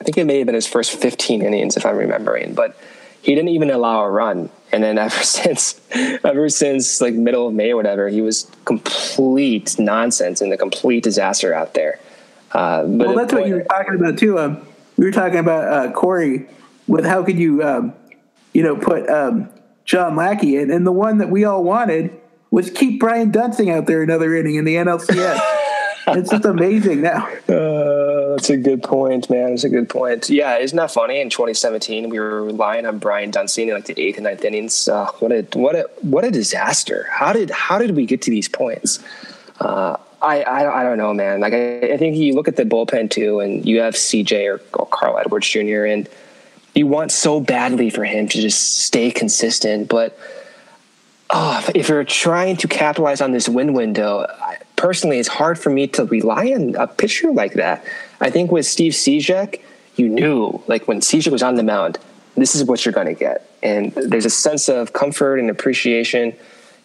I 0.00 0.04
think 0.04 0.16
it 0.16 0.24
may 0.24 0.38
have 0.38 0.46
been 0.46 0.54
his 0.54 0.66
first 0.66 0.92
15 0.92 1.42
innings, 1.42 1.76
if 1.76 1.84
I'm 1.84 1.96
remembering. 1.96 2.54
But 2.54 2.76
he 3.22 3.34
didn't 3.34 3.50
even 3.50 3.70
allow 3.70 4.00
a 4.02 4.10
run. 4.10 4.50
And 4.72 4.82
then 4.82 4.98
ever 4.98 5.22
since, 5.22 5.80
ever 5.92 6.48
since 6.48 7.00
like 7.00 7.14
middle 7.14 7.48
of 7.48 7.54
May 7.54 7.72
or 7.72 7.76
whatever, 7.76 8.08
he 8.08 8.22
was 8.22 8.50
complete 8.64 9.76
nonsense 9.78 10.40
and 10.40 10.52
a 10.52 10.56
complete 10.56 11.04
disaster 11.04 11.52
out 11.52 11.74
there. 11.74 11.98
Uh, 12.52 12.84
but 12.84 13.08
Well, 13.08 13.16
that's 13.16 13.32
what 13.32 13.46
you 13.46 13.54
were 13.56 13.64
talking 13.64 13.94
about 13.94 14.18
too. 14.18 14.38
Um, 14.38 14.66
we 14.96 15.04
were 15.04 15.12
talking 15.12 15.38
about 15.38 15.68
uh, 15.72 15.92
Corey 15.92 16.48
with 16.88 17.04
how 17.04 17.22
could 17.22 17.38
you, 17.38 17.62
um, 17.62 17.94
you 18.52 18.62
know, 18.62 18.76
put 18.76 19.08
um, 19.08 19.48
John 19.84 20.16
Lackey 20.16 20.56
in, 20.56 20.70
and 20.70 20.86
the 20.86 20.92
one 20.92 21.18
that 21.18 21.30
we 21.30 21.44
all 21.44 21.62
wanted 21.62 22.10
was 22.50 22.70
keep 22.70 22.98
Brian 22.98 23.30
Duensing 23.30 23.72
out 23.72 23.86
there 23.86 24.02
another 24.02 24.34
inning 24.34 24.56
in 24.56 24.64
the 24.64 24.74
NLCS. 24.74 25.40
it's 26.08 26.30
just 26.30 26.44
amazing 26.44 27.02
now. 27.02 27.28
Uh, 27.48 27.99
that's 28.40 28.48
a 28.48 28.56
good 28.56 28.82
point, 28.82 29.28
man. 29.28 29.50
That's 29.50 29.64
a 29.64 29.68
good 29.68 29.90
point. 29.90 30.30
Yeah, 30.30 30.56
isn't 30.56 30.76
that 30.76 30.90
funny? 30.90 31.20
In 31.20 31.28
2017, 31.28 32.08
we 32.08 32.18
were 32.18 32.42
relying 32.42 32.86
on 32.86 32.98
Brian 32.98 33.30
Duensing 33.30 33.68
in 33.68 33.74
like 33.74 33.84
the 33.84 34.00
eighth 34.00 34.16
and 34.16 34.24
ninth 34.24 34.42
innings. 34.42 34.88
Uh, 34.88 35.10
what 35.18 35.30
a 35.30 35.42
what 35.52 35.74
a 35.74 35.90
what 36.00 36.24
a 36.24 36.30
disaster! 36.30 37.06
How 37.10 37.34
did 37.34 37.50
how 37.50 37.76
did 37.76 37.94
we 37.94 38.06
get 38.06 38.22
to 38.22 38.30
these 38.30 38.48
points? 38.48 38.98
Uh, 39.60 39.98
I, 40.22 40.40
I 40.40 40.80
I 40.80 40.82
don't 40.84 40.96
know, 40.96 41.12
man. 41.12 41.40
Like 41.40 41.52
I, 41.52 41.92
I 41.92 41.96
think 41.98 42.16
you 42.16 42.32
look 42.34 42.48
at 42.48 42.56
the 42.56 42.62
bullpen 42.62 43.10
too, 43.10 43.40
and 43.40 43.66
you 43.66 43.80
have 43.80 43.94
CJ 43.94 44.48
or, 44.48 44.62
or 44.72 44.86
Carl 44.86 45.18
Edwards 45.18 45.46
Jr. 45.46 45.84
and 45.84 46.08
you 46.74 46.86
want 46.86 47.12
so 47.12 47.40
badly 47.40 47.90
for 47.90 48.04
him 48.04 48.26
to 48.26 48.40
just 48.40 48.78
stay 48.78 49.10
consistent, 49.10 49.88
but 49.88 50.18
oh, 51.28 51.62
if 51.74 51.90
you're 51.90 52.04
trying 52.04 52.56
to 52.56 52.68
capitalize 52.68 53.20
on 53.20 53.32
this 53.32 53.50
win 53.50 53.74
window, 53.74 54.24
I, 54.26 54.56
personally, 54.76 55.18
it's 55.18 55.28
hard 55.28 55.58
for 55.58 55.68
me 55.68 55.88
to 55.88 56.06
rely 56.06 56.52
on 56.54 56.74
a 56.76 56.86
pitcher 56.86 57.32
like 57.32 57.54
that. 57.54 57.84
I 58.20 58.30
think 58.30 58.52
with 58.52 58.66
Steve 58.66 58.92
Cishek, 58.92 59.60
you 59.96 60.08
knew, 60.08 60.62
like 60.66 60.86
when 60.88 61.00
Cishek 61.00 61.32
was 61.32 61.42
on 61.42 61.56
the 61.56 61.62
mound, 61.62 61.98
this 62.36 62.54
is 62.54 62.64
what 62.64 62.84
you're 62.84 62.92
going 62.92 63.06
to 63.06 63.14
get, 63.14 63.50
and 63.62 63.92
there's 63.92 64.24
a 64.24 64.30
sense 64.30 64.68
of 64.68 64.92
comfort 64.92 65.38
and 65.38 65.50
appreciation, 65.50 66.34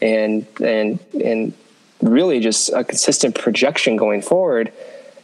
and 0.02 0.46
and 0.62 1.00
and 1.14 1.54
really 2.02 2.40
just 2.40 2.70
a 2.70 2.84
consistent 2.84 3.36
projection 3.36 3.96
going 3.96 4.22
forward 4.22 4.72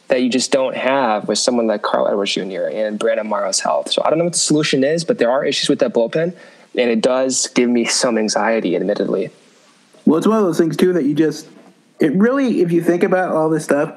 that 0.08 0.22
you 0.22 0.30
just 0.30 0.52
don't 0.52 0.76
have 0.76 1.28
with 1.28 1.38
someone 1.38 1.68
like 1.68 1.82
Carl 1.82 2.08
Edwards 2.08 2.34
Jr. 2.34 2.68
and 2.72 3.00
Brandon 3.00 3.28
Morrow's 3.28 3.62
health. 3.62 3.92
So 3.92 4.02
I 4.04 4.10
don't 4.10 4.20
know 4.20 4.26
what 4.26 4.34
the 4.34 4.40
solution 4.40 4.84
is, 4.84 5.06
but 5.06 5.18
there 5.18 5.32
are 5.32 5.46
issues 5.46 5.70
with 5.70 5.80
that 5.80 5.94
bullpen, 5.94 6.36
and 6.76 6.90
it 6.90 7.02
does 7.02 7.48
give 7.48 7.70
me 7.70 7.86
some 7.86 8.18
anxiety, 8.18 8.76
admittedly. 8.76 9.30
Well, 10.06 10.18
it's 10.18 10.28
one 10.28 10.38
of 10.38 10.44
those 10.44 10.58
things 10.58 10.76
too 10.76 10.94
that 10.94 11.06
you 11.06 11.14
just, 11.14 11.48
it 12.00 12.12
really, 12.14 12.62
if 12.62 12.72
you 12.72 12.82
think 12.82 13.04
about 13.04 13.34
all 13.34 13.50
this 13.50 13.64
stuff, 13.64 13.96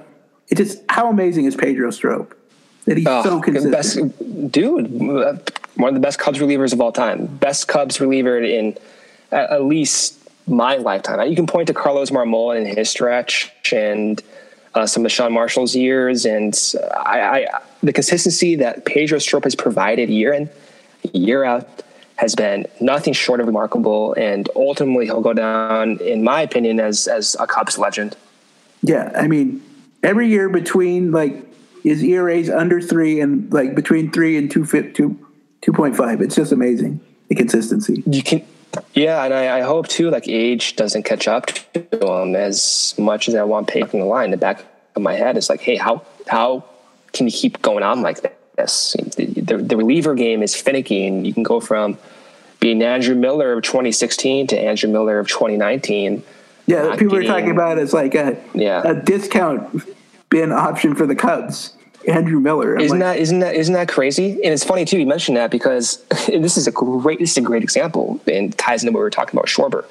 it 0.48 0.56
just 0.56 0.82
how 0.88 1.08
amazing 1.10 1.44
is 1.46 1.56
Pedro 1.56 1.90
Strop 1.90 2.34
that 2.84 2.96
he's 2.96 3.06
Oh, 3.06 3.22
so 3.22 3.40
consistent. 3.40 3.72
best 3.72 4.52
dude, 4.52 4.86
uh, 5.02 5.34
one 5.76 5.88
of 5.88 5.94
the 5.94 6.00
best 6.00 6.18
Cubs 6.18 6.38
relievers 6.38 6.72
of 6.72 6.80
all 6.80 6.92
time, 6.92 7.26
best 7.26 7.66
Cubs 7.68 8.00
reliever 8.00 8.38
in 8.38 8.76
at, 9.32 9.50
at 9.50 9.64
least 9.64 10.18
my 10.46 10.76
lifetime. 10.76 11.26
You 11.28 11.36
can 11.36 11.46
point 11.46 11.68
to 11.68 11.74
Carlos 11.74 12.10
Marmol 12.10 12.56
in 12.56 12.76
his 12.76 12.90
stretch 12.90 13.50
and 13.72 14.22
uh, 14.74 14.86
some 14.86 15.04
of 15.06 15.12
Sean 15.12 15.32
Marshall's 15.32 15.74
years, 15.74 16.26
and 16.26 16.54
I, 16.94 17.20
I, 17.20 17.60
the 17.82 17.92
consistency 17.92 18.56
that 18.56 18.84
Pedro 18.84 19.18
Strop 19.18 19.44
has 19.44 19.54
provided 19.54 20.10
year 20.10 20.32
in, 20.34 20.50
year 21.12 21.44
out 21.44 21.82
has 22.16 22.34
been 22.34 22.66
nothing 22.80 23.12
short 23.12 23.40
of 23.40 23.46
remarkable, 23.46 24.14
and 24.14 24.48
ultimately 24.54 25.06
he'll 25.06 25.20
go 25.20 25.32
down, 25.32 25.98
in 26.00 26.22
my 26.22 26.42
opinion, 26.42 26.80
as 26.80 27.08
as 27.08 27.36
a 27.40 27.46
Cubs 27.46 27.78
legend. 27.78 28.16
Yeah, 28.82 29.12
I 29.16 29.26
mean, 29.28 29.62
every 30.04 30.28
year 30.28 30.48
between 30.48 31.10
like 31.10 31.52
his 31.82 32.02
ERA's 32.02 32.50
under 32.50 32.80
three 32.80 33.20
and 33.20 33.52
like 33.52 33.74
between 33.74 34.12
three 34.12 34.36
and 34.36 34.50
two 34.50 34.64
two 34.92 35.18
two 35.62 35.72
point 35.72 35.96
five. 35.96 36.20
It's 36.20 36.36
just 36.36 36.52
amazing 36.52 37.00
the 37.28 37.34
consistency. 37.34 38.02
You 38.06 38.22
can, 38.22 38.44
yeah, 38.92 39.24
and 39.24 39.34
I, 39.34 39.58
I 39.58 39.60
hope 39.62 39.88
too. 39.88 40.10
Like 40.10 40.28
age 40.28 40.76
doesn't 40.76 41.04
catch 41.04 41.26
up 41.26 41.46
to 41.46 42.22
him 42.22 42.36
as 42.36 42.94
much 42.98 43.28
as 43.28 43.34
I 43.34 43.42
want 43.44 43.68
paving 43.68 44.00
the 44.00 44.06
line. 44.06 44.30
The 44.30 44.36
back 44.36 44.64
of 44.94 45.02
my 45.02 45.14
head 45.14 45.36
is 45.36 45.48
like, 45.48 45.60
hey, 45.60 45.76
how 45.76 46.02
how 46.28 46.64
can 47.12 47.26
you 47.26 47.32
keep 47.32 47.62
going 47.62 47.82
on 47.82 48.02
like 48.02 48.20
this? 48.56 48.96
The, 49.16 49.26
the, 49.26 49.56
the 49.58 49.76
reliever 49.76 50.14
game 50.14 50.42
is 50.42 50.54
finicky, 50.54 51.06
and 51.06 51.26
you 51.26 51.32
can 51.32 51.42
go 51.42 51.60
from 51.60 51.98
being 52.60 52.82
Andrew 52.82 53.14
Miller 53.14 53.52
of 53.52 53.62
2016 53.62 54.48
to 54.48 54.58
Andrew 54.58 54.90
Miller 54.90 55.18
of 55.18 55.28
2019 55.28 56.22
yeah, 56.66 56.96
people 56.96 57.16
getting, 57.16 57.30
are 57.30 57.34
talking 57.34 57.50
about 57.50 57.78
it 57.78 57.82
as 57.82 57.92
like 57.92 58.14
a 58.14 58.42
yeah. 58.54 58.82
a 58.84 58.94
discount 58.94 59.84
bin 60.34 60.50
option 60.50 60.96
for 60.96 61.06
the 61.06 61.14
Cubs. 61.14 61.74
Andrew 62.08 62.40
Miller. 62.40 62.74
I'm 62.74 62.80
isn't 62.80 62.98
like, 62.98 63.16
that 63.16 63.22
isn't 63.22 63.38
that 63.38 63.54
isn't 63.54 63.72
that 63.72 63.88
crazy? 63.88 64.32
And 64.32 64.52
it's 64.52 64.64
funny 64.64 64.84
too. 64.84 64.98
You 64.98 65.06
mentioned 65.06 65.36
that 65.36 65.50
because 65.50 66.04
this 66.26 66.56
is 66.56 66.66
a 66.66 66.72
great 66.72 67.20
this 67.20 67.30
is 67.30 67.36
a 67.38 67.40
great 67.40 67.62
example 67.62 68.20
and 68.26 68.56
ties 68.58 68.82
into 68.82 68.92
what 68.92 68.98
we 68.98 69.04
were 69.04 69.10
talking 69.10 69.38
about 69.38 69.46
Schwarber. 69.46 69.84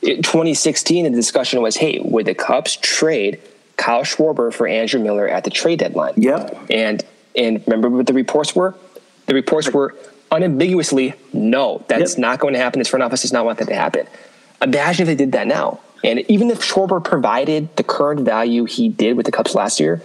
In 0.00 0.22
2016, 0.22 1.04
the 1.04 1.10
discussion 1.10 1.62
was, 1.62 1.76
hey, 1.76 2.00
would 2.00 2.26
the 2.26 2.34
Cubs 2.34 2.76
trade 2.76 3.40
Kyle 3.76 4.02
Schwarber 4.02 4.52
for 4.52 4.66
Andrew 4.66 5.00
Miller 5.00 5.28
at 5.28 5.44
the 5.44 5.50
trade 5.50 5.80
deadline? 5.80 6.14
Yep. 6.16 6.70
And 6.70 7.04
and 7.36 7.62
remember 7.66 7.90
what 7.90 8.06
the 8.06 8.14
reports 8.14 8.54
were? 8.54 8.74
The 9.26 9.34
reports 9.34 9.68
were 9.72 9.96
unambiguously 10.30 11.14
no. 11.32 11.84
That's 11.88 12.12
yep. 12.12 12.18
not 12.18 12.38
going 12.38 12.54
to 12.54 12.60
happen. 12.60 12.78
This 12.78 12.88
front 12.88 13.02
office 13.02 13.22
does 13.22 13.32
not 13.32 13.44
want 13.44 13.58
that 13.58 13.68
to 13.68 13.74
happen. 13.74 14.06
Imagine 14.62 15.02
if 15.02 15.08
they 15.08 15.24
did 15.24 15.32
that 15.32 15.48
now. 15.48 15.80
And 16.04 16.20
even 16.30 16.50
if 16.50 16.60
Schwarber 16.60 17.02
provided 17.02 17.74
the 17.76 17.84
current 17.84 18.20
value 18.22 18.64
he 18.64 18.88
did 18.88 19.16
with 19.16 19.26
the 19.26 19.32
Cubs 19.32 19.54
last 19.54 19.78
year 19.78 20.02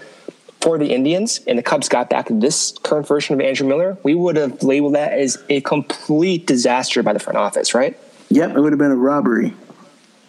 for 0.62 0.78
the 0.78 0.94
Indians, 0.94 1.40
and 1.48 1.58
the 1.58 1.64
Cubs 1.64 1.90
got 1.90 2.10
back 2.10 2.28
this 2.30 2.78
current 2.84 3.08
version 3.08 3.34
of 3.34 3.42
Andrew 3.42 3.68
Miller, 3.68 3.98
we 4.04 4.14
would 4.14 4.36
have 4.36 4.62
labeled 4.64 4.96
that 4.96 5.14
as 5.14 5.44
a 5.50 5.62
complete 5.62 6.46
disaster 6.46 7.04
by 7.04 7.14
the 7.14 7.20
front 7.20 7.38
office, 7.38 7.74
right? 7.74 7.98
Yep, 8.30 8.56
it 8.56 8.60
would 8.60 8.74
have 8.74 8.80
been 8.80 8.92
a 8.92 8.96
robbery. 8.96 9.54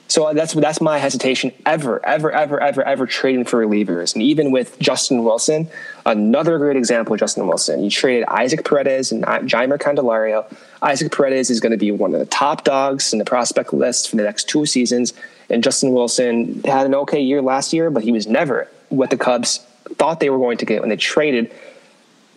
So 0.08 0.32
that's 0.32 0.54
that's 0.54 0.80
my 0.80 0.96
hesitation 0.96 1.52
ever, 1.66 2.04
ever, 2.04 2.32
ever, 2.32 2.58
ever, 2.58 2.82
ever 2.82 3.06
trading 3.06 3.44
for 3.44 3.64
relievers. 3.64 4.14
And 4.14 4.22
even 4.22 4.50
with 4.50 4.78
Justin 4.78 5.22
Wilson, 5.22 5.68
another 6.06 6.56
great 6.56 6.78
example 6.78 7.12
of 7.12 7.20
Justin 7.20 7.46
Wilson. 7.46 7.84
You 7.84 7.90
traded 7.90 8.24
Isaac 8.24 8.64
Paredes 8.64 9.12
and 9.12 9.22
Jeimer 9.24 9.76
Candelario. 9.76 10.50
Isaac 10.80 11.12
Paredes 11.12 11.50
is 11.50 11.60
going 11.60 11.72
to 11.72 11.78
be 11.78 11.90
one 11.90 12.14
of 12.14 12.20
the 12.20 12.26
top 12.26 12.64
dogs 12.64 13.12
in 13.12 13.18
the 13.18 13.24
prospect 13.26 13.74
list 13.74 14.08
for 14.08 14.16
the 14.16 14.22
next 14.22 14.48
two 14.48 14.64
seasons. 14.64 15.12
And 15.50 15.62
Justin 15.64 15.92
Wilson 15.92 16.62
had 16.64 16.86
an 16.86 16.94
okay 16.94 17.20
year 17.20 17.40
last 17.40 17.72
year, 17.72 17.90
but 17.90 18.02
he 18.02 18.12
was 18.12 18.26
never 18.26 18.68
what 18.90 19.10
the 19.10 19.16
Cubs 19.16 19.58
thought 19.96 20.20
they 20.20 20.30
were 20.30 20.38
going 20.38 20.58
to 20.58 20.66
get 20.66 20.80
when 20.80 20.90
they 20.90 20.96
traded 20.96 21.52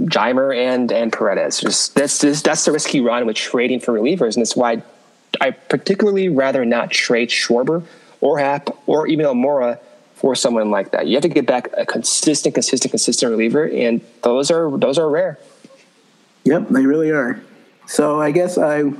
Jeimer 0.02 0.56
and 0.56 0.92
and 0.92 1.12
Paredes. 1.12 1.60
Just 1.60 1.96
that's 1.96 2.20
that's 2.20 2.66
the 2.66 2.72
risky 2.72 3.02
run 3.02 3.26
with 3.26 3.36
trading 3.36 3.80
for 3.80 3.94
relievers, 3.94 4.36
and 4.36 4.42
that's 4.42 4.56
why 4.56 4.82
I 5.40 5.52
particularly 5.52 6.30
rather 6.30 6.66
not 6.66 6.92
trade 6.92 7.30
Schwarber 7.30 7.84
or 8.22 8.40
Happ 8.40 8.70
or 8.88 9.08
even 9.08 9.26
Almora 9.26 9.80
for 10.16 10.36
someone 10.36 10.70
like 10.70 10.92
that. 10.92 11.08
You 11.08 11.16
have 11.16 11.24
to 11.24 11.30
get 11.30 11.48
back 11.48 11.70
a 11.76 11.86
consistent, 11.86 12.54
consistent, 12.54 12.92
consistent 12.92 13.32
reliever, 13.32 13.68
and 13.68 14.02
those 14.24 14.52
are 14.52 14.76
those 14.78 14.98
are 14.98 15.10
rare. 15.10 15.40
Yep, 16.46 16.70
they 16.70 16.86
really 16.86 17.12
are. 17.12 17.42
So 17.88 18.22
I 18.22 18.32
guess 18.32 18.58
I 18.58 18.92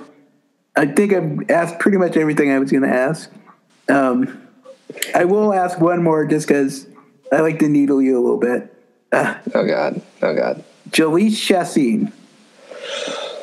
I 0.76 0.86
think 0.86 1.14
I've 1.14 1.50
asked 1.50 1.80
pretty 1.80 1.98
much 1.98 2.18
everything 2.18 2.52
I 2.52 2.60
was 2.60 2.72
going 2.72 2.84
to 2.84 2.90
ask. 2.90 3.30
Um, 3.90 4.48
I 5.16 5.26
will 5.26 5.54
ask 5.54 5.80
one 5.80 6.04
more 6.04 6.26
just 6.26 6.48
because 6.48 6.88
I 7.32 7.42
like 7.42 7.60
to 7.60 7.70
needle 7.70 8.02
you 8.02 8.18
a 8.18 8.22
little 8.22 8.40
bit. 8.40 8.74
Uh, 9.12 9.36
oh 9.54 9.66
God! 9.66 10.02
Oh 10.22 10.34
God! 10.34 10.64
Jhoulys 10.90 11.36
Chacin 11.36 12.12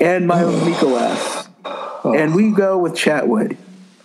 and 0.00 0.26
Miles 0.26 0.54
Mikolas 0.62 1.48
Oh. 2.04 2.14
And 2.14 2.34
we 2.34 2.50
go 2.52 2.78
with 2.78 2.94
Chatwood. 2.94 3.56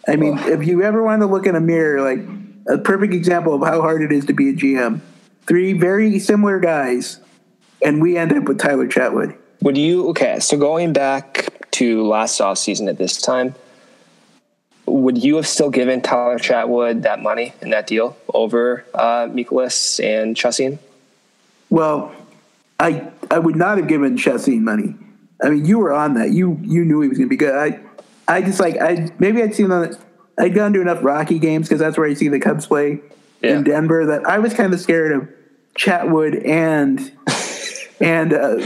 I 0.08 0.16
mean, 0.16 0.38
oh. 0.38 0.50
if 0.50 0.66
you 0.66 0.84
ever 0.84 1.04
want 1.04 1.22
to 1.22 1.26
look 1.26 1.46
in 1.46 1.56
a 1.56 1.62
mirror, 1.62 2.02
like 2.02 2.26
a 2.68 2.78
perfect 2.78 3.14
example 3.14 3.54
of 3.54 3.68
how 3.68 3.82
hard 3.82 4.02
it 4.02 4.12
is 4.12 4.26
to 4.26 4.34
be 4.34 4.50
a 4.50 4.54
GM, 4.54 5.02
three 5.46 5.74
very 5.74 6.20
similar 6.20 6.60
guys, 6.60 7.20
and 7.82 8.02
we 8.02 8.18
end 8.18 8.34
up 8.34 8.44
with 8.46 8.60
Tyler 8.60 8.88
Chatwood. 8.88 9.38
Would 9.62 9.78
you, 9.78 10.10
okay, 10.10 10.40
so 10.40 10.58
going 10.58 10.92
back 10.92 11.50
to 11.72 12.06
last 12.06 12.42
off 12.42 12.58
season 12.58 12.90
at 12.90 12.98
this 12.98 13.22
time, 13.22 13.56
would 14.94 15.24
you 15.24 15.38
have 15.38 15.48
still 15.48 15.72
given 15.72 16.02
Tyler 16.02 16.38
Chatwood 16.38 17.02
that 17.02 17.20
money 17.20 17.54
in 17.62 17.72
that 17.72 17.88
deal 17.88 18.16
over 18.32 18.86
uh, 18.94 19.28
Mikolas 19.28 20.04
and 20.04 20.38
Chacin? 20.38 20.78
Well, 21.72 22.14
I 22.80 23.12
I 23.32 23.40
would 23.40 23.56
not 23.56 23.80
have 23.80 23.88
given 23.88 24.18
Chacin 24.18 24.64
money. 24.64 24.94
I 25.44 25.50
mean, 25.50 25.66
you 25.66 25.80
were 25.80 25.92
on 25.92 26.14
that. 26.14 26.30
You 26.32 26.60
you 26.62 26.86
knew 26.86 27.02
he 27.02 27.10
was 27.10 27.18
going 27.18 27.28
to 27.28 27.30
be 27.30 27.38
good. 27.38 27.56
I 27.56 27.80
I 28.28 28.44
just 28.44 28.60
like 28.60 28.80
I 28.80 29.10
maybe 29.18 29.42
I'd 29.42 29.56
seen 29.56 29.72
on 29.72 29.96
I'd 30.38 30.54
gone 30.54 30.74
to 30.74 30.82
enough 30.82 31.04
Rocky 31.04 31.40
games 31.40 31.68
because 31.68 31.80
that's 31.80 31.98
where 31.98 32.08
I 32.08 32.14
see 32.14 32.28
the 32.28 32.40
Cubs 32.40 32.68
play 32.68 33.02
yeah. 33.42 33.58
in 33.58 33.64
Denver. 33.64 34.06
That 34.06 34.28
I 34.28 34.38
was 34.38 34.54
kind 34.54 34.74
of 34.74 34.80
scared 34.80 35.12
of 35.12 35.30
Chatwood 35.76 36.48
and 36.48 37.00
and 38.00 38.32
uh. 38.32 38.58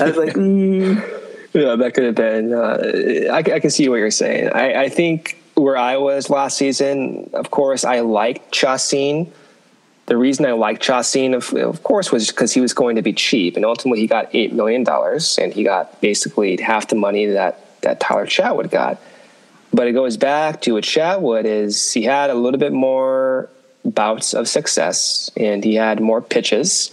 I 0.00 0.04
was 0.06 0.16
like, 0.16 0.34
mm. 0.34 1.19
Yeah, 1.52 1.76
that 1.76 1.94
could 1.94 2.04
have 2.04 2.14
been. 2.14 2.52
Uh, 2.52 3.32
I, 3.32 3.38
I 3.38 3.60
can 3.60 3.70
see 3.70 3.88
what 3.88 3.96
you're 3.96 4.10
saying. 4.10 4.50
I, 4.52 4.84
I 4.84 4.88
think 4.88 5.38
where 5.54 5.76
I 5.76 5.96
was 5.96 6.30
last 6.30 6.56
season, 6.56 7.30
of 7.34 7.50
course, 7.50 7.84
I 7.84 8.00
liked 8.00 8.52
Chacin 8.52 9.32
the 10.10 10.16
reason 10.16 10.44
I 10.44 10.50
liked 10.50 10.82
Chacin, 10.82 11.34
of, 11.34 11.52
of 11.54 11.84
course, 11.84 12.10
was 12.10 12.32
because 12.32 12.52
he 12.52 12.60
was 12.60 12.74
going 12.74 12.96
to 12.96 13.02
be 13.02 13.12
cheap, 13.12 13.54
and 13.54 13.64
ultimately 13.64 14.00
he 14.00 14.08
got 14.08 14.28
eight 14.34 14.52
million 14.52 14.82
dollars, 14.82 15.38
and 15.38 15.54
he 15.54 15.62
got 15.62 16.00
basically 16.00 16.60
half 16.60 16.88
the 16.88 16.96
money 16.96 17.26
that 17.26 17.80
that 17.82 18.00
Tyler 18.00 18.26
Chatwood 18.26 18.72
got. 18.72 19.00
But 19.72 19.86
it 19.86 19.92
goes 19.92 20.16
back 20.16 20.62
to 20.62 20.72
what 20.72 20.82
Chatwood 20.82 21.44
is. 21.44 21.92
He 21.92 22.02
had 22.02 22.28
a 22.28 22.34
little 22.34 22.58
bit 22.58 22.72
more 22.72 23.48
bouts 23.84 24.34
of 24.34 24.48
success, 24.48 25.30
and 25.36 25.62
he 25.62 25.76
had 25.76 26.00
more 26.00 26.20
pitches, 26.20 26.90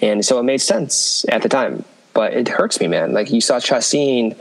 and 0.00 0.24
so 0.24 0.40
it 0.40 0.42
made 0.42 0.60
sense 0.60 1.24
at 1.28 1.42
the 1.42 1.48
time. 1.48 1.84
But 2.18 2.34
it 2.34 2.48
hurts 2.48 2.80
me, 2.80 2.88
man. 2.88 3.12
Like 3.12 3.30
you 3.30 3.40
saw 3.40 3.60
Chacin 3.60 4.34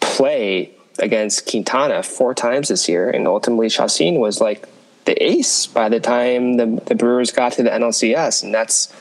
play 0.00 0.70
against 0.98 1.48
Quintana 1.48 2.02
four 2.02 2.34
times 2.34 2.68
this 2.68 2.90
year, 2.90 3.08
and 3.08 3.26
ultimately 3.26 3.70
Chacin 3.70 4.18
was 4.18 4.38
like 4.38 4.68
the 5.06 5.14
ace 5.24 5.66
by 5.66 5.88
the 5.88 5.98
time 5.98 6.58
the, 6.58 6.66
the 6.84 6.94
Brewers 6.94 7.32
got 7.32 7.52
to 7.52 7.62
the 7.62 7.70
NLCS, 7.70 8.42
and 8.42 8.52
that's 8.52 8.94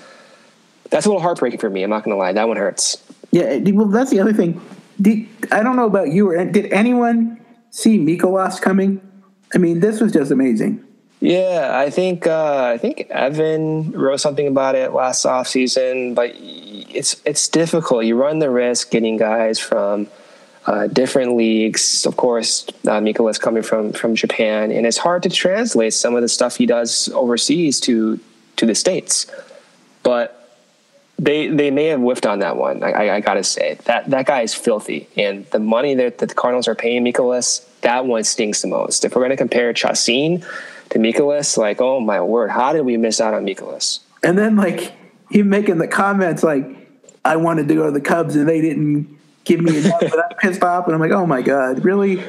that's 0.90 1.08
a 1.08 1.10
little 1.10 1.22
heartbreaking 1.22 1.60
for 1.60 1.70
me. 1.70 1.84
I'm 1.84 1.90
not 1.90 2.06
going 2.06 2.16
to 2.16 2.18
lie, 2.18 2.32
that 2.32 2.48
one 2.48 2.56
hurts. 2.56 3.04
Yeah, 3.32 3.58
well, 3.74 3.88
that's 3.88 4.12
the 4.12 4.22
other 4.22 4.32
thing. 4.32 4.62
Did, 5.02 5.28
I 5.52 5.62
don't 5.62 5.76
know 5.76 5.86
about 5.86 6.08
you, 6.08 6.30
or 6.30 6.46
did 6.46 6.72
anyone 6.72 7.44
see 7.70 8.00
Mikolas 8.00 8.62
coming? 8.62 9.02
I 9.54 9.58
mean, 9.58 9.82
this 9.82 10.00
was 10.00 10.14
just 10.14 10.32
amazing. 10.32 10.86
Yeah, 11.20 11.72
I 11.74 11.90
think 11.90 12.28
uh, 12.28 12.72
I 12.74 12.78
think 12.78 13.08
Evan 13.10 13.92
wrote 13.92 14.22
something 14.22 14.48
about 14.48 14.76
it 14.76 14.94
last 14.94 15.26
off 15.26 15.48
season, 15.50 16.14
but 16.14 16.32
it's 16.34 17.22
it's 17.26 17.48
difficult. 17.50 18.06
You 18.06 18.16
run 18.16 18.40
the 18.40 18.50
risk 18.50 18.90
getting 18.90 19.18
guys 19.18 19.60
from 19.60 20.08
uh, 20.66 20.88
different 20.88 21.36
leagues. 21.36 22.06
Of 22.06 22.16
course, 22.16 22.66
uh, 22.88 23.02
Mikolas 23.02 23.40
coming 23.40 23.64
from 23.64 23.92
from 23.92 24.16
Japan, 24.16 24.72
and 24.72 24.86
it's 24.88 24.98
hard 24.98 25.24
to 25.24 25.30
translate 25.30 25.94
some 25.94 26.16
of 26.16 26.22
the 26.22 26.30
stuff 26.30 26.56
he 26.56 26.66
does 26.66 27.10
overseas 27.14 27.82
to 27.82 28.18
to 28.56 28.66
the 28.66 28.76
states. 28.76 29.26
But 30.04 30.58
they 31.18 31.48
they 31.48 31.70
may 31.70 31.88
have 31.88 32.00
whiffed 32.00 32.26
on 32.26 32.40
that 32.40 32.56
one. 32.56 32.82
I, 32.82 32.92
I, 32.92 33.16
I 33.16 33.20
got 33.20 33.34
to 33.34 33.44
say 33.44 33.78
that 33.84 34.10
that 34.10 34.26
guy 34.26 34.42
is 34.42 34.54
filthy, 34.54 35.10
and 35.18 35.46
the 35.48 35.60
money 35.60 35.96
that, 35.96 36.20
that 36.20 36.30
the 36.30 36.36
Cardinals 36.36 36.70
are 36.70 36.76
paying 36.76 37.04
Mikolas, 37.04 37.66
that 37.82 38.06
one 38.06 38.24
stings 38.24 38.62
the 38.62 38.70
most. 38.70 39.04
If 39.04 39.18
we're 39.18 39.28
to 39.28 39.36
compare 39.36 39.74
Chacin 39.74 40.46
to 40.92 41.00
Mikolas, 41.00 41.58
like 41.58 41.82
oh 41.82 42.00
my 42.00 42.22
word, 42.22 42.50
how 42.50 42.74
did 42.74 42.82
we 42.82 42.98
miss 42.98 43.22
out 43.22 43.34
on 43.34 43.46
Mikolas? 43.46 44.00
And 44.24 44.38
then 44.38 44.56
like 44.56 44.94
he 45.30 45.44
making 45.44 45.78
the 45.78 45.88
comments 45.88 46.44
like, 46.44 46.66
I 47.24 47.36
wanted 47.36 47.68
to 47.68 47.76
go 47.76 47.86
to 47.86 47.92
the 47.92 48.02
Cubs 48.02 48.36
and 48.36 48.48
they 48.48 48.62
didn't 48.62 49.18
give 49.44 49.62
me 49.62 49.78
enough. 49.78 50.00
but 50.00 50.26
I'm 50.32 50.38
pissed 50.38 50.64
off, 50.64 50.86
and 50.86 50.96
I'm 50.96 51.02
like, 51.02 51.12
oh 51.12 51.26
my 51.26 51.42
god, 51.42 51.84
really? 51.84 52.24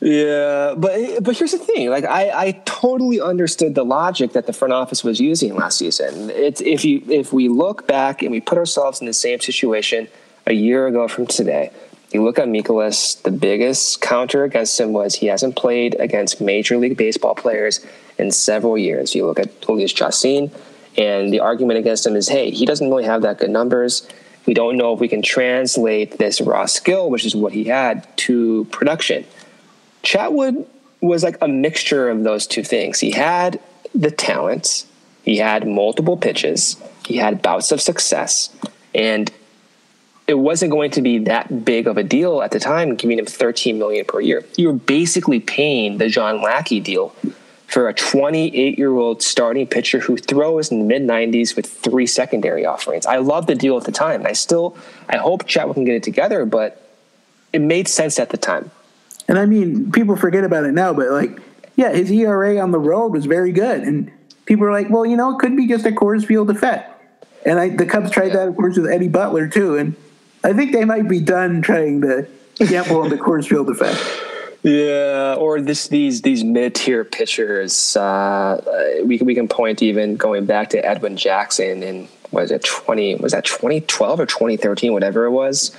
Yeah, 0.00 0.74
but 0.76 1.24
but 1.24 1.36
here's 1.36 1.52
the 1.52 1.58
thing. 1.58 1.90
Like 1.90 2.04
I, 2.04 2.30
I 2.30 2.52
totally 2.64 3.20
understood 3.20 3.74
the 3.74 3.84
logic 3.84 4.32
that 4.32 4.46
the 4.46 4.52
front 4.52 4.72
office 4.72 5.02
was 5.02 5.18
using 5.18 5.56
last 5.56 5.78
season. 5.78 6.30
It's 6.30 6.60
if 6.60 6.84
you 6.84 7.02
if 7.08 7.32
we 7.32 7.48
look 7.48 7.86
back 7.88 8.22
and 8.22 8.30
we 8.30 8.40
put 8.40 8.58
ourselves 8.58 9.00
in 9.00 9.06
the 9.06 9.12
same 9.12 9.40
situation, 9.40 10.06
a 10.46 10.52
year 10.52 10.86
ago 10.86 11.08
from 11.08 11.26
today, 11.26 11.70
you 12.12 12.24
look 12.24 12.38
at 12.38 12.48
Mikolas, 12.48 13.20
the 13.22 13.30
biggest 13.30 14.00
counter 14.00 14.44
against 14.44 14.80
him 14.80 14.92
was 14.92 15.14
he 15.14 15.26
hasn't 15.26 15.56
played 15.56 15.94
against 16.00 16.40
Major 16.40 16.78
League 16.78 16.96
Baseball 16.96 17.34
players 17.34 17.84
in 18.16 18.30
several 18.30 18.78
years. 18.78 19.14
You 19.14 19.26
look 19.26 19.38
at 19.38 19.60
Jhoulys 19.60 19.94
Chacin, 19.94 20.50
and 20.96 21.32
the 21.32 21.40
argument 21.40 21.78
against 21.78 22.06
him 22.06 22.16
is, 22.16 22.28
hey, 22.28 22.50
he 22.50 22.64
doesn't 22.64 22.88
really 22.88 23.04
have 23.04 23.22
that 23.22 23.38
good 23.38 23.50
numbers. 23.50 24.08
We 24.46 24.54
don't 24.54 24.78
know 24.78 24.94
if 24.94 25.00
we 25.00 25.08
can 25.08 25.20
translate 25.20 26.16
this 26.18 26.40
raw 26.40 26.64
skill, 26.64 27.10
which 27.10 27.26
is 27.26 27.36
what 27.36 27.52
he 27.52 27.64
had, 27.64 28.06
to 28.18 28.64
production. 28.70 29.26
Chatwood 30.02 30.66
was 31.02 31.22
like 31.22 31.36
a 31.42 31.48
mixture 31.48 32.08
of 32.08 32.24
those 32.24 32.46
two 32.46 32.64
things. 32.64 32.98
He 33.00 33.10
had 33.10 33.60
the 33.94 34.10
talents, 34.10 34.86
he 35.22 35.36
had 35.36 35.68
multiple 35.68 36.16
pitches, 36.16 36.76
he 37.04 37.16
had 37.16 37.42
bouts 37.42 37.70
of 37.70 37.80
success, 37.80 38.50
and 38.94 39.30
it 40.28 40.38
wasn't 40.38 40.70
going 40.70 40.90
to 40.90 41.00
be 41.00 41.18
that 41.20 41.64
big 41.64 41.86
of 41.86 41.96
a 41.96 42.02
deal 42.04 42.42
at 42.42 42.50
the 42.50 42.60
time, 42.60 42.94
giving 42.94 43.18
him 43.18 43.24
13 43.24 43.78
million 43.78 44.04
per 44.04 44.20
year. 44.20 44.44
You 44.56 44.68
were 44.68 44.74
basically 44.74 45.40
paying 45.40 45.96
the 45.96 46.08
John 46.08 46.42
Lackey 46.42 46.80
deal 46.80 47.14
for 47.66 47.88
a 47.88 47.94
28 47.94 48.78
year 48.78 48.94
old 48.94 49.22
starting 49.22 49.66
pitcher 49.66 50.00
who 50.00 50.18
throws 50.18 50.70
in 50.70 50.80
the 50.80 50.84
mid 50.84 51.02
90s 51.02 51.56
with 51.56 51.66
three 51.66 52.06
secondary 52.06 52.66
offerings. 52.66 53.06
I 53.06 53.16
love 53.16 53.46
the 53.46 53.54
deal 53.54 53.78
at 53.78 53.84
the 53.84 53.92
time. 53.92 54.26
I 54.26 54.32
still, 54.32 54.76
I 55.08 55.16
hope 55.16 55.44
Chatwood 55.44 55.74
can 55.74 55.84
get 55.84 55.94
it 55.94 56.02
together, 56.02 56.44
but 56.44 56.86
it 57.54 57.62
made 57.62 57.88
sense 57.88 58.18
at 58.18 58.28
the 58.28 58.36
time. 58.36 58.70
And 59.28 59.38
I 59.38 59.46
mean, 59.46 59.90
people 59.92 60.14
forget 60.14 60.44
about 60.44 60.64
it 60.64 60.72
now, 60.72 60.92
but 60.92 61.10
like, 61.10 61.40
yeah, 61.76 61.92
his 61.92 62.10
ERA 62.10 62.58
on 62.58 62.70
the 62.70 62.78
road 62.78 63.12
was 63.12 63.24
very 63.24 63.52
good, 63.52 63.82
and 63.82 64.10
people 64.46 64.66
are 64.66 64.72
like, 64.72 64.90
well, 64.90 65.06
you 65.06 65.16
know, 65.16 65.36
it 65.36 65.38
could 65.38 65.56
be 65.56 65.66
just 65.66 65.86
a 65.86 65.90
Coors 65.90 66.26
Field 66.26 66.50
effect. 66.50 66.94
And 67.46 67.58
I, 67.60 67.68
the 67.68 67.86
Cubs 67.86 68.10
tried 68.10 68.30
that, 68.30 68.48
of 68.48 68.56
course, 68.56 68.76
with 68.76 68.90
Eddie 68.90 69.08
Butler 69.08 69.46
too, 69.46 69.76
and 69.76 69.94
I 70.48 70.54
think 70.54 70.72
they 70.72 70.86
might 70.86 71.06
be 71.06 71.20
done 71.20 71.60
trying 71.60 72.00
to 72.00 72.26
gamble 72.56 73.02
on 73.02 73.10
the 73.10 73.16
Coors 73.16 73.46
Field 73.46 73.68
effect. 73.68 74.00
Yeah, 74.62 75.36
or 75.38 75.60
this 75.60 75.88
these 75.88 76.22
these 76.22 76.42
mid 76.42 76.74
tier 76.74 77.04
pitchers. 77.04 77.96
Uh, 77.96 79.02
we 79.04 79.18
we 79.18 79.34
can 79.34 79.46
point 79.46 79.82
even 79.82 80.16
going 80.16 80.46
back 80.46 80.70
to 80.70 80.84
Edwin 80.84 81.18
Jackson 81.18 81.82
in 81.82 82.08
was 82.32 82.50
it 82.50 82.64
twenty 82.64 83.14
was 83.14 83.32
that 83.32 83.44
twenty 83.44 83.82
twelve 83.82 84.18
or 84.20 84.26
twenty 84.26 84.56
thirteen 84.56 84.94
whatever 84.94 85.26
it 85.26 85.30
was. 85.30 85.76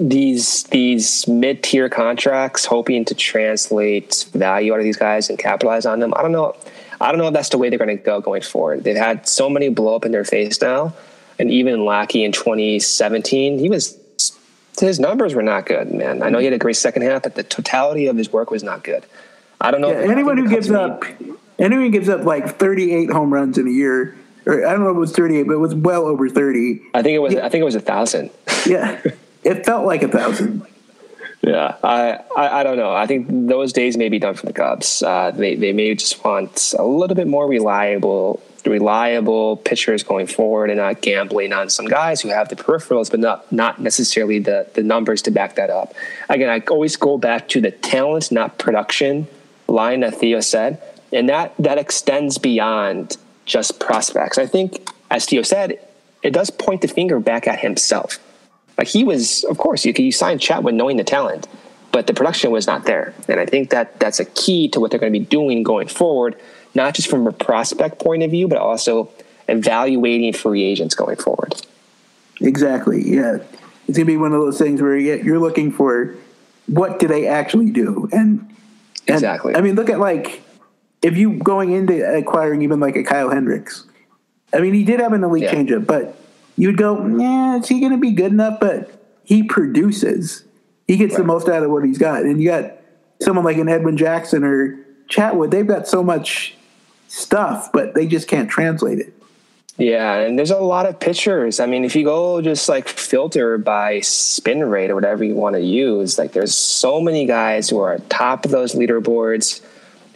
These 0.00 0.64
these 0.64 1.26
mid 1.28 1.62
tier 1.62 1.88
contracts, 1.88 2.64
hoping 2.64 3.04
to 3.06 3.14
translate 3.14 4.26
value 4.32 4.74
out 4.74 4.80
of 4.80 4.84
these 4.84 4.98
guys 4.98 5.30
and 5.30 5.38
capitalize 5.38 5.86
on 5.86 6.00
them. 6.00 6.12
I 6.16 6.22
don't 6.22 6.32
know. 6.32 6.56
I 7.00 7.10
don't 7.12 7.18
know 7.18 7.28
if 7.28 7.34
that's 7.34 7.50
the 7.50 7.58
way 7.58 7.70
they're 7.70 7.78
going 7.78 7.96
to 7.96 8.02
go 8.02 8.20
going 8.20 8.42
forward. 8.42 8.82
They've 8.82 8.96
had 8.96 9.28
so 9.28 9.48
many 9.48 9.68
blow 9.68 9.94
up 9.94 10.04
in 10.04 10.10
their 10.10 10.24
face 10.24 10.60
now, 10.60 10.92
and 11.38 11.50
even 11.50 11.84
Lackey 11.84 12.24
in 12.24 12.32
2017, 12.32 13.58
he 13.58 13.68
was 13.68 13.97
his 14.86 15.00
numbers 15.00 15.34
were 15.34 15.42
not 15.42 15.66
good, 15.66 15.92
man. 15.92 16.22
I 16.22 16.30
know 16.30 16.38
he 16.38 16.44
had 16.44 16.54
a 16.54 16.58
great 16.58 16.76
second 16.76 17.02
half, 17.02 17.22
but 17.22 17.34
the 17.34 17.42
totality 17.42 18.06
of 18.06 18.16
his 18.16 18.32
work 18.32 18.50
was 18.50 18.62
not 18.62 18.84
good. 18.84 19.04
I 19.60 19.70
don't 19.70 19.80
know. 19.80 19.90
Yeah, 19.90 20.10
anyone 20.10 20.36
who 20.36 20.48
gives 20.48 20.70
up, 20.70 21.04
anyone 21.58 21.86
who 21.86 21.90
gives 21.90 22.08
up 22.08 22.24
like 22.24 22.58
38 22.58 23.10
home 23.10 23.32
runs 23.32 23.58
in 23.58 23.66
a 23.66 23.70
year, 23.70 24.16
or 24.46 24.66
I 24.66 24.72
don't 24.72 24.84
know 24.84 24.90
if 24.90 24.96
it 24.96 25.00
was 25.00 25.12
38, 25.12 25.44
but 25.44 25.54
it 25.54 25.58
was 25.58 25.74
well 25.74 26.06
over 26.06 26.28
30. 26.28 26.80
I 26.94 27.02
think 27.02 27.14
it 27.14 27.18
was. 27.18 27.34
Yeah. 27.34 27.44
I 27.44 27.48
think 27.48 27.62
it 27.62 27.64
was 27.64 27.74
a 27.74 27.80
thousand. 27.80 28.30
yeah, 28.66 29.00
it 29.42 29.66
felt 29.66 29.84
like 29.84 30.02
a 30.02 30.08
thousand. 30.08 30.66
Yeah, 31.42 31.76
I, 31.84 32.18
I, 32.36 32.60
I 32.60 32.62
don't 32.64 32.76
know. 32.76 32.92
I 32.92 33.06
think 33.06 33.28
those 33.30 33.72
days 33.72 33.96
may 33.96 34.08
be 34.08 34.18
done 34.18 34.34
for 34.34 34.46
the 34.46 34.52
Cubs. 34.52 35.02
Uh, 35.02 35.30
they 35.30 35.54
they 35.54 35.72
may 35.72 35.94
just 35.94 36.22
want 36.24 36.74
a 36.78 36.84
little 36.84 37.16
bit 37.16 37.26
more 37.26 37.46
reliable 37.46 38.42
reliable 38.66 39.56
pitchers 39.56 40.02
going 40.02 40.26
forward 40.26 40.70
and 40.70 40.78
not 40.78 41.00
gambling 41.00 41.52
on 41.52 41.70
some 41.70 41.86
guys 41.86 42.20
who 42.20 42.28
have 42.28 42.48
the 42.48 42.56
peripherals 42.56 43.10
but 43.10 43.20
not 43.20 43.50
not 43.52 43.80
necessarily 43.80 44.38
the 44.38 44.66
the 44.74 44.82
numbers 44.82 45.22
to 45.22 45.30
back 45.30 45.54
that 45.56 45.70
up. 45.70 45.94
Again, 46.28 46.48
I 46.48 46.60
always 46.70 46.96
go 46.96 47.18
back 47.18 47.48
to 47.48 47.60
the 47.60 47.70
talent, 47.70 48.32
not 48.32 48.58
production 48.58 49.28
line 49.68 50.00
that 50.00 50.14
Theo 50.14 50.40
said, 50.40 50.82
and 51.12 51.28
that 51.28 51.54
that 51.58 51.78
extends 51.78 52.38
beyond 52.38 53.16
just 53.44 53.80
prospects. 53.80 54.38
I 54.38 54.46
think, 54.46 54.90
as 55.10 55.26
Theo 55.26 55.42
said, 55.42 55.80
it 56.22 56.32
does 56.32 56.50
point 56.50 56.82
the 56.82 56.88
finger 56.88 57.20
back 57.20 57.46
at 57.46 57.60
himself. 57.60 58.18
Like 58.76 58.88
he 58.88 59.04
was, 59.04 59.44
of 59.44 59.58
course, 59.58 59.84
you 59.84 59.92
you 59.96 60.12
sign 60.12 60.38
Chatwood 60.38 60.74
knowing 60.74 60.96
the 60.96 61.04
talent, 61.04 61.48
but 61.92 62.06
the 62.06 62.14
production 62.14 62.50
was 62.50 62.66
not 62.66 62.84
there, 62.84 63.14
and 63.28 63.40
I 63.40 63.46
think 63.46 63.70
that 63.70 63.98
that's 63.98 64.20
a 64.20 64.24
key 64.24 64.68
to 64.70 64.80
what 64.80 64.90
they're 64.90 65.00
going 65.00 65.12
to 65.12 65.18
be 65.18 65.24
doing 65.24 65.62
going 65.62 65.88
forward, 65.88 66.36
not 66.74 66.94
just 66.94 67.08
from 67.08 67.26
a 67.26 67.32
prospect 67.32 67.98
point 67.98 68.22
of 68.22 68.30
view, 68.30 68.48
but 68.48 68.58
also 68.58 69.10
evaluating 69.48 70.32
free 70.32 70.62
agents 70.62 70.94
going 70.94 71.16
forward. 71.16 71.54
Exactly. 72.40 73.02
Yeah, 73.04 73.38
it's 73.86 73.96
gonna 73.96 74.06
be 74.06 74.16
one 74.16 74.32
of 74.32 74.40
those 74.40 74.58
things 74.58 74.80
where 74.80 74.96
you're 74.96 75.40
looking 75.40 75.72
for 75.72 76.14
what 76.66 76.98
do 76.98 77.08
they 77.08 77.26
actually 77.26 77.70
do, 77.70 78.08
and, 78.12 78.40
and 79.06 79.16
exactly. 79.16 79.54
I 79.54 79.60
mean, 79.60 79.74
look 79.74 79.90
at 79.90 79.98
like 79.98 80.42
if 81.02 81.16
you 81.16 81.34
going 81.34 81.72
into 81.72 82.04
acquiring 82.16 82.62
even 82.62 82.80
like 82.80 82.96
a 82.96 83.02
Kyle 83.02 83.30
Hendricks. 83.30 83.84
I 84.52 84.60
mean, 84.60 84.74
he 84.74 84.84
did 84.84 85.00
have 85.00 85.12
an 85.12 85.22
elite 85.22 85.44
yeah. 85.44 85.54
changeup, 85.54 85.86
but 85.86 86.16
you'd 86.56 86.76
go, 86.76 87.06
yeah, 87.18 87.58
is 87.58 87.68
he 87.68 87.80
going 87.80 87.92
to 87.92 87.98
be 87.98 88.12
good 88.12 88.32
enough? 88.32 88.60
But 88.60 88.90
he 89.24 89.42
produces. 89.42 90.44
He 90.86 90.96
gets 90.96 91.12
right. 91.12 91.18
the 91.18 91.24
most 91.24 91.48
out 91.48 91.62
of 91.62 91.70
what 91.70 91.84
he's 91.84 91.98
got. 91.98 92.22
And 92.22 92.40
you 92.40 92.48
got 92.48 92.72
someone 93.20 93.44
like 93.44 93.58
an 93.58 93.68
Edwin 93.68 93.96
Jackson 93.96 94.42
or 94.44 94.78
Chatwood. 95.10 95.50
They've 95.50 95.66
got 95.66 95.86
so 95.86 96.02
much 96.02 96.56
stuff, 97.08 97.70
but 97.72 97.94
they 97.94 98.06
just 98.06 98.28
can't 98.28 98.48
translate 98.48 99.00
it. 99.00 99.14
Yeah, 99.78 100.16
and 100.16 100.36
there's 100.36 100.50
a 100.50 100.58
lot 100.58 100.86
of 100.86 100.98
pitchers. 100.98 101.60
I 101.60 101.66
mean, 101.66 101.84
if 101.84 101.94
you 101.94 102.02
go 102.02 102.42
just 102.42 102.68
like 102.68 102.88
filter 102.88 103.58
by 103.58 104.00
spin 104.00 104.64
rate 104.64 104.90
or 104.90 104.96
whatever 104.96 105.22
you 105.22 105.36
want 105.36 105.54
to 105.54 105.62
use, 105.62 106.18
like 106.18 106.32
there's 106.32 106.54
so 106.54 107.00
many 107.00 107.26
guys 107.26 107.70
who 107.70 107.78
are 107.78 107.98
top 108.08 108.44
of 108.44 108.50
those 108.50 108.74
leaderboards 108.74 109.60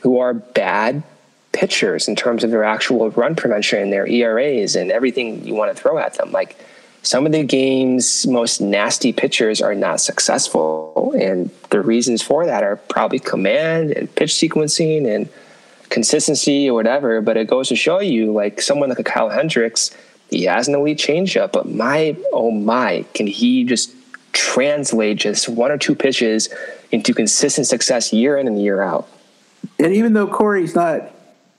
who 0.00 0.18
are 0.18 0.34
bad 0.34 1.04
pitchers 1.52 2.08
in 2.08 2.16
terms 2.16 2.42
of 2.42 2.50
their 2.50 2.64
actual 2.64 3.10
run 3.10 3.36
prevention 3.36 3.80
and 3.80 3.92
their 3.92 4.06
ERAs 4.06 4.74
and 4.74 4.90
everything 4.90 5.44
you 5.46 5.54
want 5.54 5.74
to 5.74 5.80
throw 5.80 5.96
at 5.96 6.14
them. 6.14 6.32
Like 6.32 6.58
some 7.02 7.24
of 7.24 7.30
the 7.30 7.44
game's 7.44 8.26
most 8.26 8.60
nasty 8.60 9.12
pitchers 9.12 9.60
are 9.60 9.76
not 9.76 10.00
successful, 10.00 11.14
and 11.16 11.50
the 11.70 11.80
reasons 11.80 12.20
for 12.20 12.46
that 12.46 12.64
are 12.64 12.76
probably 12.76 13.20
command 13.20 13.92
and 13.92 14.12
pitch 14.14 14.32
sequencing 14.32 15.06
and 15.06 15.28
consistency 15.92 16.68
or 16.68 16.74
whatever. 16.74 17.20
But 17.20 17.36
it 17.36 17.46
goes 17.46 17.68
to 17.68 17.76
show 17.76 18.00
you, 18.00 18.32
like 18.32 18.60
someone 18.60 18.88
like 18.88 18.98
a 18.98 19.04
Kyle 19.04 19.28
Hendricks, 19.28 19.90
he 20.30 20.44
has 20.44 20.66
an 20.66 20.74
elite 20.74 20.98
changeup, 20.98 21.52
but 21.52 21.68
my 21.68 22.16
oh 22.32 22.50
my, 22.50 23.04
can 23.14 23.26
he 23.26 23.64
just 23.64 23.94
translate 24.32 25.18
just 25.18 25.48
one 25.48 25.70
or 25.70 25.76
two 25.76 25.94
pitches 25.94 26.48
into 26.90 27.12
consistent 27.12 27.66
success 27.66 28.12
year 28.12 28.38
in 28.38 28.48
and 28.48 28.60
year 28.60 28.80
out? 28.80 29.06
And 29.78 29.92
even 29.94 30.14
though 30.14 30.26
Corey's 30.26 30.74
not 30.74 31.10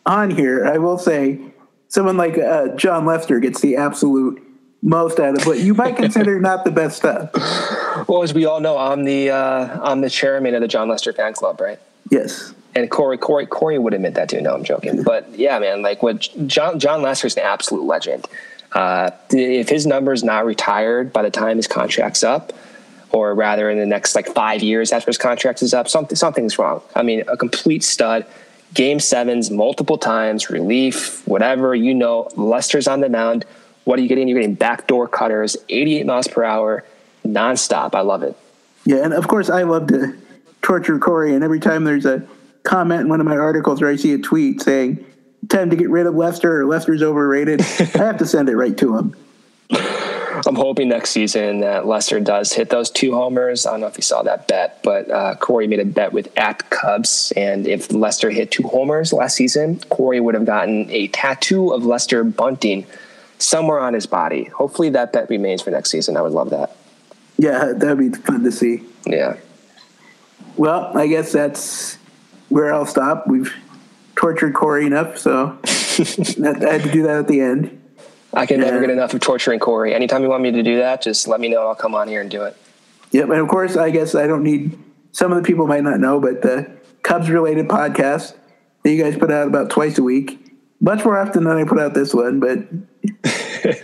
on 0.06 0.32
here, 0.32 0.66
I 0.66 0.80
will 0.80 0.98
say 0.98 1.40
someone 1.88 2.18
like 2.18 2.38
uh, 2.38 2.70
Jon 2.70 3.06
Lester 3.06 3.40
gets 3.40 3.62
the 3.62 3.78
absolute 3.78 4.42
most 4.82 5.20
out 5.20 5.38
of 5.38 5.46
what 5.46 5.60
you 5.60 5.74
might 5.74 5.96
consider 5.96 6.40
not 6.40 6.66
the 6.66 6.72
best 6.72 6.98
stuff. 6.98 7.30
Well, 8.08 8.24
as 8.24 8.34
we 8.34 8.46
all 8.46 8.60
know, 8.60 8.78
I'm 8.78 9.06
the 9.06 9.30
uh, 9.30 9.80
I'm 9.82 10.02
the 10.02 10.10
chairman 10.10 10.56
of 10.56 10.62
the 10.62 10.68
Jon 10.68 10.90
Lester 10.90 11.14
fan 11.14 11.34
club, 11.34 11.62
right? 11.62 11.80
Yes. 12.10 12.54
And 12.76 12.90
Corey, 12.90 13.18
Corey, 13.18 13.46
Corey 13.46 13.78
would 13.78 13.94
admit 13.94 14.16
that 14.16 14.30
too. 14.30 14.42
No, 14.42 14.54
I'm 14.54 14.64
joking. 14.64 15.04
But 15.04 15.30
yeah, 15.38 15.60
man, 15.60 15.82
like 15.82 16.02
what 16.02 16.28
John 16.48 16.80
Jon 16.80 17.02
Lester's 17.02 17.38
an 17.38 17.44
absolute 17.44 17.86
legend. 17.86 18.28
Uh, 18.72 19.12
if 19.30 19.70
his 19.70 19.86
number 19.86 20.12
is 20.14 20.24
not 20.24 20.46
retired 20.46 21.14
by 21.14 21.22
the 21.22 21.30
time 21.30 21.58
his 21.58 21.68
contract's 21.68 22.24
up, 22.24 22.52
or 23.12 23.36
rather 23.36 23.70
in 23.70 23.78
the 23.78 23.86
next 23.86 24.16
like 24.16 24.28
five 24.34 24.64
years 24.64 24.92
after 24.92 25.08
his 25.08 25.20
contract 25.20 25.62
is 25.62 25.74
up, 25.74 25.88
something 25.88 26.16
something's 26.16 26.58
wrong. 26.58 26.82
I 26.96 27.04
mean, 27.04 27.24
a 27.28 27.38
complete 27.38 27.84
stud 27.84 28.26
game 28.74 29.00
sevens 29.00 29.52
multiple 29.52 29.98
times, 29.98 30.50
relief, 30.50 31.26
whatever, 31.28 31.76
you 31.76 31.94
know, 31.94 32.30
Lester's 32.36 32.88
on 32.88 33.02
the 33.02 33.10
mound. 33.10 33.46
What 33.84 34.00
are 34.00 34.02
you 34.02 34.08
getting? 34.08 34.28
You're 34.28 34.40
getting 34.40 34.56
backdoor 34.56 35.08
cutters, 35.08 35.58
88 35.70 36.06
miles 36.06 36.28
per 36.28 36.44
hour, 36.44 36.84
nonstop. 37.26 37.94
I 37.94 38.02
love 38.02 38.24
it. 38.24 38.36
Yeah, 38.86 39.04
and 39.04 39.14
of 39.14 39.28
course, 39.28 39.50
I 39.50 39.64
love 39.64 39.88
to 39.88 40.18
torture 40.62 40.98
Corey. 41.00 41.36
And 41.36 41.44
every 41.44 41.60
time 41.60 41.84
there's 41.84 42.06
a 42.06 42.26
comment 42.64 43.02
in 43.02 43.10
one 43.10 43.20
of 43.20 43.26
my 43.26 43.38
articles 43.38 43.82
where 43.82 43.90
I 43.90 43.96
see 43.96 44.14
a 44.14 44.18
tweet 44.18 44.62
saying, 44.62 45.06
time 45.50 45.70
to 45.70 45.76
get 45.76 45.90
rid 45.90 46.06
of 46.06 46.16
Lester 46.16 46.62
or 46.62 46.66
Lester's 46.66 47.04
overrated, 47.04 47.62
I 47.80 47.84
have 47.98 48.18
to 48.18 48.26
send 48.26 48.50
it 48.50 48.56
right 48.56 48.78
to 48.78 48.98
him. 48.98 49.16
I'm 50.46 50.56
hoping 50.56 50.90
next 50.90 51.12
season 51.12 51.62
that 51.62 51.86
Lester 51.86 52.20
does 52.20 52.52
hit 52.52 52.70
those 52.70 52.90
two 52.90 53.14
homers. 53.14 53.66
I 53.66 53.72
don't 53.72 53.82
know 53.82 53.88
if 53.88 53.98
you 53.98 54.04
saw 54.04 54.24
that 54.24 54.48
bet, 54.48 54.82
but 54.84 55.10
uh, 55.10 55.36
Corey 55.36 55.68
made 55.68 55.80
a 55.80 55.86
bet 55.86 56.12
with 56.12 56.36
at 56.38 56.70
Cubs, 56.70 57.32
and 57.38 57.68
if 57.68 57.92
Lester 57.92 58.30
hit 58.30 58.52
two 58.52 58.64
homers 58.64 59.14
last 59.14 59.36
season, 59.36 59.80
Corey 59.90 60.20
would 60.20 60.34
have 60.34 60.46
gotten 60.46 60.90
a 60.90 61.08
tattoo 61.10 61.72
of 61.72 61.86
Lester 61.86 62.24
bunting 62.24 62.86
somewhere 63.38 63.80
on 63.80 63.94
his 63.94 64.06
body. 64.06 64.46
Hopefully, 64.46 64.90
that 64.90 65.14
bet 65.14 65.30
remains 65.30 65.62
for 65.62 65.72
next 65.72 65.92
season. 65.92 66.18
I 66.18 66.22
would 66.22 66.34
love 66.34 66.50
that. 66.50 66.76
Yeah, 67.38 67.74
that'd 67.74 67.98
be 67.98 68.10
fun 68.10 68.44
to 68.44 68.52
see. 68.52 68.84
Yeah. 69.06 69.38
Well, 70.56 70.98
I 70.98 71.08
guess 71.08 71.32
that's 71.32 71.98
where 72.54 72.72
I'll 72.72 72.86
stop. 72.86 73.26
We've 73.26 73.52
tortured 74.16 74.54
Corey 74.54 74.86
enough, 74.86 75.18
so 75.18 75.58
I 75.66 75.72
had 75.98 76.84
to 76.84 76.90
do 76.92 77.02
that 77.02 77.18
at 77.18 77.28
the 77.28 77.42
end. 77.42 77.82
I 78.32 78.46
can 78.46 78.60
never 78.60 78.80
get 78.80 78.92
enough 78.92 79.16
of 79.16 79.22
torturing 79.22 79.60
Corey. 79.60 79.96
Anytime 79.96 80.22
you 80.22 80.30
want 80.30 80.44
me 80.44 80.52
to 80.52 80.62
do 80.62 80.78
that, 80.78 81.02
just 81.02 81.28
let 81.28 81.40
me 81.40 81.50
know. 81.50 81.68
I'll 81.68 81.74
come 81.74 81.96
on 81.96 82.08
here 82.08 82.22
and 82.22 82.30
do 82.30 82.44
it. 82.44 82.56
Yep, 83.10 83.30
and 83.30 83.40
of 83.40 83.48
course, 83.48 83.76
I 83.76 83.90
guess 83.90 84.14
I 84.14 84.28
don't 84.28 84.44
need. 84.44 84.78
Some 85.14 85.32
of 85.32 85.42
the 85.42 85.44
people 85.44 85.66
might 85.66 85.84
not 85.84 86.00
know, 86.00 86.20
but 86.20 86.44
the 86.44 86.72
Cubs 87.02 87.28
related 87.28 87.68
podcast 87.68 88.36
that 88.84 88.92
you 88.92 89.02
guys 89.04 89.18
put 89.18 89.32
out 89.32 89.48
about 89.48 89.72
twice 89.72 89.98
a 89.98 90.04
week, 90.04 90.56
much 90.80 91.04
more 91.04 91.18
often 91.18 91.46
than 91.46 91.58
I 91.58 91.64
put 91.64 91.80
out 91.80 91.96
this 91.96 92.14
one. 92.14 92.40
But 92.40 92.68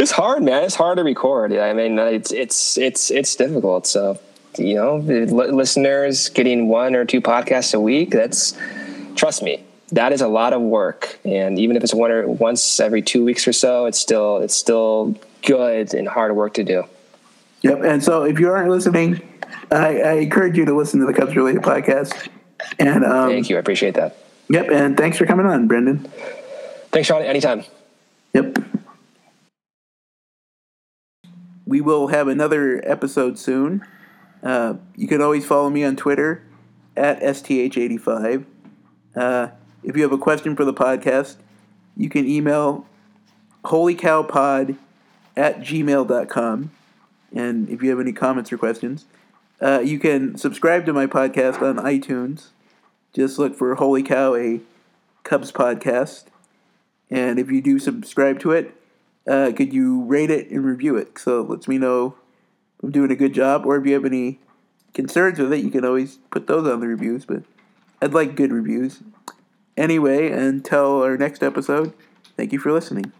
It's 0.00 0.10
hard, 0.10 0.42
man. 0.42 0.64
It's 0.64 0.74
hard 0.74 0.98
to 0.98 1.04
record. 1.04 1.52
I 1.52 1.72
mean, 1.72 1.98
it's 1.98 2.32
it's 2.32 2.78
it's 2.78 3.10
it's 3.10 3.34
difficult. 3.36 3.86
So, 3.86 4.18
you 4.58 4.74
know, 4.74 4.96
listeners 4.96 6.28
getting 6.28 6.68
one 6.68 6.94
or 6.94 7.04
two 7.04 7.20
podcasts 7.20 7.74
a 7.74 7.80
week. 7.80 8.10
That's 8.10 8.56
trust 9.16 9.42
me, 9.42 9.64
that 9.92 10.12
is 10.12 10.20
a 10.20 10.28
lot 10.28 10.52
of 10.52 10.60
work. 10.60 11.18
And 11.24 11.58
even 11.58 11.76
if 11.76 11.82
it's 11.82 11.94
one 11.94 12.10
or 12.10 12.28
once 12.28 12.80
every 12.80 13.02
two 13.02 13.24
weeks 13.24 13.46
or 13.46 13.52
so, 13.52 13.86
it's 13.86 13.98
still 13.98 14.38
it's 14.38 14.54
still 14.54 15.14
good 15.42 15.94
and 15.94 16.08
hard 16.08 16.34
work 16.36 16.54
to 16.54 16.64
do. 16.64 16.84
yep, 17.62 17.82
and 17.82 18.02
so 18.02 18.24
if 18.24 18.38
you 18.38 18.50
aren't 18.50 18.70
listening, 18.70 19.22
I, 19.70 20.00
I 20.00 20.12
encourage 20.14 20.56
you 20.56 20.64
to 20.64 20.76
listen 20.76 21.00
to 21.00 21.06
the 21.06 21.14
Cubs 21.14 21.34
related 21.34 21.62
podcast. 21.62 22.28
And 22.78 23.04
um, 23.04 23.30
Thank 23.30 23.48
you. 23.48 23.56
I 23.56 23.60
appreciate 23.60 23.94
that. 23.94 24.16
Yep, 24.48 24.68
and 24.70 24.96
thanks 24.96 25.16
for 25.16 25.26
coming 25.26 25.46
on, 25.46 25.68
Brendan. 25.68 26.08
Thanks, 26.90 27.06
Sean. 27.06 27.22
Anytime. 27.22 27.64
Yep. 28.34 28.58
We 31.64 31.80
will 31.80 32.08
have 32.08 32.26
another 32.26 32.82
episode 32.84 33.38
soon. 33.38 33.86
Uh, 34.42 34.74
you 34.96 35.06
can 35.06 35.20
always 35.20 35.44
follow 35.44 35.70
me 35.70 35.84
on 35.84 35.96
Twitter 35.96 36.42
at 36.96 37.20
STH85. 37.20 38.44
Uh, 39.14 39.48
if 39.82 39.96
you 39.96 40.02
have 40.02 40.12
a 40.12 40.18
question 40.18 40.56
for 40.56 40.64
the 40.64 40.74
podcast, 40.74 41.36
you 41.96 42.08
can 42.08 42.26
email 42.26 42.86
holycowpod 43.64 44.76
at 45.36 45.60
gmail.com. 45.60 46.70
And 47.34 47.68
if 47.68 47.82
you 47.82 47.90
have 47.90 48.00
any 48.00 48.12
comments 48.12 48.52
or 48.52 48.58
questions, 48.58 49.04
uh, 49.60 49.80
you 49.80 49.98
can 49.98 50.36
subscribe 50.36 50.86
to 50.86 50.92
my 50.92 51.06
podcast 51.06 51.62
on 51.62 51.76
iTunes. 51.76 52.48
Just 53.12 53.38
look 53.38 53.56
for 53.56 53.74
Holy 53.74 54.02
Cow, 54.02 54.34
a 54.34 54.60
Cubs 55.22 55.52
podcast. 55.52 56.24
And 57.10 57.38
if 57.38 57.50
you 57.50 57.60
do 57.60 57.78
subscribe 57.78 58.38
to 58.40 58.52
it, 58.52 58.74
uh, 59.26 59.52
could 59.54 59.72
you 59.72 60.02
rate 60.04 60.30
it 60.30 60.50
and 60.50 60.64
review 60.64 60.96
it? 60.96 61.18
So 61.18 61.40
it 61.40 61.50
lets 61.50 61.68
me 61.68 61.78
know 61.78 62.14
I'm 62.82 62.90
doing 62.90 63.10
a 63.10 63.16
good 63.16 63.34
job. 63.34 63.66
Or 63.66 63.76
if 63.76 63.86
you 63.86 63.94
have 63.94 64.04
any 64.04 64.38
concerns 64.94 65.38
with 65.38 65.52
it, 65.52 65.64
you 65.64 65.70
can 65.70 65.84
always 65.84 66.18
put 66.30 66.46
those 66.46 66.66
on 66.66 66.80
the 66.80 66.88
reviews. 66.88 67.24
But 67.24 67.42
I'd 68.02 68.14
like 68.14 68.34
good 68.34 68.52
reviews. 68.52 69.02
Anyway, 69.76 70.30
until 70.30 71.02
our 71.02 71.16
next 71.16 71.42
episode, 71.42 71.92
thank 72.36 72.52
you 72.52 72.58
for 72.58 72.72
listening. 72.72 73.12